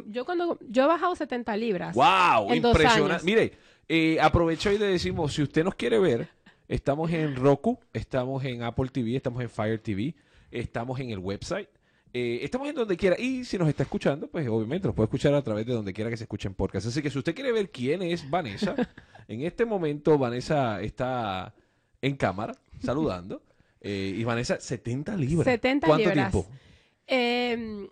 yo 0.07 0.25
cuando... 0.25 0.57
Yo 0.67 0.83
he 0.83 0.87
bajado 0.87 1.15
70 1.15 1.55
libras. 1.57 1.95
¡Wow! 1.95 2.53
Impresionante. 2.53 3.25
Mire, 3.25 3.53
eh, 3.87 4.19
aprovecho 4.21 4.71
y 4.71 4.77
le 4.77 4.85
decimos, 4.85 5.33
si 5.33 5.41
usted 5.41 5.63
nos 5.63 5.75
quiere 5.75 5.97
ver, 5.99 6.29
estamos 6.69 7.11
en 7.11 7.35
Roku, 7.35 7.79
estamos 7.91 8.45
en 8.45 8.63
Apple 8.63 8.87
TV, 8.89 9.15
estamos 9.17 9.41
en 9.41 9.49
Fire 9.49 9.79
TV, 9.79 10.15
estamos 10.51 10.99
en 10.99 11.09
el 11.09 11.19
website. 11.19 11.67
eh, 12.13 12.39
estamos 12.41 12.67
en 12.69 12.75
donde 12.75 12.95
quiera 12.95 13.19
y 13.19 13.43
si 13.43 13.57
nos 13.57 13.67
está 13.67 13.83
escuchando, 13.83 14.27
pues 14.29 14.47
obviamente 14.47 14.87
nos 14.87 14.95
puede 14.95 15.05
escuchar 15.07 15.33
a 15.33 15.41
través 15.43 15.65
de 15.65 15.73
donde 15.73 15.93
quiera 15.93 16.09
que 16.09 16.17
se 16.17 16.23
escuchen 16.23 16.53
podcast. 16.53 16.87
Así 16.87 17.01
que 17.01 17.09
si 17.09 17.17
usted 17.19 17.35
quiere 17.35 17.51
ver 17.51 17.69
quién 17.69 18.01
es 18.01 18.29
Vanessa, 18.29 18.75
en 19.27 19.41
este 19.41 19.65
momento 19.65 20.17
Vanessa 20.17 20.81
está 20.81 21.53
en 22.01 22.15
cámara 22.15 22.55
saludando 22.81 23.43
eh, 23.81 24.13
y 24.15 24.23
Vanessa 24.23 24.59
70 24.59 25.17
libras. 25.17 25.45
70 25.45 25.87
¿Cuánto 25.87 26.09
libras. 26.09 26.31
tiempo? 26.31 26.49
Eh, 27.11 27.87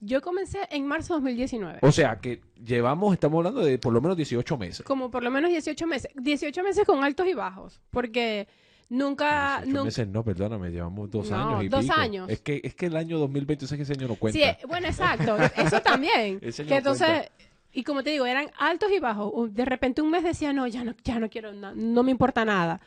yo 0.00 0.22
comencé 0.22 0.60
en 0.70 0.86
marzo 0.86 1.14
de 1.14 1.20
2019. 1.20 1.78
O 1.82 1.92
sea 1.92 2.16
que 2.16 2.40
llevamos, 2.64 3.12
estamos 3.12 3.38
hablando 3.38 3.60
de 3.60 3.78
por 3.78 3.92
lo 3.92 4.00
menos 4.00 4.16
18 4.16 4.56
meses. 4.56 4.86
Como 4.86 5.10
por 5.10 5.22
lo 5.22 5.30
menos 5.30 5.50
18 5.50 5.86
meses. 5.86 6.10
18 6.14 6.62
meses 6.62 6.84
con 6.86 7.04
altos 7.04 7.26
y 7.26 7.34
bajos. 7.34 7.80
Porque 7.90 8.48
nunca... 8.88 9.58
18 9.62 9.66
nunca 9.72 9.84
meses, 9.84 10.08
no, 10.08 10.24
perdóname, 10.24 10.70
llevamos 10.70 11.10
dos 11.10 11.30
No, 11.30 11.36
años 11.36 11.64
y 11.64 11.68
dos 11.68 11.82
pico. 11.82 11.94
años. 11.94 12.30
Es 12.30 12.40
que, 12.40 12.60
es 12.64 12.74
que 12.74 12.86
el 12.86 12.96
año 12.96 13.18
2020, 13.18 13.66
sé 13.66 13.76
que 13.76 13.82
ese 13.82 13.92
año 13.92 14.08
no 14.08 14.14
cuenta. 14.14 14.38
Sí, 14.38 14.42
eh, 14.44 14.56
bueno, 14.66 14.86
exacto. 14.86 15.36
Eso 15.56 15.80
también. 15.82 16.38
Ese 16.40 16.64
que 16.64 16.70
no 16.70 16.76
entonces, 16.78 17.06
cuenta. 17.08 17.32
y 17.72 17.84
como 17.84 18.02
te 18.02 18.10
digo, 18.10 18.24
eran 18.24 18.50
altos 18.58 18.90
y 18.90 19.00
bajos. 19.00 19.52
De 19.54 19.64
repente 19.66 20.00
un 20.00 20.10
mes 20.10 20.24
decía, 20.24 20.52
no, 20.54 20.66
ya 20.66 20.82
no, 20.82 20.94
ya 21.04 21.18
no 21.18 21.28
quiero, 21.28 21.52
na- 21.52 21.74
no 21.76 22.02
me 22.02 22.10
importa 22.10 22.44
nada. 22.46 22.80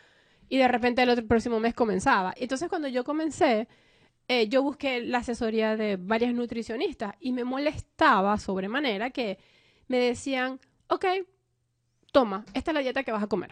Y 0.49 0.57
de 0.57 0.67
repente 0.67 1.03
el 1.03 1.09
otro 1.09 1.25
próximo 1.27 1.59
mes 1.59 1.73
comenzaba. 1.75 2.33
Entonces 2.37 2.69
cuando 2.69 2.87
yo 2.87 3.03
comencé, 3.03 3.67
eh, 4.27 4.47
yo 4.47 4.63
busqué 4.63 5.01
la 5.01 5.19
asesoría 5.19 5.75
de 5.75 5.97
varias 5.97 6.33
nutricionistas 6.33 7.15
y 7.19 7.31
me 7.31 7.43
molestaba 7.43 8.37
sobremanera 8.37 9.11
que 9.11 9.37
me 9.87 9.97
decían, 9.97 10.59
ok, 10.87 11.05
toma, 12.11 12.45
esta 12.53 12.71
es 12.71 12.75
la 12.75 12.81
dieta 12.81 13.03
que 13.03 13.11
vas 13.11 13.23
a 13.23 13.27
comer. 13.27 13.51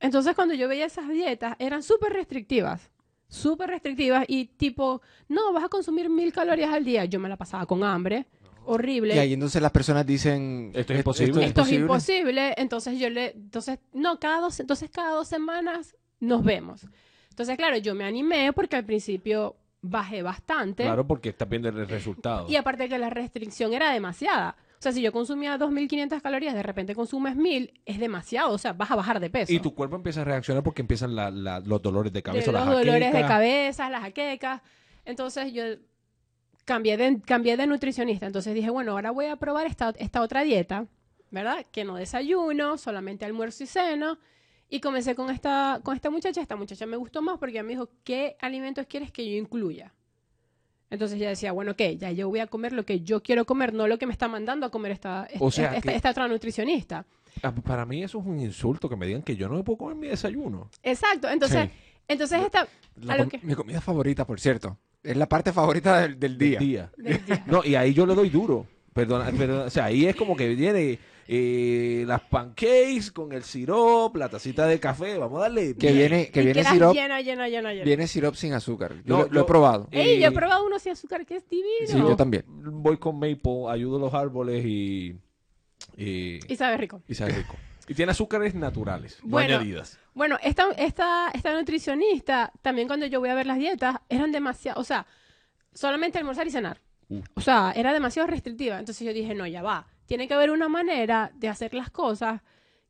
Entonces 0.00 0.34
cuando 0.34 0.54
yo 0.54 0.68
veía 0.68 0.86
esas 0.86 1.08
dietas, 1.08 1.54
eran 1.58 1.82
súper 1.82 2.12
restrictivas, 2.12 2.90
súper 3.28 3.70
restrictivas 3.70 4.24
y 4.26 4.46
tipo, 4.46 5.02
no, 5.28 5.52
vas 5.52 5.64
a 5.64 5.68
consumir 5.68 6.08
mil 6.08 6.32
calorías 6.32 6.72
al 6.72 6.84
día. 6.84 7.04
Yo 7.04 7.20
me 7.20 7.28
la 7.28 7.36
pasaba 7.36 7.66
con 7.66 7.84
hambre, 7.84 8.26
horrible. 8.64 9.14
Y 9.14 9.18
ahí 9.18 9.32
entonces 9.32 9.62
las 9.62 9.72
personas 9.72 10.04
dicen... 10.04 10.72
Esto 10.74 10.94
es 10.94 10.98
imposible. 10.98 11.44
Esto 11.44 11.62
es 11.62 11.72
imposible, 11.72 12.54
entonces 12.56 12.98
yo 12.98 13.08
le, 13.08 13.30
entonces, 13.30 13.78
no, 13.92 14.18
cada 14.18 14.40
dos, 14.40 14.58
entonces 14.58 14.90
cada 14.90 15.12
dos 15.12 15.28
semanas 15.28 15.96
nos 16.18 16.42
vemos. 16.42 16.86
Entonces, 17.30 17.56
claro, 17.56 17.76
yo 17.76 17.94
me 17.94 18.02
animé 18.02 18.52
porque 18.52 18.74
al 18.74 18.84
principio 18.84 19.54
bajé 19.80 20.22
bastante. 20.22 20.82
Claro, 20.84 21.06
porque 21.06 21.28
estás 21.30 21.48
viendo 21.48 21.68
el 21.68 21.86
resultado. 21.88 22.46
Y 22.48 22.56
aparte 22.56 22.88
que 22.88 22.98
la 22.98 23.10
restricción 23.10 23.72
era 23.72 23.92
demasiada. 23.92 24.56
O 24.78 24.80
sea, 24.82 24.92
si 24.92 25.02
yo 25.02 25.10
consumía 25.10 25.58
2.500 25.58 26.20
calorías, 26.22 26.54
de 26.54 26.62
repente 26.62 26.94
consumes 26.94 27.36
1.000, 27.36 27.72
es 27.84 27.98
demasiado. 27.98 28.52
O 28.52 28.58
sea, 28.58 28.72
vas 28.72 28.90
a 28.90 28.96
bajar 28.96 29.18
de 29.18 29.28
peso. 29.30 29.52
Y 29.52 29.58
tu 29.60 29.74
cuerpo 29.74 29.96
empieza 29.96 30.20
a 30.20 30.24
reaccionar 30.24 30.62
porque 30.62 30.82
empiezan 30.82 31.16
la- 31.16 31.30
la- 31.32 31.60
los 31.60 31.82
dolores 31.82 32.12
de 32.12 32.18
de 32.18 32.22
cabeza, 32.22 32.52
los 32.52 32.60
las 32.66 32.70
dolores 32.78 33.12
de 33.12 33.20
cabeza, 33.22 33.90
las 33.90 34.02
jaquecas. 34.02 34.62
Entonces 35.04 35.52
yo 35.52 35.64
cambié 36.64 36.96
de, 36.96 37.20
cambié 37.22 37.56
de 37.56 37.66
nutricionista. 37.66 38.26
Entonces 38.26 38.54
dije, 38.54 38.70
bueno, 38.70 38.92
ahora 38.92 39.10
voy 39.10 39.26
a 39.26 39.36
probar 39.36 39.66
esta, 39.66 39.92
esta 39.98 40.20
otra 40.22 40.42
dieta, 40.42 40.86
¿verdad? 41.30 41.64
Que 41.72 41.84
no 41.84 41.96
desayuno, 41.96 42.78
solamente 42.78 43.24
almuerzo 43.24 43.64
y 43.64 43.66
ceno. 43.66 44.18
Y 44.68 44.80
comencé 44.80 45.14
con 45.14 45.30
esta, 45.30 45.80
con 45.82 45.96
esta 45.96 46.10
muchacha. 46.10 46.40
Esta 46.40 46.56
muchacha 46.56 46.84
me 46.86 46.96
gustó 46.96 47.22
más 47.22 47.38
porque 47.38 47.62
me 47.62 47.70
dijo, 47.70 47.88
¿qué 48.04 48.36
alimentos 48.40 48.86
quieres 48.86 49.10
que 49.10 49.28
yo 49.30 49.36
incluya? 49.36 49.94
Entonces 50.90 51.18
ella 51.18 51.28
decía, 51.30 51.52
bueno, 51.52 51.72
ok, 51.72 51.82
ya 51.98 52.10
yo 52.12 52.28
voy 52.28 52.40
a 52.40 52.46
comer 52.46 52.72
lo 52.72 52.84
que 52.84 53.00
yo 53.00 53.22
quiero 53.22 53.44
comer, 53.44 53.74
no 53.74 53.86
lo 53.86 53.98
que 53.98 54.06
me 54.06 54.12
está 54.12 54.26
mandando 54.28 54.64
a 54.66 54.70
comer 54.70 54.92
esta, 54.92 55.28
O 55.38 55.50
sea 55.50 55.74
esta, 55.74 55.90
que- 55.90 55.96
esta 55.96 56.10
otra 56.10 56.28
nutricionista. 56.28 57.04
Ah, 57.42 57.52
Para 57.54 57.84
mí 57.84 58.02
eso 58.02 58.18
es 58.18 58.26
un 58.26 58.40
insulto 58.40 58.88
que 58.88 58.96
me 58.96 59.06
digan 59.06 59.22
que 59.22 59.36
yo 59.36 59.48
no 59.48 59.56
me 59.56 59.62
puedo 59.62 59.76
comer 59.78 59.96
mi 59.96 60.08
desayuno. 60.08 60.70
Exacto. 60.82 61.28
Entonces, 61.28 61.68
Sí. 61.68 61.74
entonces 62.08 62.40
esta... 62.42 62.66
La 62.96 63.14
a 63.14 63.16
lo 63.18 63.24
com- 63.24 63.30
que- 63.30 63.46
Mi 63.46 63.54
comida 63.54 63.80
favorita, 63.80 64.26
por 64.26 64.40
cierto. 64.40 64.78
Es 65.02 65.16
la 65.16 65.28
parte 65.28 65.52
favorita 65.52 66.00
del, 66.00 66.18
del 66.18 66.36
día. 66.38 66.58
Día. 66.58 66.90
del 66.96 67.24
día. 67.24 67.44
No, 67.46 67.62
y 67.64 67.74
ahí 67.74 67.92
yo 67.94 68.06
le 68.06 68.14
doy 68.14 68.30
duro. 68.30 68.66
Perdona, 68.94 69.30
perdona, 69.30 69.64
o 69.64 69.70
sea, 69.70 69.84
ahí 69.84 70.06
es 70.06 70.16
como 70.16 70.34
que 70.36 70.48
viene 70.54 70.98
eh, 71.30 72.04
las 72.06 72.22
pancakes 72.22 73.10
con 73.12 73.32
el 73.34 73.42
sirop, 73.44 74.16
la 74.16 74.30
tacita 74.30 74.66
de 74.66 74.80
café, 74.80 75.18
vamos 75.18 75.38
a 75.38 75.42
darle. 75.42 75.76
Que 75.76 75.88
bien. 75.92 75.98
viene, 76.10 76.30
que 76.30 76.40
Y 76.40 76.44
viene 76.46 76.60
quedas 76.62 76.72
sip 76.72 76.80
llena, 76.94 77.20
llena, 77.20 77.48
llena, 77.48 77.72
llena. 77.74 77.84
viene 77.84 78.06
syrup 78.06 78.34
sin 78.34 78.54
azúcar. 78.54 78.94
Yo 79.04 79.18
No, 79.18 79.28
lo, 79.30 79.42
he 79.42 79.44
probado. 79.44 79.88
Ey, 79.90 80.18
yo 80.20 80.26
he 80.26 80.30
Eh, 80.30 80.32
probado 80.32 80.64
uno 80.64 80.78
sin 80.78 80.92
azúcar 80.92 81.26
que 81.26 81.36
es 81.36 81.48
divino. 81.48 81.86
Sí, 81.86 81.98
yo 81.98 82.16
también. 82.16 82.44
Voy 82.48 82.96
con 82.96 83.16
maple, 83.18 83.66
ayudo 83.68 83.98
a 83.98 84.00
los 84.00 84.14
árboles 84.14 84.64
y. 84.64 85.16
Y, 85.98 86.40
Y 86.50 86.56
sabe 86.56 86.76
rico. 86.78 87.02
y 87.06 87.14
sabe 87.14 87.32
rico. 87.32 87.56
Y 87.86 87.94
tiene 87.94 88.12
azúcares 88.12 88.54
naturales, 88.54 89.18
no 89.22 89.28
Bueno. 89.30 89.56
añadidas. 89.56 89.98
Bueno, 90.14 90.38
esta, 90.42 90.70
esta, 90.78 91.30
esta 91.32 91.52
nutricionista, 91.54 92.52
también 92.62 92.86
cuando 92.88 93.06
yo 93.06 93.20
voy 93.20 93.28
a 93.28 93.34
ver 93.34 93.46
las 93.46 93.58
dietas, 93.58 93.96
eran 94.08 94.32
demasiado, 94.32 94.80
o 94.80 94.84
sea, 94.84 95.06
solamente 95.72 96.18
almorzar 96.18 96.46
y 96.46 96.50
cenar. 96.50 96.80
Uh. 97.08 97.20
O 97.34 97.40
sea, 97.40 97.72
era 97.76 97.92
demasiado 97.92 98.26
restrictiva. 98.28 98.78
Entonces 98.78 99.06
yo 99.06 99.12
dije, 99.12 99.34
no, 99.34 99.46
ya 99.46 99.62
va. 99.62 99.86
Tiene 100.08 100.26
que 100.26 100.32
haber 100.34 100.50
una 100.50 100.68
manera 100.68 101.30
de 101.36 101.48
hacer 101.48 101.74
las 101.74 101.90
cosas 101.90 102.40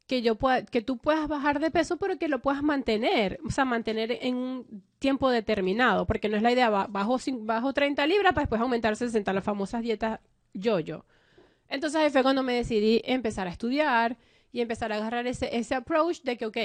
que 0.07 0.22
yo 0.22 0.37
pueda, 0.37 0.64
que 0.64 0.83
tú 0.83 0.98
puedas 0.98 1.26
bajar 1.28 1.59
de 1.59 1.70
peso, 1.72 1.96
pero 1.96 2.16
que 2.16 2.28
lo 2.28 2.38
puedas 2.38 2.62
mantener. 2.62 3.40
O 3.44 3.50
sea, 3.50 3.64
mantener 3.64 4.18
en 4.22 4.37
un 4.37 4.83
tiempo 5.00 5.28
determinado. 5.28 6.07
Porque 6.07 6.28
no 6.28 6.37
es 6.37 6.42
la 6.44 6.52
idea, 6.52 6.70
ba- 6.70 6.87
bajo, 6.88 7.18
bajo 7.40 7.72
30 7.72 8.07
libras 8.07 8.33
para 8.33 8.44
después 8.44 8.61
aumentar 8.61 8.94
60, 8.94 9.33
las 9.33 9.42
famosas 9.44 9.83
dietas 9.83 10.20
yo-yo. 10.54 11.04
Entonces 11.68 12.00
ahí 12.00 12.11
fue 12.11 12.22
cuando 12.22 12.42
me 12.44 12.54
decidí 12.54 13.02
empezar 13.04 13.48
a 13.48 13.50
estudiar 13.50 14.16
y 14.52 14.61
empezar 14.61 14.92
a 14.92 14.96
agarrar 14.96 15.26
ese, 15.26 15.54
ese 15.54 15.74
approach 15.74 16.22
de 16.22 16.38
que, 16.38 16.46
ok, 16.46 16.57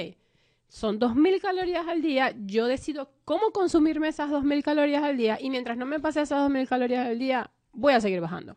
son 0.68 0.98
2.000 1.00 1.40
calorías 1.42 1.86
al 1.88 2.00
día, 2.00 2.32
yo 2.46 2.66
decido 2.66 3.10
cómo 3.24 3.50
consumirme 3.50 4.08
esas 4.08 4.30
2.000 4.30 4.62
calorías 4.62 5.02
al 5.02 5.16
día 5.18 5.36
y 5.40 5.50
mientras 5.50 5.76
no 5.76 5.84
me 5.84 6.00
pase 6.00 6.22
esas 6.22 6.38
2.000 6.48 6.66
calorías 6.66 7.06
al 7.08 7.18
día, 7.18 7.50
voy 7.72 7.92
a 7.92 8.00
seguir 8.00 8.20
bajando. 8.22 8.56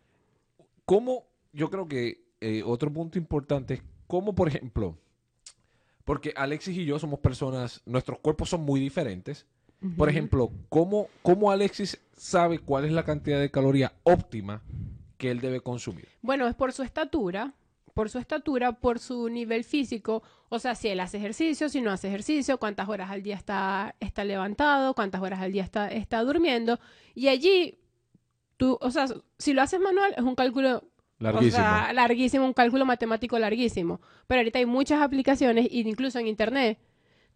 ¿Cómo? 0.85 1.25
Yo 1.53 1.69
creo 1.69 1.87
que 1.87 2.27
eh, 2.41 2.63
otro 2.65 2.91
punto 2.91 3.17
importante 3.17 3.75
es 3.75 3.83
cómo, 4.05 4.35
por 4.35 4.47
ejemplo, 4.47 4.97
porque 6.05 6.33
Alexis 6.35 6.77
y 6.77 6.85
yo 6.85 6.99
somos 6.99 7.19
personas, 7.19 7.81
nuestros 7.85 8.19
cuerpos 8.19 8.49
son 8.49 8.61
muy 8.61 8.79
diferentes. 8.79 9.45
Por 9.95 10.09
ejemplo, 10.09 10.51
¿cómo, 10.69 11.07
¿cómo 11.21 11.51
Alexis 11.51 11.99
sabe 12.15 12.57
cuál 12.57 12.85
es 12.85 12.91
la 12.91 13.03
cantidad 13.03 13.39
de 13.39 13.51
caloría 13.51 13.93
óptima 14.03 14.63
que 15.17 15.29
él 15.29 15.39
debe 15.39 15.61
consumir? 15.61 16.07
Bueno, 16.21 16.47
es 16.47 16.55
por 16.55 16.73
su 16.73 16.81
estatura, 16.81 17.53
por 17.93 18.09
su 18.09 18.17
estatura, 18.17 18.71
por 18.71 18.99
su 18.99 19.29
nivel 19.29 19.63
físico, 19.63 20.23
o 20.49 20.59
sea, 20.59 20.75
si 20.75 20.87
él 20.87 20.99
hace 20.99 21.17
ejercicio, 21.17 21.67
si 21.67 21.81
no 21.81 21.91
hace 21.91 22.07
ejercicio, 22.07 22.57
cuántas 22.57 22.87
horas 22.87 23.11
al 23.11 23.21
día 23.21 23.35
está, 23.35 23.95
está 23.99 24.23
levantado, 24.23 24.93
cuántas 24.93 25.21
horas 25.21 25.41
al 25.41 25.51
día 25.51 25.63
está, 25.63 25.89
está 25.89 26.23
durmiendo. 26.23 26.79
Y 27.13 27.27
allí, 27.27 27.77
tú, 28.55 28.77
o 28.81 28.91
sea, 28.91 29.07
si 29.37 29.53
lo 29.53 29.61
haces 29.61 29.79
manual, 29.79 30.13
es 30.15 30.23
un 30.23 30.35
cálculo 30.35 30.83
Larguísimo. 31.19 31.63
O 31.63 31.65
sea, 31.65 31.93
larguísimo, 31.93 32.45
un 32.45 32.53
cálculo 32.53 32.85
matemático 32.85 33.37
larguísimo. 33.39 34.01
Pero 34.27 34.39
ahorita 34.39 34.59
hay 34.59 34.65
muchas 34.65 35.01
aplicaciones, 35.01 35.65
e 35.65 35.79
incluso 35.79 36.19
en 36.19 36.27
internet, 36.27 36.77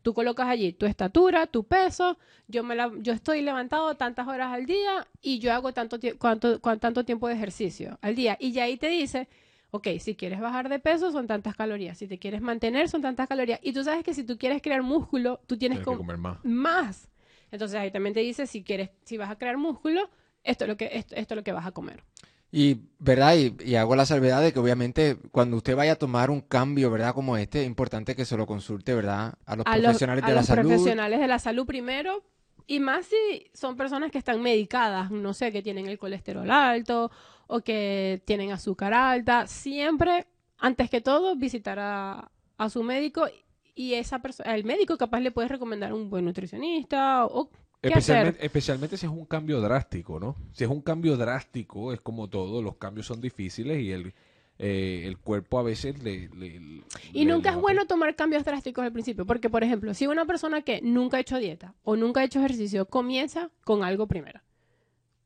Tú 0.01 0.13
colocas 0.13 0.47
allí 0.47 0.73
tu 0.73 0.85
estatura, 0.85 1.45
tu 1.45 1.63
peso, 1.63 2.17
yo, 2.47 2.63
me 2.63 2.75
la, 2.75 2.91
yo 2.99 3.13
estoy 3.13 3.41
levantado 3.41 3.95
tantas 3.95 4.27
horas 4.27 4.51
al 4.51 4.65
día 4.65 5.07
y 5.21 5.39
yo 5.39 5.53
hago 5.53 5.73
tanto, 5.73 5.99
cuánto, 6.17 7.05
tiempo 7.05 7.27
de 7.27 7.35
ejercicio 7.35 7.99
al 8.01 8.15
día. 8.15 8.35
Y 8.39 8.51
ya 8.51 8.63
ahí 8.63 8.77
te 8.77 8.87
dice, 8.87 9.27
ok, 9.69 9.87
si 9.99 10.15
quieres 10.15 10.39
bajar 10.39 10.69
de 10.69 10.79
peso 10.79 11.11
son 11.11 11.27
tantas 11.27 11.55
calorías, 11.55 11.99
si 11.99 12.07
te 12.07 12.17
quieres 12.17 12.41
mantener 12.41 12.89
son 12.89 13.03
tantas 13.03 13.27
calorías. 13.27 13.59
Y 13.61 13.73
tú 13.73 13.83
sabes 13.83 14.03
que 14.03 14.15
si 14.15 14.23
tú 14.23 14.39
quieres 14.39 14.61
crear 14.63 14.81
músculo, 14.81 15.39
tú 15.45 15.55
tienes, 15.55 15.77
Tienes 15.77 15.79
que 15.79 15.85
com- 15.85 15.97
comer 15.97 16.17
más. 16.17 16.43
más. 16.43 17.09
Entonces 17.51 17.79
ahí 17.79 17.91
también 17.91 18.15
te 18.15 18.21
dice, 18.21 18.47
si 18.47 18.63
quieres, 18.63 18.89
si 19.03 19.17
vas 19.17 19.29
a 19.29 19.37
crear 19.37 19.57
músculo, 19.57 20.09
esto 20.43 20.63
es 20.63 20.67
lo 20.67 20.77
que, 20.77 20.89
esto, 20.93 21.15
esto 21.15 21.35
es 21.35 21.35
lo 21.35 21.43
que 21.43 21.51
vas 21.51 21.67
a 21.67 21.73
comer. 21.73 22.03
Y, 22.51 22.81
¿verdad? 22.99 23.35
Y, 23.35 23.55
y 23.63 23.75
hago 23.75 23.95
la 23.95 24.05
salvedad 24.05 24.41
de 24.41 24.51
que 24.51 24.59
obviamente 24.59 25.17
cuando 25.31 25.55
usted 25.57 25.75
vaya 25.75 25.93
a 25.93 25.95
tomar 25.95 26.29
un 26.29 26.41
cambio, 26.41 26.91
¿verdad? 26.91 27.13
Como 27.13 27.37
este, 27.37 27.61
es 27.61 27.67
importante 27.67 28.15
que 28.15 28.25
se 28.25 28.35
lo 28.37 28.45
consulte, 28.45 28.93
¿verdad? 28.93 29.35
A 29.45 29.55
los 29.55 29.65
a 29.65 29.77
los, 29.77 29.83
profesionales 29.85 30.23
a 30.23 30.27
de 30.27 30.33
la 30.33 30.41
los 30.41 30.47
salud. 30.47 30.67
profesionales 30.67 31.19
de 31.19 31.27
la 31.27 31.39
salud 31.39 31.65
primero 31.65 32.23
y 32.67 32.79
más 32.79 33.05
si 33.05 33.49
son 33.53 33.75
personas 33.77 34.11
que 34.11 34.17
están 34.17 34.41
medicadas, 34.41 35.11
no 35.11 35.33
sé, 35.33 35.51
que 35.51 35.61
tienen 35.61 35.87
el 35.87 35.97
colesterol 35.97 36.49
alto 36.51 37.09
o 37.47 37.61
que 37.61 38.21
tienen 38.25 38.51
azúcar 38.51 38.93
alta, 38.93 39.47
siempre, 39.47 40.27
antes 40.57 40.89
que 40.89 41.01
todo, 41.01 41.35
visitar 41.35 41.79
a, 41.79 42.31
a 42.57 42.69
su 42.69 42.83
médico 42.83 43.27
y 43.75 43.93
esa 43.95 44.19
persona, 44.21 44.53
el 44.55 44.63
médico 44.65 44.97
capaz 44.97 45.21
le 45.21 45.31
puede 45.31 45.47
recomendar 45.47 45.93
un 45.93 46.09
buen 46.09 46.25
nutricionista 46.25 47.25
o 47.25 47.49
hacer. 47.89 47.99
Especialmente, 47.99 48.45
especialmente 48.45 48.97
si 48.97 49.05
es 49.07 49.11
un 49.11 49.25
cambio 49.25 49.59
drástico, 49.61 50.19
¿no? 50.19 50.35
Si 50.53 50.63
es 50.63 50.69
un 50.69 50.81
cambio 50.81 51.17
drástico, 51.17 51.93
es 51.93 52.01
como 52.01 52.27
todo, 52.29 52.61
los 52.61 52.75
cambios 52.77 53.07
son 53.07 53.19
difíciles 53.21 53.81
y 53.81 53.91
el, 53.91 54.13
eh, 54.59 55.03
el 55.05 55.17
cuerpo 55.17 55.57
a 55.59 55.63
veces 55.63 56.01
le... 56.03 56.29
le- 56.29 56.83
Y 57.13 57.25
nunca 57.25 57.49
le 57.51 57.55
es 57.57 57.61
bueno 57.61 57.85
tomar 57.87 58.15
cambios 58.15 58.45
drásticos 58.45 58.83
al 58.83 58.91
principio, 58.91 59.25
porque 59.25 59.49
por 59.49 59.63
ejemplo, 59.63 59.93
si 59.93 60.05
una 60.07 60.25
persona 60.25 60.61
que 60.61 60.81
nunca 60.81 61.17
ha 61.17 61.19
hecho 61.21 61.37
dieta 61.39 61.73
o 61.83 61.95
nunca 61.95 62.19
ha 62.21 62.23
hecho 62.23 62.39
ejercicio 62.39 62.85
comienza 62.85 63.49
con 63.63 63.83
algo 63.83 64.07
primero. 64.07 64.41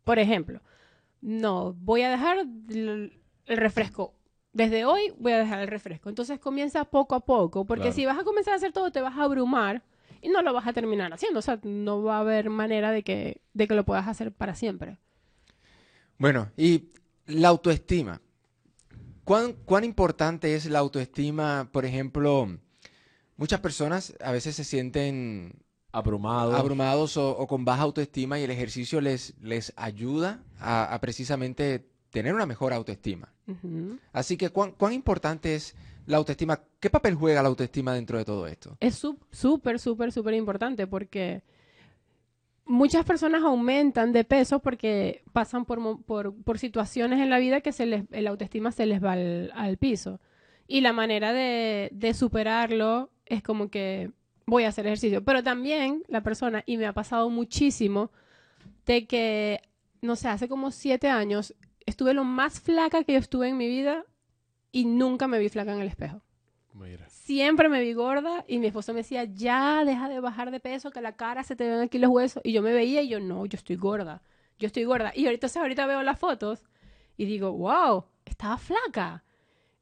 Por 0.06 0.20
ejemplo, 0.20 0.62
no, 1.22 1.74
voy 1.74 2.04
a 2.04 2.10
dejar 2.12 2.38
el, 2.70 3.20
el 3.48 3.58
refresco. 3.58 4.14
Desde 4.54 4.86
hoy 4.86 5.14
voy 5.20 5.34
a 5.34 5.40
dejar 5.40 5.60
el 5.60 5.68
refresco. 5.68 6.08
Entonces 6.08 6.40
comienza 6.40 6.86
poco 6.86 7.16
a 7.16 7.20
poco, 7.20 7.66
porque 7.66 7.82
Claro. 7.86 7.96
si 7.96 8.06
vas 8.06 8.18
a 8.20 8.24
comenzar 8.24 8.54
a 8.54 8.58
hacer 8.58 8.72
todo 8.72 8.92
te 8.92 9.02
vas 9.02 9.18
a 9.18 9.24
abrumar 9.24 9.84
y 10.22 10.30
no 10.30 10.42
lo 10.42 10.54
vas 10.54 10.68
a 10.68 10.74
terminar 10.74 11.14
haciendo. 11.14 11.40
O 11.40 11.42
sea, 11.42 11.60
no 11.64 12.04
va 12.04 12.18
a 12.18 12.22
haber 12.22 12.50
manera 12.50 12.92
de 12.92 13.04
que, 13.04 13.42
de 13.54 13.68
que 13.68 13.76
lo 13.76 13.86
puedas 13.86 14.08
hacer 14.08 14.32
para 14.32 14.56
siempre. 14.56 14.98
Bueno, 16.18 16.52
y 16.58 16.90
la 17.28 17.50
autoestima. 17.50 18.22
¿Cuán, 19.24 19.54
cuán 19.66 19.84
importante 19.84 20.56
es 20.56 20.66
la 20.68 20.80
autoestima? 20.80 21.70
Por 21.72 21.86
ejemplo, 21.86 22.48
muchas 23.38 23.60
personas 23.60 24.16
a 24.22 24.32
veces 24.32 24.56
se 24.56 24.64
sienten 24.64 25.54
Abrumado. 25.92 26.56
abrumados 26.56 27.18
o, 27.18 27.38
o 27.38 27.48
con 27.48 27.66
baja 27.66 27.84
autoestima 27.84 28.40
y 28.40 28.44
el 28.44 28.52
ejercicio 28.52 29.02
les, 29.02 29.34
les 29.42 29.74
ayuda 29.76 30.44
a, 30.60 30.94
a 30.94 31.00
precisamente 31.02 31.88
tener 32.12 32.34
una 32.34 32.46
mejor 32.46 32.72
autoestima. 32.72 33.34
Así 34.14 34.38
que, 34.38 34.50
¿cuán, 34.50 34.72
cuán 34.72 34.94
importante 34.94 35.56
es 35.56 35.76
la 36.06 36.18
autoestima? 36.18 36.60
¿Qué 36.80 36.90
papel 36.90 37.16
juega 37.16 37.42
la 37.42 37.50
autoestima 37.50 37.94
dentro 37.94 38.18
de 38.18 38.26
todo 38.26 38.48
esto? 38.48 38.78
es 38.80 38.96
súper, 38.96 39.80
súper, 39.80 40.12
súper 40.12 40.34
importante 40.34 40.88
porque 40.88 41.44
muchas 42.66 43.06
personas 43.06 43.44
aumentan 43.44 44.12
de 44.12 44.24
peso 44.24 44.60
porque 44.60 45.24
pasan 45.34 45.66
por, 45.66 46.04
por, 46.04 46.60
situaciones 46.60 47.20
en 47.20 47.30
la 47.30 47.38
vida 47.38 47.62
que 47.62 47.72
se 47.72 47.86
les, 47.86 48.04
el 48.12 48.28
autoestima 48.28 48.72
se 48.72 48.86
les 48.86 49.04
va 49.04 49.14
al, 49.14 49.52
al 49.56 49.78
piso. 49.78 50.20
Y 50.68 50.82
la 50.82 50.94
manera 50.94 51.32
de, 51.32 51.90
de 51.94 52.14
superarlo 52.14 53.12
es 53.26 53.44
como 53.44 53.70
que 53.70 54.12
voy 54.48 54.64
a 54.64 54.70
hacer 54.70 54.86
ejercicio. 54.88 55.24
Pero 55.24 55.44
también 55.44 56.04
la 56.08 56.24
persona, 56.24 56.64
y 56.66 56.78
me 56.78 56.88
ha 56.88 56.94
pasado 56.94 57.30
muchísimo, 57.30 58.12
de 58.86 59.06
que, 59.06 59.62
no 60.02 60.16
sé, 60.16 60.28
hace 60.28 60.48
como 60.48 60.72
siete 60.72 61.08
años 61.08 61.54
estuve 61.86 62.14
lo 62.14 62.24
más 62.24 62.60
flaca 62.60 63.04
que 63.04 63.14
yo 63.14 63.20
estuve 63.20 63.50
en 63.50 63.58
mi 63.58 63.68
vida 63.68 64.06
y 64.76 64.84
nunca 64.86 65.28
me 65.28 65.40
vi 65.40 65.48
flaca 65.48 65.74
en 65.74 65.80
el 65.80 65.88
espejo 65.88 66.22
Mira. 66.74 67.06
siempre 67.08 67.70
me 67.70 67.80
vi 67.80 67.94
gorda 67.94 68.44
y 68.46 68.60
mi 68.60 68.68
esposo 68.68 68.92
me 68.94 69.00
decía, 69.00 69.24
ya, 69.24 69.86
deja 69.86 70.10
de 70.10 70.20
bajar 70.20 70.52
de 70.52 70.60
peso, 70.60 70.92
que 70.92 71.00
la 71.00 71.14
cara 71.16 71.44
se 71.44 71.56
te 71.56 71.64
ven 71.70 71.80
aquí 71.80 71.98
los 71.98 72.10
huesos. 72.12 72.42
Y 72.44 72.52
yo 72.52 72.62
me 72.62 72.74
veía 72.74 73.02
y 73.02 73.08
yo, 73.08 73.22
no, 73.22 73.46
yo 73.46 73.56
estoy 73.56 73.78
gorda, 73.78 74.22
yo 74.60 74.68
estoy 74.68 74.84
gorda. 74.84 75.14
Y 75.16 75.26
ahorita, 75.26 75.48
entonces, 75.48 75.62
ahorita 75.62 75.86
veo 75.86 76.04
las 76.04 76.20
fotos 76.20 76.66
y 77.16 77.24
digo, 77.24 77.54
wow, 77.54 78.04
estaba 78.26 78.58
flaca. 78.58 79.24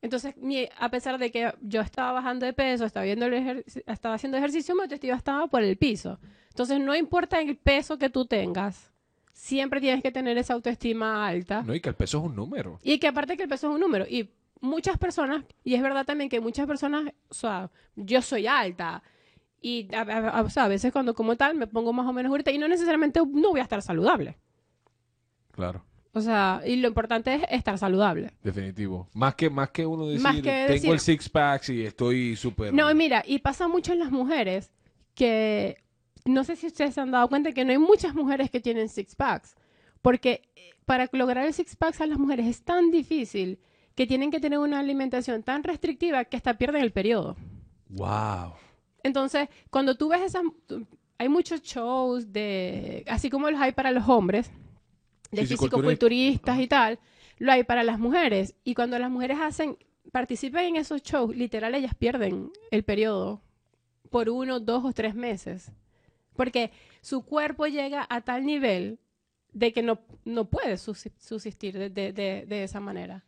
Entonces, 0.03 0.35
a 0.79 0.89
pesar 0.91 1.17
de 1.17 1.31
que 1.31 1.51
yo 1.61 1.81
estaba 1.81 2.11
bajando 2.11 2.45
de 2.45 2.53
peso, 2.53 2.85
estaba, 2.85 3.05
viendo 3.05 3.25
el 3.25 3.33
ejer- 3.33 3.63
estaba 3.87 4.13
haciendo 4.13 4.37
ejercicio, 4.37 4.75
mi 4.75 4.81
autoestima 4.81 5.15
estaba 5.15 5.47
por 5.47 5.63
el 5.63 5.75
piso. 5.77 6.19
Entonces, 6.49 6.79
no 6.79 6.95
importa 6.95 7.41
el 7.41 7.57
peso 7.57 7.97
que 7.97 8.09
tú 8.11 8.25
tengas, 8.27 8.91
siempre 9.31 9.81
tienes 9.81 10.03
que 10.03 10.11
tener 10.11 10.37
esa 10.37 10.53
autoestima 10.53 11.25
alta. 11.27 11.63
No, 11.63 11.73
y 11.73 11.79
que 11.81 11.89
el 11.89 11.95
peso 11.95 12.19
es 12.19 12.25
un 12.25 12.35
número. 12.35 12.79
Y 12.83 12.99
que 12.99 13.07
aparte 13.07 13.35
que 13.37 13.43
el 13.43 13.49
peso 13.49 13.69
es 13.69 13.73
un 13.73 13.79
número. 13.81 14.05
Y 14.07 14.29
muchas 14.63 14.97
personas, 14.97 15.43
y 15.63 15.75
es 15.75 15.81
verdad 15.81 16.05
también 16.05 16.29
que 16.29 16.39
muchas 16.39 16.65
personas, 16.65 17.11
o 17.29 17.33
sea, 17.33 17.69
yo 17.95 18.21
soy 18.21 18.47
alta. 18.47 19.03
Y 19.61 19.93
a, 19.93 20.01
a- 20.01 20.41
o 20.41 20.49
sea, 20.49 20.63
a 20.65 20.67
veces 20.67 20.91
cuando 20.91 21.13
como 21.13 21.35
tal 21.35 21.55
me 21.55 21.67
pongo 21.67 21.93
más 21.93 22.07
o 22.07 22.13
menos 22.13 22.29
ahorita 22.31 22.51
y 22.51 22.57
no 22.57 22.67
necesariamente 22.67 23.19
no 23.31 23.51
voy 23.51 23.59
a 23.59 23.63
estar 23.63 23.81
saludable. 23.81 24.37
Claro. 25.51 25.85
O 26.13 26.21
sea, 26.21 26.61
y 26.65 26.75
lo 26.77 26.87
importante 26.87 27.33
es 27.35 27.43
estar 27.49 27.77
saludable. 27.77 28.31
Definitivo. 28.43 29.09
Más 29.13 29.35
que, 29.35 29.49
más 29.49 29.69
que 29.71 29.85
uno 29.85 30.07
decir, 30.07 30.21
Más 30.21 30.35
que 30.35 30.41
tengo 30.41 30.67
decir- 30.73 30.91
el 30.93 30.99
six 30.99 31.29
pack 31.29 31.69
y 31.69 31.83
estoy 31.85 32.35
súper... 32.35 32.73
No, 32.73 32.93
mira, 32.93 33.23
y 33.25 33.39
pasa 33.39 33.67
mucho 33.67 33.93
en 33.93 33.99
las 33.99 34.11
mujeres 34.11 34.71
que 35.15 35.77
no 36.25 36.43
sé 36.43 36.55
si 36.55 36.67
ustedes 36.67 36.93
se 36.93 37.01
han 37.01 37.11
dado 37.11 37.27
cuenta 37.29 37.51
que 37.51 37.65
no 37.65 37.71
hay 37.71 37.77
muchas 37.79 38.13
mujeres 38.15 38.49
que 38.51 38.59
tienen 38.59 38.89
six 38.89 39.15
packs. 39.15 39.55
Porque 40.01 40.41
eh, 40.55 40.69
para 40.85 41.09
lograr 41.13 41.45
el 41.45 41.53
six 41.53 41.75
packs 41.75 42.01
a 42.01 42.05
las 42.05 42.19
mujeres 42.19 42.45
es 42.47 42.63
tan 42.63 42.91
difícil 42.91 43.59
que 43.95 44.07
tienen 44.07 44.31
que 44.31 44.39
tener 44.39 44.59
una 44.59 44.79
alimentación 44.79 45.43
tan 45.43 45.63
restrictiva 45.63 46.25
que 46.25 46.37
hasta 46.37 46.57
pierden 46.57 46.81
el 46.81 46.91
periodo. 46.91 47.35
Wow. 47.89 48.53
Entonces, 49.03 49.49
cuando 49.69 49.95
tú 49.95 50.09
ves 50.09 50.21
esas, 50.21 50.43
hay 51.17 51.29
muchos 51.29 51.61
shows 51.61 52.31
de, 52.33 53.03
así 53.07 53.29
como 53.29 53.49
los 53.51 53.59
hay 53.61 53.71
para 53.71 53.91
los 53.91 54.07
hombres, 54.09 54.49
de 55.31 55.41
fisicoculturistas 55.45 56.59
y 56.59 56.67
tal, 56.67 56.99
lo 57.37 57.51
hay 57.51 57.63
para 57.63 57.83
las 57.83 57.99
mujeres. 57.99 58.55
Y 58.63 58.73
cuando 58.75 58.97
las 58.99 59.11
mujeres 59.11 59.37
hacen, 59.41 59.77
participan 60.11 60.65
en 60.65 60.75
esos 60.77 61.01
shows, 61.03 61.35
literal 61.35 61.75
ellas 61.75 61.93
pierden 61.95 62.51
el 62.71 62.83
periodo 62.83 63.41
por 64.09 64.29
uno, 64.29 64.59
dos 64.59 64.85
o 64.85 64.93
tres 64.93 65.15
meses. 65.15 65.71
Porque 66.35 66.71
su 67.01 67.23
cuerpo 67.23 67.67
llega 67.67 68.05
a 68.09 68.21
tal 68.21 68.45
nivel 68.45 68.99
de 69.51 69.71
que 69.73 69.83
no, 69.83 69.99
no 70.25 70.45
puede 70.45 70.75
subsi- 70.75 71.11
subsistir 71.19 71.77
de, 71.77 71.89
de- 71.89 72.11
de- 72.13 72.45
de 72.47 72.63
esa 72.63 72.79
manera. 72.79 73.23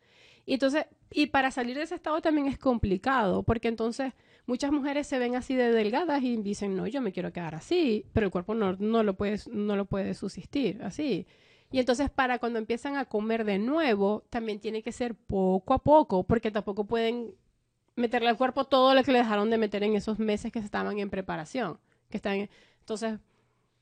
Y 0.46 0.54
entonces, 0.54 0.86
y 1.10 1.26
para 1.26 1.50
salir 1.50 1.76
de 1.76 1.82
ese 1.82 1.96
estado 1.96 2.20
también 2.22 2.46
es 2.46 2.56
complicado, 2.58 3.42
porque 3.42 3.68
entonces 3.68 4.12
muchas 4.46 4.70
mujeres 4.70 5.06
se 5.08 5.18
ven 5.18 5.34
así 5.34 5.56
de 5.56 5.72
delgadas 5.72 6.22
y 6.22 6.36
dicen, 6.36 6.76
no, 6.76 6.86
yo 6.86 7.00
me 7.02 7.12
quiero 7.12 7.32
quedar 7.32 7.56
así, 7.56 8.06
pero 8.12 8.26
el 8.26 8.32
cuerpo 8.32 8.54
no, 8.54 8.74
no, 8.78 9.02
lo, 9.02 9.14
puede, 9.14 9.38
no 9.50 9.74
lo 9.76 9.86
puede 9.86 10.14
subsistir 10.14 10.80
así. 10.84 11.26
Y 11.72 11.80
entonces 11.80 12.10
para 12.10 12.38
cuando 12.38 12.60
empiezan 12.60 12.96
a 12.96 13.06
comer 13.06 13.44
de 13.44 13.58
nuevo, 13.58 14.24
también 14.30 14.60
tiene 14.60 14.82
que 14.84 14.92
ser 14.92 15.16
poco 15.16 15.74
a 15.74 15.78
poco, 15.82 16.22
porque 16.22 16.52
tampoco 16.52 16.84
pueden 16.84 17.34
meterle 17.96 18.28
al 18.28 18.36
cuerpo 18.36 18.64
todo 18.66 18.94
lo 18.94 19.02
que 19.02 19.10
le 19.10 19.18
dejaron 19.18 19.50
de 19.50 19.58
meter 19.58 19.82
en 19.82 19.96
esos 19.96 20.20
meses 20.20 20.52
que 20.52 20.60
estaban 20.60 20.98
en 21.00 21.10
preparación. 21.10 21.78
Que 22.08 22.18
están 22.18 22.34
en- 22.34 22.50
Entonces, 22.80 23.18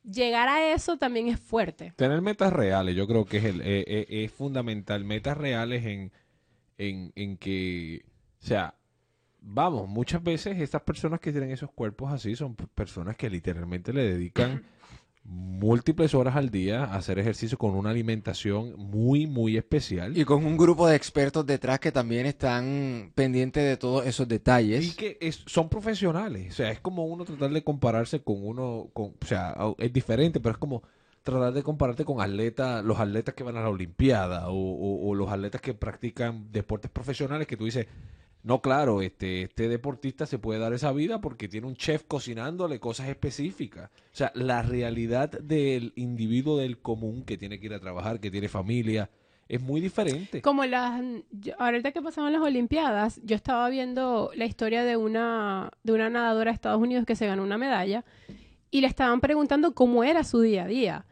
llegar 0.03 0.49
a 0.49 0.73
eso 0.73 0.97
también 0.97 1.29
es 1.29 1.39
fuerte. 1.39 1.93
Tener 1.97 2.23
metas 2.23 2.53
reales, 2.53 2.95
yo 2.97 3.07
creo 3.07 3.27
que 3.27 3.37
es, 3.39 3.45
eh, 3.45 3.61
eh, 3.63 4.07
es 4.09 4.33
fundamental. 4.33 5.05
Metas 5.05 5.37
reales 5.37 5.85
en, 5.85 6.11
en, 6.79 7.13
en 7.15 7.37
que, 7.37 8.05
o 8.43 8.47
sea, 8.47 8.75
vamos, 9.41 9.89
muchas 9.89 10.23
veces 10.23 10.61
estas 10.61 10.83
personas 10.83 11.21
que 11.21 11.33
tienen 11.33 11.51
esos 11.51 11.71
cuerpos 11.71 12.13
así 12.13 12.35
son 12.37 12.55
personas 12.57 13.17
que 13.17 13.29
literalmente 13.31 13.93
le 13.93 14.03
dedican 14.05 14.63
múltiples 15.25 16.15
horas 16.15 16.37
al 16.37 16.51
día 16.51 16.85
a 16.85 16.97
hacer 16.97 17.19
ejercicio 17.19 17.57
con 17.57 17.75
una 17.75 17.91
alimentación 17.91 18.75
muy, 18.77 19.27
muy 19.27 19.57
especial. 19.57 20.17
Y 20.19 20.25
con 20.25 20.45
un 20.45 20.57
grupo 20.57 20.87
de 20.87 20.97
expertos 20.97 21.47
detrás 21.47 21.81
que 21.81 21.91
también 21.93 22.27
están 22.27 23.11
pendientes 23.15 23.65
de 23.65 23.77
todos 23.79 24.07
esos 24.07 24.29
detalles. 24.29 24.85
Y 24.85 24.95
que 24.95 25.17
es- 25.21 25.43
son 25.47 25.71
profesionales. 25.71 26.53
O 26.53 26.57
sea, 26.57 26.71
es 26.71 26.81
como 26.81 27.07
uno 27.07 27.25
tratar 27.25 27.51
de 27.51 27.65
compararse 27.65 28.23
con 28.23 28.45
uno, 28.47 28.91
con, 28.93 29.15
o 29.21 29.27
sea, 29.27 29.57
es 29.79 29.93
diferente, 29.93 30.41
pero 30.41 30.53
es 30.53 30.59
como 30.59 30.83
tratar 31.25 31.55
de 31.55 31.63
compararte 31.63 32.05
con 32.05 32.21
atletas, 32.21 32.85
los 32.85 33.01
atletas 33.01 33.35
que 33.35 33.43
van 33.43 33.57
a 33.57 33.63
la 33.63 33.71
Olimpiada 33.71 34.45
o, 34.49 35.15
los 35.15 35.31
atletas 35.31 35.61
que 35.61 35.75
practican 35.75 36.53
deportes 36.53 36.91
profesionales 36.91 37.49
que 37.49 37.57
tú 37.57 37.65
dices, 37.65 37.87
no, 38.43 38.61
claro, 38.61 39.01
este, 39.01 39.43
este 39.43 39.69
deportista 39.69 40.27
se 40.27 40.39
puede 40.39 40.61
dar 40.61 40.75
esa 40.75 40.93
vida 40.93 41.23
porque 41.23 41.49
tiene 41.49 41.67
un 41.67 41.77
chef 41.77 42.05
cocinándole 42.07 42.79
cosas 42.79 43.09
específicas. 43.09 43.91
O 43.91 44.17
sea, 44.17 44.33
la 44.35 44.61
realidad 44.63 45.31
del 45.31 45.95
individuo 45.97 46.59
del 46.59 46.79
común 46.79 47.25
que 47.25 47.39
tiene 47.39 47.59
que 47.59 47.67
ir 47.67 47.75
a 47.75 47.81
trabajar, 47.81 48.21
que 48.21 48.31
tiene 48.31 48.49
familia, 48.49 49.09
es 49.49 49.63
muy 49.63 49.81
diferente. 49.81 50.43
Como 50.43 50.67
las, 50.67 51.03
ahorita 51.59 51.93
que 51.93 52.03
pasaban 52.03 52.35
las 52.35 52.43
Olimpiadas, 52.43 53.19
yo 53.25 53.35
estaba 53.35 53.71
viendo 53.71 54.31
la 54.35 54.45
historia 54.45 54.85
de 54.85 54.99
una, 54.99 55.71
de 55.83 55.93
una 55.93 56.11
nadadora 56.11 56.51
de 56.51 56.55
Estados 56.55 56.83
Unidos 56.83 57.07
que 57.07 57.17
se 57.17 57.27
ganó 57.27 57.43
una 57.43 57.57
medalla 57.57 58.05
y 58.71 58.83
le 58.83 58.89
estaban 58.89 59.23
preguntando 59.23 59.75
cómo 59.75 60.05
era 60.05 60.23
su 60.23 60.43
día 60.43 60.65
a 60.65 60.67
día. 60.67 61.07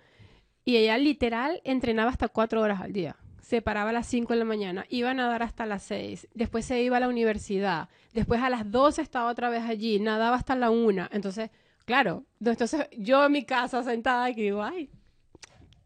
Y 0.65 0.77
ella 0.77 0.97
literal 0.99 1.61
entrenaba 1.65 2.11
hasta 2.11 2.29
cuatro 2.29 2.61
horas 2.61 2.81
al 2.81 2.93
día. 2.93 3.17
Se 3.41 3.61
paraba 3.63 3.91
a 3.91 3.93
las 3.93 4.07
5 4.07 4.33
de 4.33 4.39
la 4.39 4.45
mañana, 4.45 4.87
iba 4.89 5.11
a 5.11 5.15
nadar 5.15 5.43
hasta 5.43 5.67
las 5.67 5.83
6, 5.83 6.29
después 6.33 6.65
se 6.65 6.83
iba 6.83 6.97
a 6.97 7.01
la 7.01 7.09
universidad, 7.09 7.89
después 8.15 8.41
a 8.41 8.49
las 8.49 8.71
12 8.71 9.03
estaba 9.03 9.31
otra 9.31 9.51
vez 9.51 9.63
allí, 9.65 9.99
nadaba 9.99 10.37
hasta 10.37 10.55
la 10.55 10.71
1. 10.71 11.09
Entonces, 11.13 11.51
claro, 11.85 12.25
entonces 12.41 12.87
yo 12.97 13.27
en 13.27 13.33
mi 13.33 13.45
casa 13.45 13.83
sentada 13.83 14.25
aquí 14.27 14.43
digo, 14.43 14.63
ay, 14.63 14.89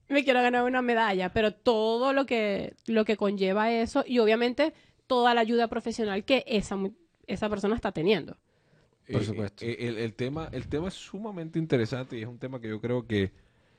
me 0.08 0.22
quiero 0.22 0.40
ganar 0.42 0.62
una 0.64 0.82
medalla, 0.82 1.32
pero 1.32 1.52
todo 1.54 2.12
lo 2.12 2.26
que, 2.26 2.74
lo 2.86 3.04
que 3.04 3.16
conlleva 3.16 3.72
eso 3.72 4.04
y 4.06 4.18
obviamente 4.20 4.72
toda 5.06 5.34
la 5.34 5.40
ayuda 5.40 5.66
profesional 5.68 6.24
que 6.24 6.44
esa, 6.46 6.76
mu- 6.76 6.92
esa 7.26 7.48
persona 7.48 7.74
está 7.74 7.90
teniendo. 7.90 8.36
Por 9.10 9.22
Eh, 9.22 9.24
supuesto. 9.24 9.64
eh, 9.64 9.76
el, 9.80 9.98
el 9.98 10.14
tema, 10.14 10.48
el 10.52 10.68
tema 10.68 10.88
es 10.88 10.94
sumamente 10.94 11.58
interesante 11.58 12.18
y 12.18 12.22
es 12.22 12.28
un 12.28 12.38
tema 12.38 12.60
que 12.60 12.68
yo 12.68 12.80
creo 12.80 13.06
que, 13.06 13.32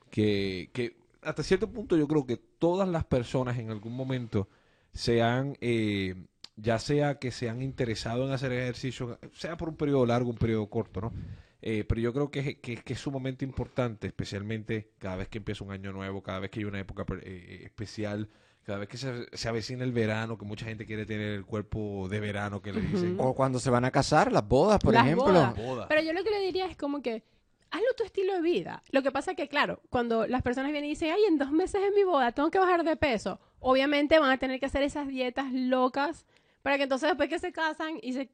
que, 0.09 0.69
que 0.73 0.97
hasta 1.21 1.43
cierto 1.43 1.69
punto 1.71 1.97
yo 1.97 2.07
creo 2.07 2.25
que 2.25 2.37
todas 2.37 2.87
las 2.87 3.03
personas 3.05 3.57
en 3.59 3.69
algún 3.71 3.93
momento 3.95 4.47
se 4.93 5.21
han, 5.21 5.57
eh, 5.61 6.15
ya 6.55 6.79
sea 6.79 7.19
que 7.19 7.31
se 7.31 7.49
han 7.49 7.61
interesado 7.61 8.25
en 8.25 8.31
hacer 8.33 8.51
ejercicio, 8.51 9.19
sea 9.33 9.57
por 9.57 9.69
un 9.69 9.75
periodo 9.75 10.05
largo, 10.05 10.29
un 10.29 10.37
periodo 10.37 10.67
corto, 10.69 11.01
¿no? 11.01 11.13
Eh, 11.61 11.83
pero 11.87 11.99
yo 12.01 12.13
creo 12.13 12.29
que, 12.31 12.39
es- 12.39 12.57
que, 12.59 12.77
que 12.77 12.93
es 12.93 12.99
sumamente 12.99 13.43
importante, 13.43 14.07
especialmente 14.07 14.91
cada 14.99 15.17
vez 15.17 15.27
que 15.27 15.39
empieza 15.39 15.63
un 15.63 15.71
año 15.71 15.91
nuevo, 15.91 16.21
cada 16.21 16.39
vez 16.39 16.49
que 16.51 16.59
hay 16.59 16.65
una 16.65 16.79
época 16.79 17.03
per- 17.05 17.21
eh, 17.25 17.61
especial, 17.65 18.29
cada 18.63 18.79
vez 18.79 18.87
que 18.89 18.97
se, 18.97 19.25
se 19.35 19.47
avecina 19.49 19.83
el 19.83 19.91
verano, 19.91 20.37
que 20.37 20.45
mucha 20.45 20.65
gente 20.65 20.85
quiere 20.85 21.05
tener 21.05 21.31
el 21.31 21.45
cuerpo 21.45 22.07
de 22.09 22.19
verano 22.19 22.61
que 22.61 22.73
le 22.73 22.81
dicen. 22.81 23.15
O 23.19 23.33
cuando 23.33 23.59
se 23.59 23.69
van 23.69 23.85
a 23.85 23.91
casar, 23.91 24.31
las 24.31 24.47
bodas, 24.47 24.79
por 24.79 24.93
Las 24.93 25.05
ejemplo. 25.05 25.25
bodas. 25.25 25.55
Boda. 25.55 25.87
Pero 25.87 26.01
yo 26.01 26.13
lo 26.13 26.23
que 26.23 26.29
le 26.31 26.39
diría 26.41 26.67
es 26.67 26.75
como 26.77 27.01
que 27.01 27.23
hazlo 27.71 27.87
tu 27.97 28.03
estilo 28.03 28.33
de 28.35 28.41
vida. 28.41 28.83
Lo 28.91 29.01
que 29.03 29.11
pasa 29.11 29.31
es 29.31 29.37
que, 29.37 29.47
claro, 29.47 29.81
cuando 29.89 30.27
las 30.27 30.41
personas 30.41 30.71
vienen 30.71 30.87
y 30.89 30.93
dicen, 30.93 31.11
ay, 31.13 31.23
en 31.27 31.37
dos 31.37 31.51
meses 31.51 31.81
es 31.83 31.93
mi 31.93 32.03
boda, 32.03 32.31
tengo 32.31 32.49
que 32.51 32.59
bajar 32.59 32.83
de 32.83 32.95
peso, 32.95 33.39
obviamente 33.59 34.19
van 34.19 34.31
a 34.31 34.37
tener 34.37 34.59
que 34.59 34.65
hacer 34.67 34.83
esas 34.83 35.07
dietas 35.07 35.51
locas 35.51 36.25
para 36.61 36.77
que 36.77 36.83
entonces 36.83 37.09
después 37.09 37.29
que 37.29 37.39
se 37.39 37.51
casan 37.51 37.99
y 38.01 38.13
se 38.13 38.29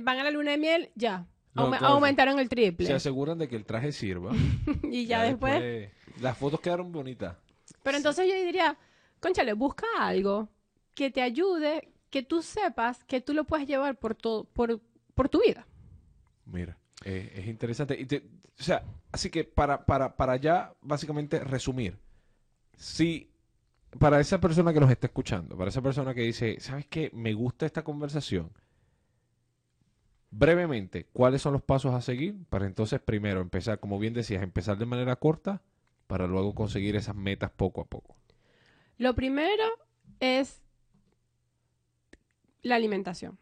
van 0.00 0.18
a 0.18 0.24
la 0.24 0.30
luna 0.30 0.52
de 0.52 0.58
miel, 0.58 0.90
ya. 0.94 1.26
No, 1.54 1.66
aume- 1.66 1.78
claro. 1.78 1.94
aumentaron 1.94 2.38
el 2.38 2.48
triple. 2.48 2.86
se 2.86 2.94
aseguran 2.94 3.36
de 3.38 3.46
que 3.48 3.56
el 3.56 3.66
traje 3.66 3.92
sirva. 3.92 4.32
y 4.84 5.04
ya, 5.06 5.22
después 5.22 5.90
Las 6.20 6.38
fotos 6.38 6.60
quedaron 6.60 6.90
bonitas. 6.92 7.36
Pero 7.82 7.96
entonces 7.98 8.26
yo 8.28 8.34
diría, 8.34 8.76
conchale, 9.20 9.52
busca 9.52 9.86
algo 9.98 10.48
que 10.94 11.10
te 11.10 11.20
ayude, 11.20 11.92
que 12.10 12.22
tú 12.22 12.42
sepas 12.42 13.04
que 13.04 13.20
tú 13.20 13.34
lo 13.34 13.44
puedes 13.44 13.66
llevar 13.66 13.98
por, 13.98 14.14
todo, 14.14 14.44
por, 14.44 14.80
por 15.14 15.28
tu 15.28 15.42
vida. 15.42 15.66
Mira, 16.46 16.78
eh, 17.04 17.32
es 17.36 17.46
interesante. 17.46 18.22
O 18.58 18.62
sea, 18.62 18.84
así 19.10 19.30
que 19.30 19.44
para, 19.44 19.84
para, 19.84 20.16
para 20.16 20.36
ya 20.36 20.74
básicamente 20.80 21.40
resumir, 21.40 21.98
si 22.76 23.30
para 23.98 24.20
esa 24.20 24.40
persona 24.40 24.72
que 24.72 24.80
nos 24.80 24.90
está 24.90 25.06
escuchando, 25.06 25.56
para 25.56 25.70
esa 25.70 25.82
persona 25.82 26.14
que 26.14 26.22
dice, 26.22 26.58
¿sabes 26.60 26.86
qué? 26.86 27.10
Me 27.12 27.34
gusta 27.34 27.66
esta 27.66 27.84
conversación. 27.84 28.50
Brevemente, 30.30 31.06
¿cuáles 31.12 31.42
son 31.42 31.52
los 31.52 31.62
pasos 31.62 31.92
a 31.94 32.00
seguir? 32.00 32.36
Para 32.48 32.66
entonces 32.66 33.00
primero 33.00 33.40
empezar, 33.40 33.80
como 33.80 33.98
bien 33.98 34.14
decías, 34.14 34.42
empezar 34.42 34.78
de 34.78 34.86
manera 34.86 35.16
corta 35.16 35.60
para 36.06 36.26
luego 36.26 36.54
conseguir 36.54 36.96
esas 36.96 37.14
metas 37.14 37.50
poco 37.50 37.82
a 37.82 37.84
poco. 37.84 38.16
Lo 38.96 39.14
primero 39.14 39.64
es 40.20 40.62
la 42.62 42.76
alimentación. 42.76 43.38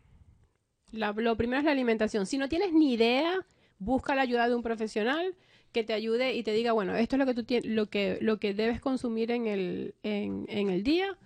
Lo 0.93 1.37
primero 1.37 1.59
es 1.59 1.65
la 1.65 1.71
alimentación. 1.73 2.27
Si 2.27 2.39
no 2.39 2.49
tienes 2.49 2.73
ni 2.73 2.93
idea, 2.95 3.47
busca 3.79 4.15
la 4.15 4.23
ayuda 4.23 4.49
de 4.49 4.55
un 4.55 4.63
profesional 4.63 5.35
que 5.73 5.85
te 5.85 5.93
ayude 5.93 6.35
y 6.35 6.43
te 6.43 6.53
diga, 6.53 6.73
bueno, 6.73 6.97
esto 6.97 7.17
es 7.17 7.21
lo 7.21 7.27
que 7.27 7.35
tú 7.35 7.45
lo 7.69 7.87
que, 7.89 8.19
lo 8.21 8.39
que 8.41 8.55
debes 8.55 8.81
consumir 8.81 9.31
en 9.31 9.47
el, 9.47 9.95
en, 10.03 10.47
el 10.49 10.83
día. 10.83 11.17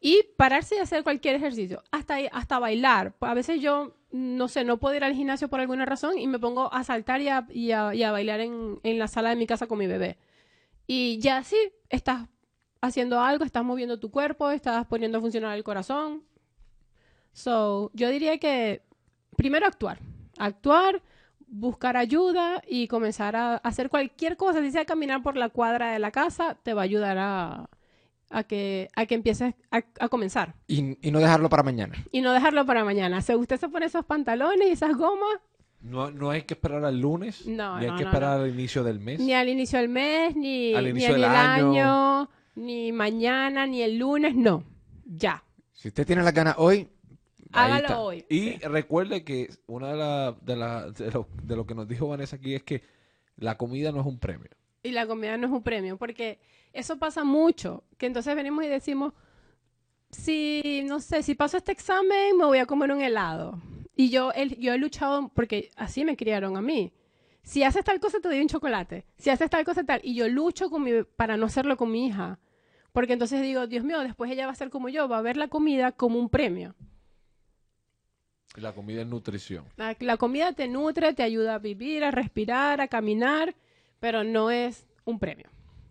Y 0.00 0.22
pararse 0.36 0.76
y 0.76 0.78
hacer 0.78 1.02
cualquier 1.02 1.36
ejercicio, 1.36 1.82
hasta, 1.90 2.16
hasta 2.32 2.58
bailar. 2.58 3.14
A 3.20 3.32
veces 3.32 3.60
yo, 3.62 3.96
no 4.10 4.48
sé, 4.48 4.64
no 4.64 4.78
puedo 4.78 4.94
ir 4.94 5.04
al 5.04 5.14
gimnasio 5.14 5.48
por 5.48 5.60
alguna 5.60 5.86
razón 5.86 6.18
y 6.18 6.26
me 6.26 6.38
pongo 6.38 6.72
a 6.74 6.84
saltar 6.84 7.22
y 7.22 7.28
a, 7.28 7.46
y 7.50 7.70
a- 7.72 7.94
y 7.94 8.02
a 8.02 8.12
bailar 8.12 8.40
en, 8.40 8.80
en 8.82 8.98
la 8.98 9.08
sala 9.08 9.30
de 9.30 9.36
mi 9.36 9.46
casa 9.46 9.66
con 9.66 9.78
mi 9.78 9.86
bebé. 9.86 10.18
Y 10.86 11.18
ya 11.20 11.42
sí, 11.44 11.56
estás 11.88 12.28
haciendo 12.82 13.20
algo, 13.20 13.44
estás 13.44 13.64
moviendo 13.64 13.98
tu 13.98 14.10
cuerpo, 14.10 14.50
estás 14.50 14.86
poniendo 14.86 15.18
a 15.18 15.20
funcionar 15.22 15.56
el 15.56 15.64
corazón. 15.64 16.22
So, 17.32 17.90
yo 17.94 18.08
diría 18.10 18.38
que 18.38 18.82
primero 19.34 19.66
actuar. 19.66 19.98
Actuar, 20.38 21.02
buscar 21.46 21.96
ayuda 21.96 22.62
y 22.68 22.88
comenzar 22.88 23.36
a 23.36 23.56
hacer 23.56 23.88
cualquier 23.88 24.36
cosa, 24.36 24.60
si 24.60 24.70
sea 24.70 24.84
caminar 24.84 25.22
por 25.22 25.36
la 25.36 25.48
cuadra 25.50 25.92
de 25.92 25.98
la 25.98 26.10
casa, 26.10 26.56
te 26.62 26.74
va 26.74 26.82
a 26.82 26.84
ayudar 26.84 27.18
a, 27.18 27.70
a 28.30 28.42
que, 28.44 28.88
a 28.96 29.06
que 29.06 29.14
empieces 29.14 29.54
a, 29.70 29.82
a 30.00 30.08
comenzar. 30.08 30.54
Y, 30.66 30.98
y 31.06 31.10
no 31.12 31.20
dejarlo 31.20 31.48
para 31.48 31.62
mañana. 31.62 31.94
Y 32.10 32.20
no 32.20 32.32
dejarlo 32.32 32.66
para 32.66 32.84
mañana. 32.84 33.20
Si 33.20 33.34
usted 33.34 33.58
se 33.60 33.68
pone 33.68 33.86
esos 33.86 34.04
pantalones 34.04 34.66
y 34.68 34.72
esas 34.72 34.96
gomas, 34.96 35.38
No, 35.80 36.10
no 36.10 36.30
hay 36.30 36.42
que 36.42 36.54
esperar 36.54 36.84
al 36.84 36.98
lunes, 37.00 37.46
No, 37.46 37.78
ni 37.78 37.84
hay 37.84 37.90
no, 37.92 37.96
que 37.98 38.02
no, 38.04 38.08
esperar 38.10 38.40
al 38.40 38.48
inicio 38.48 38.82
del 38.82 38.98
mes. 38.98 39.20
ni 39.20 39.32
al 39.34 39.48
inicio 39.48 39.78
del 39.78 39.88
mes, 39.90 40.34
ni, 40.34 40.74
Al 40.74 40.84
ni 40.84 40.90
inicio 40.90 41.12
del 41.12 41.24
el 41.24 41.30
año. 41.30 41.66
año, 41.70 42.30
ni 42.56 42.90
mañana, 42.92 43.66
ni 43.66 43.82
el 43.82 43.98
lunes, 43.98 44.34
no. 44.34 44.64
Ya. 45.04 45.44
Si 45.72 45.88
usted 45.88 46.06
tiene 46.06 46.22
las 46.22 46.32
ganas 46.32 46.54
hoy, 46.56 46.88
Hágalo 47.54 48.02
hoy. 48.02 48.24
Y 48.28 48.56
recuerde 48.58 49.24
que 49.24 49.48
una 49.66 49.88
de, 49.92 49.96
la, 49.96 50.36
de, 50.42 50.56
la- 50.56 50.90
de 50.90 51.10
lo, 51.10 51.26
de 51.42 51.56
lo 51.56 51.66
que 51.66 51.74
nos 51.74 51.88
dijo 51.88 52.08
Vanessa 52.08 52.36
aquí 52.36 52.54
es 52.54 52.62
que 52.62 52.82
la 53.36 53.56
comida 53.56 53.90
no 53.92 54.00
es 54.00 54.06
un 54.06 54.18
premio. 54.18 54.50
y 54.82 54.90
la 54.92 55.06
comida 55.06 55.36
no 55.36 55.46
es 55.46 55.52
un 55.52 55.62
premio, 55.62 55.96
porque 55.96 56.38
eso 56.72 56.98
pasa 56.98 57.24
mucho, 57.24 57.84
que 57.98 58.06
entonces 58.06 58.34
venimos 58.36 58.64
y 58.64 58.68
decimos, 58.68 59.12
si, 60.10 60.82
no 60.86 61.00
sé, 61.00 61.22
si 61.22 61.34
paso 61.34 61.56
este 61.56 61.72
examen, 61.72 62.36
me 62.36 62.44
voy 62.44 62.58
a 62.58 62.66
comer 62.66 62.92
un 62.92 63.00
helado. 63.00 63.60
Y 63.96 64.10
yo, 64.10 64.32
el- 64.32 64.58
yo 64.58 64.72
he 64.72 64.78
luchado, 64.78 65.30
porque 65.34 65.70
así 65.76 66.04
me 66.04 66.16
criaron 66.16 66.56
a 66.56 66.62
mí. 66.62 66.92
Si 67.42 67.62
haces 67.62 67.84
tal 67.84 68.00
cosa, 68.00 68.20
te 68.20 68.28
doy 68.28 68.40
un 68.40 68.48
chocolate. 68.48 69.04
Si 69.18 69.30
haces 69.30 69.50
tal 69.50 69.64
cosa, 69.64 69.84
tal. 69.84 70.00
Y 70.02 70.14
yo 70.14 70.28
lucho 70.28 70.70
con 70.70 70.82
mi- 70.82 71.02
para 71.16 71.36
no 71.36 71.46
hacerlo 71.46 71.76
con 71.76 71.90
mi 71.90 72.06
hija. 72.06 72.38
Porque 72.92 73.12
entonces 73.12 73.42
digo, 73.42 73.66
Dios 73.66 73.84
mío, 73.84 74.00
después 74.00 74.30
ella 74.30 74.46
va 74.46 74.52
a 74.52 74.56
ser 74.56 74.70
como 74.70 74.88
yo, 74.88 75.08
va 75.08 75.18
a 75.18 75.22
ver 75.22 75.36
la 75.36 75.48
comida 75.48 75.92
como 75.92 76.18
un 76.18 76.28
premio. 76.30 76.74
La 78.56 78.72
comida 78.72 79.02
es 79.02 79.06
nutrición. 79.06 79.64
La, 79.76 79.96
la 79.98 80.16
comida 80.16 80.52
te 80.52 80.68
nutre, 80.68 81.12
te 81.14 81.22
ayuda 81.22 81.56
a 81.56 81.58
vivir, 81.58 82.04
a 82.04 82.10
respirar, 82.10 82.80
a 82.80 82.88
caminar, 82.88 83.54
pero 84.00 84.22
no 84.24 84.50
es 84.50 84.86
un 85.04 85.18
premio. 85.18 85.46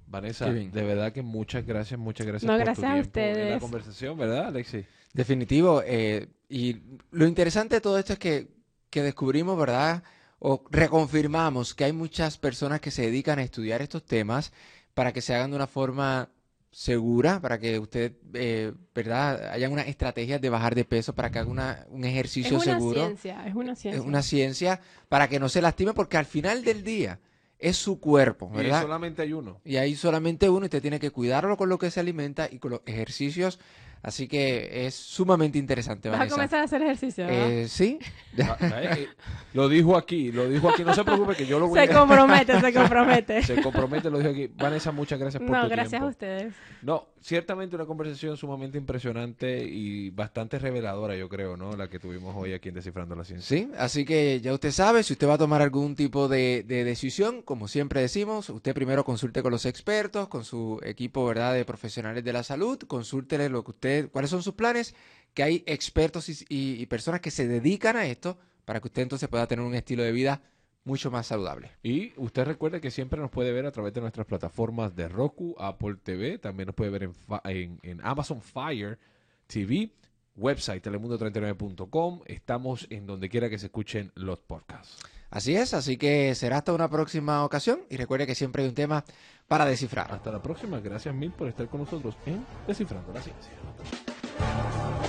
Vanessa, 0.08 0.50
de 0.52 0.70
verdad 0.84 1.12
que 1.12 1.22
muchas 1.24 1.66
gracias, 1.66 2.00
muchas 2.00 2.28
gracias 2.28 2.48
No, 2.50 2.56
por 2.56 2.64
gracias 2.66 2.86
tu 2.86 2.92
a 2.92 2.94
tiempo 2.94 3.20
en 3.20 3.26
la 3.26 3.32
ustedes. 3.42 3.62
conversación, 3.62 4.18
¿verdad, 4.18 4.48
Alexi? 4.48 4.86
Definitivo. 5.14 5.82
eh, 5.86 6.28
y 6.50 6.78
lo 7.12 7.26
interesante 7.26 7.76
de 7.76 7.82
todo 7.82 7.98
esto 7.98 8.14
es 8.14 8.20
que, 8.20 8.48
que 8.92 9.02
descubrimos, 9.02 9.58
¿verdad? 9.58 10.04
O 10.38 10.64
reconfirmamos 10.70 11.74
que 11.74 11.86
hay 11.86 11.94
muchas 11.94 12.38
personas 12.38 12.80
que 12.80 12.92
se 12.92 13.02
dedican 13.04 13.40
a 13.40 13.44
estudiar 13.44 13.82
estos 13.82 14.04
temas 14.06 14.54
para 14.94 15.12
que 15.14 15.22
se 15.22 15.34
hagan 15.34 15.50
de 15.50 15.56
una 15.56 15.68
forma 15.68 16.30
segura, 16.74 17.40
para 17.40 17.60
que 17.60 17.78
usted, 17.78 18.14
eh, 18.34 18.74
¿verdad? 18.96 19.52
Hayan 19.52 19.72
unas 19.72 19.88
estrategias 19.88 20.42
de 20.42 20.50
bajar 20.50 20.74
de 20.74 20.84
peso, 20.86 21.14
para 21.14 21.30
que 21.32 21.38
haga 21.40 21.50
una- 21.50 21.86
un 21.90 22.04
Es 22.04 22.10
ejercicio 22.12 22.56
una 22.56 22.64
seguro. 22.64 23.02
ciencia, 23.06 23.48
es 23.48 23.54
una 23.56 23.74
Es 23.74 23.80
ciencia. 23.80 24.02
una 24.02 24.22
ciencia 24.24 24.80
para 25.08 25.28
que 25.30 25.40
no 25.40 25.50
se 25.50 25.62
lastime, 25.62 25.94
porque 25.94 26.18
al 26.18 26.26
final 26.26 26.64
del 26.64 26.84
día 26.84 27.20
es 27.60 27.78
su 27.78 28.00
cuerpo, 28.00 28.50
Y 28.54 28.58
¿verdad? 28.58 28.82
solamente 28.82 29.22
hay 29.22 29.34
uno. 29.34 29.62
Y 29.64 29.78
hay 29.78 29.96
solamente 29.96 30.50
uno 30.50 30.66
y 30.66 30.68
usted 30.68 30.82
tiene 30.82 31.00
que 31.00 31.12
cuidarlo 31.12 31.56
con 31.58 31.70
lo 31.70 31.78
que 31.78 31.92
se 31.92 32.00
alimenta 32.00 32.50
y 32.52 32.58
con 32.58 32.72
los 32.72 32.82
ejercicios. 32.88 33.60
Así 34.04 34.28
que 34.28 34.86
es 34.86 34.94
sumamente 34.96 35.58
interesante, 35.58 36.10
Vas 36.10 36.18
a 36.18 36.20
Vanessa. 36.20 36.36
comenzar 36.36 36.60
a 36.60 36.64
hacer 36.64 36.82
ejercicio, 36.82 37.26
¿verdad? 37.26 37.52
Eh, 37.52 37.68
sí, 37.70 37.98
Ah, 38.44 38.58
¿sabes 38.60 38.98
qué? 38.98 39.08
Lo 39.54 39.70
dijo 39.70 39.96
aquí, 39.96 40.32
lo 40.32 40.50
dijo 40.50 40.70
aquí. 40.70 40.84
No 40.84 40.94
se 40.94 41.04
preocupe 41.04 41.36
que 41.36 41.46
yo 41.46 41.58
lo 41.60 41.68
voy 41.68 41.80
Se 41.80 41.92
a... 41.92 42.00
compromete, 42.00 42.60
se 42.60 42.74
compromete. 42.74 43.44
Se 43.44 43.62
compromete, 43.62 44.10
lo 44.10 44.18
dijo 44.18 44.32
aquí. 44.32 44.48
Vanessa, 44.56 44.92
muchas 44.92 45.20
gracias 45.20 45.42
por 45.42 45.52
No, 45.52 45.64
tu 45.64 45.70
gracias 45.70 45.90
tiempo. 45.92 46.08
a 46.08 46.10
ustedes. 46.10 46.54
No, 46.82 47.08
ciertamente 47.22 47.76
una 47.76 47.86
conversación 47.86 48.36
sumamente 48.36 48.78
impresionante 48.80 49.64
y 49.64 50.10
bastante 50.10 50.58
reveladora, 50.60 51.16
yo 51.16 51.30
creo, 51.30 51.56
¿no? 51.56 51.76
La 51.78 51.88
que 51.88 52.00
tuvimos 52.00 52.36
hoy 52.36 52.54
aquí 52.54 52.70
en 52.70 52.76
Descifrando 52.76 53.16
la 53.16 53.24
Ciencia. 53.24 53.48
sí. 53.58 53.70
Así 53.78 54.04
que 54.04 54.42
ya 54.42 54.52
usted 54.54 54.72
sabe, 54.72 55.04
si 55.04 55.14
usted 55.14 55.28
va 55.28 55.36
a 55.36 55.38
tomar 55.38 55.62
algún 55.62 55.96
tipo 55.96 56.28
de, 56.28 56.64
de 56.68 56.84
decisión, 56.84 57.42
como 57.44 57.68
siempre 57.68 58.02
decimos, 58.02 58.50
usted 58.50 58.74
primero 58.74 59.06
consulte 59.06 59.44
con 59.44 59.52
los 59.52 59.66
expertos, 59.68 60.28
con 60.28 60.44
su 60.44 60.80
equipo, 60.84 61.24
¿verdad?, 61.26 61.54
de 61.54 61.64
profesionales 61.64 62.24
de 62.24 62.34
la 62.34 62.42
salud, 62.44 62.80
consúltele 62.88 63.48
lo 63.50 63.64
que 63.64 63.72
usted, 63.72 63.93
cuáles 64.12 64.30
son 64.32 64.44
sus 64.44 64.54
planes, 64.56 64.96
que 65.34 65.44
hay 65.44 65.64
expertos 65.66 66.30
y, 66.30 66.46
y- 66.50 66.86
personas 66.88 67.22
que 67.22 67.32
se 67.32 67.48
dedican 67.48 67.96
a 67.98 68.06
esto 68.06 68.38
para 68.66 68.80
que 68.80 68.88
usted 68.88 69.02
entonces 69.02 69.28
pueda 69.30 69.48
tener 69.48 69.66
un 69.66 69.74
estilo 69.76 70.04
de 70.04 70.12
vida 70.12 70.42
mucho 70.86 71.10
más 71.12 71.28
saludable. 71.28 71.72
Y 71.82 72.14
usted 72.18 72.44
recuerde 72.46 72.82
que 72.82 72.92
siempre 72.92 73.20
nos 73.20 73.32
puede 73.32 73.52
ver 73.52 73.66
a 73.66 73.72
través 73.72 73.94
de 73.94 74.02
nuestras 74.02 74.28
plataformas 74.28 74.96
de 74.96 75.08
Roku, 75.08 75.56
Apple 75.58 75.96
TV, 76.04 76.38
también 76.40 76.68
nos 76.68 76.76
puede 76.76 76.92
ver 76.92 77.04
en, 77.04 77.14
en- 77.46 77.80
en 77.84 78.02
Amazon 78.06 78.42
Fire 78.42 79.00
TV, 79.48 79.92
website 80.36 80.86
telemundo39.com. 80.86 82.22
Estamos 82.26 82.88
en 82.90 83.06
donde 83.06 83.30
quiera 83.30 83.50
que 83.50 83.58
se 83.60 83.68
escuchen 83.68 84.12
los 84.16 84.40
podcasts. 84.40 84.98
Así 85.34 85.56
es, 85.56 85.74
así 85.74 85.98
que 85.98 86.36
será 86.36 86.58
hasta 86.58 86.74
una 86.74 86.88
próxima 86.88 87.44
ocasión 87.44 87.82
y 87.90 87.98
recuerde 87.98 88.28
que 88.28 88.36
siempre 88.36 88.62
hay 88.62 88.70
un 88.70 88.76
tema 88.76 89.04
para 89.48 89.66
descifrar. 89.66 90.12
Hasta 90.12 90.32
la 90.32 90.44
próxima. 90.44 90.80
Gracias 90.80 91.16
mil 91.16 91.32
por 91.32 91.48
estar 91.48 91.68
con 91.70 91.82
nosotros 91.82 92.16
en 92.28 92.46
Descifrando 92.68 93.12
la 93.12 93.20
Ciencia. 93.20 93.52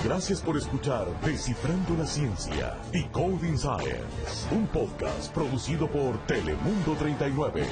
Gracias 0.03 0.41
por 0.41 0.57
escuchar 0.57 1.05
Descifrando 1.21 1.95
la 1.95 2.07
Ciencia, 2.07 2.75
Decoding 2.91 3.55
Science, 3.55 4.49
un 4.51 4.65
podcast 4.67 5.31
producido 5.31 5.87
por 5.87 6.17
Telemundo 6.25 6.95
39. 6.97 7.63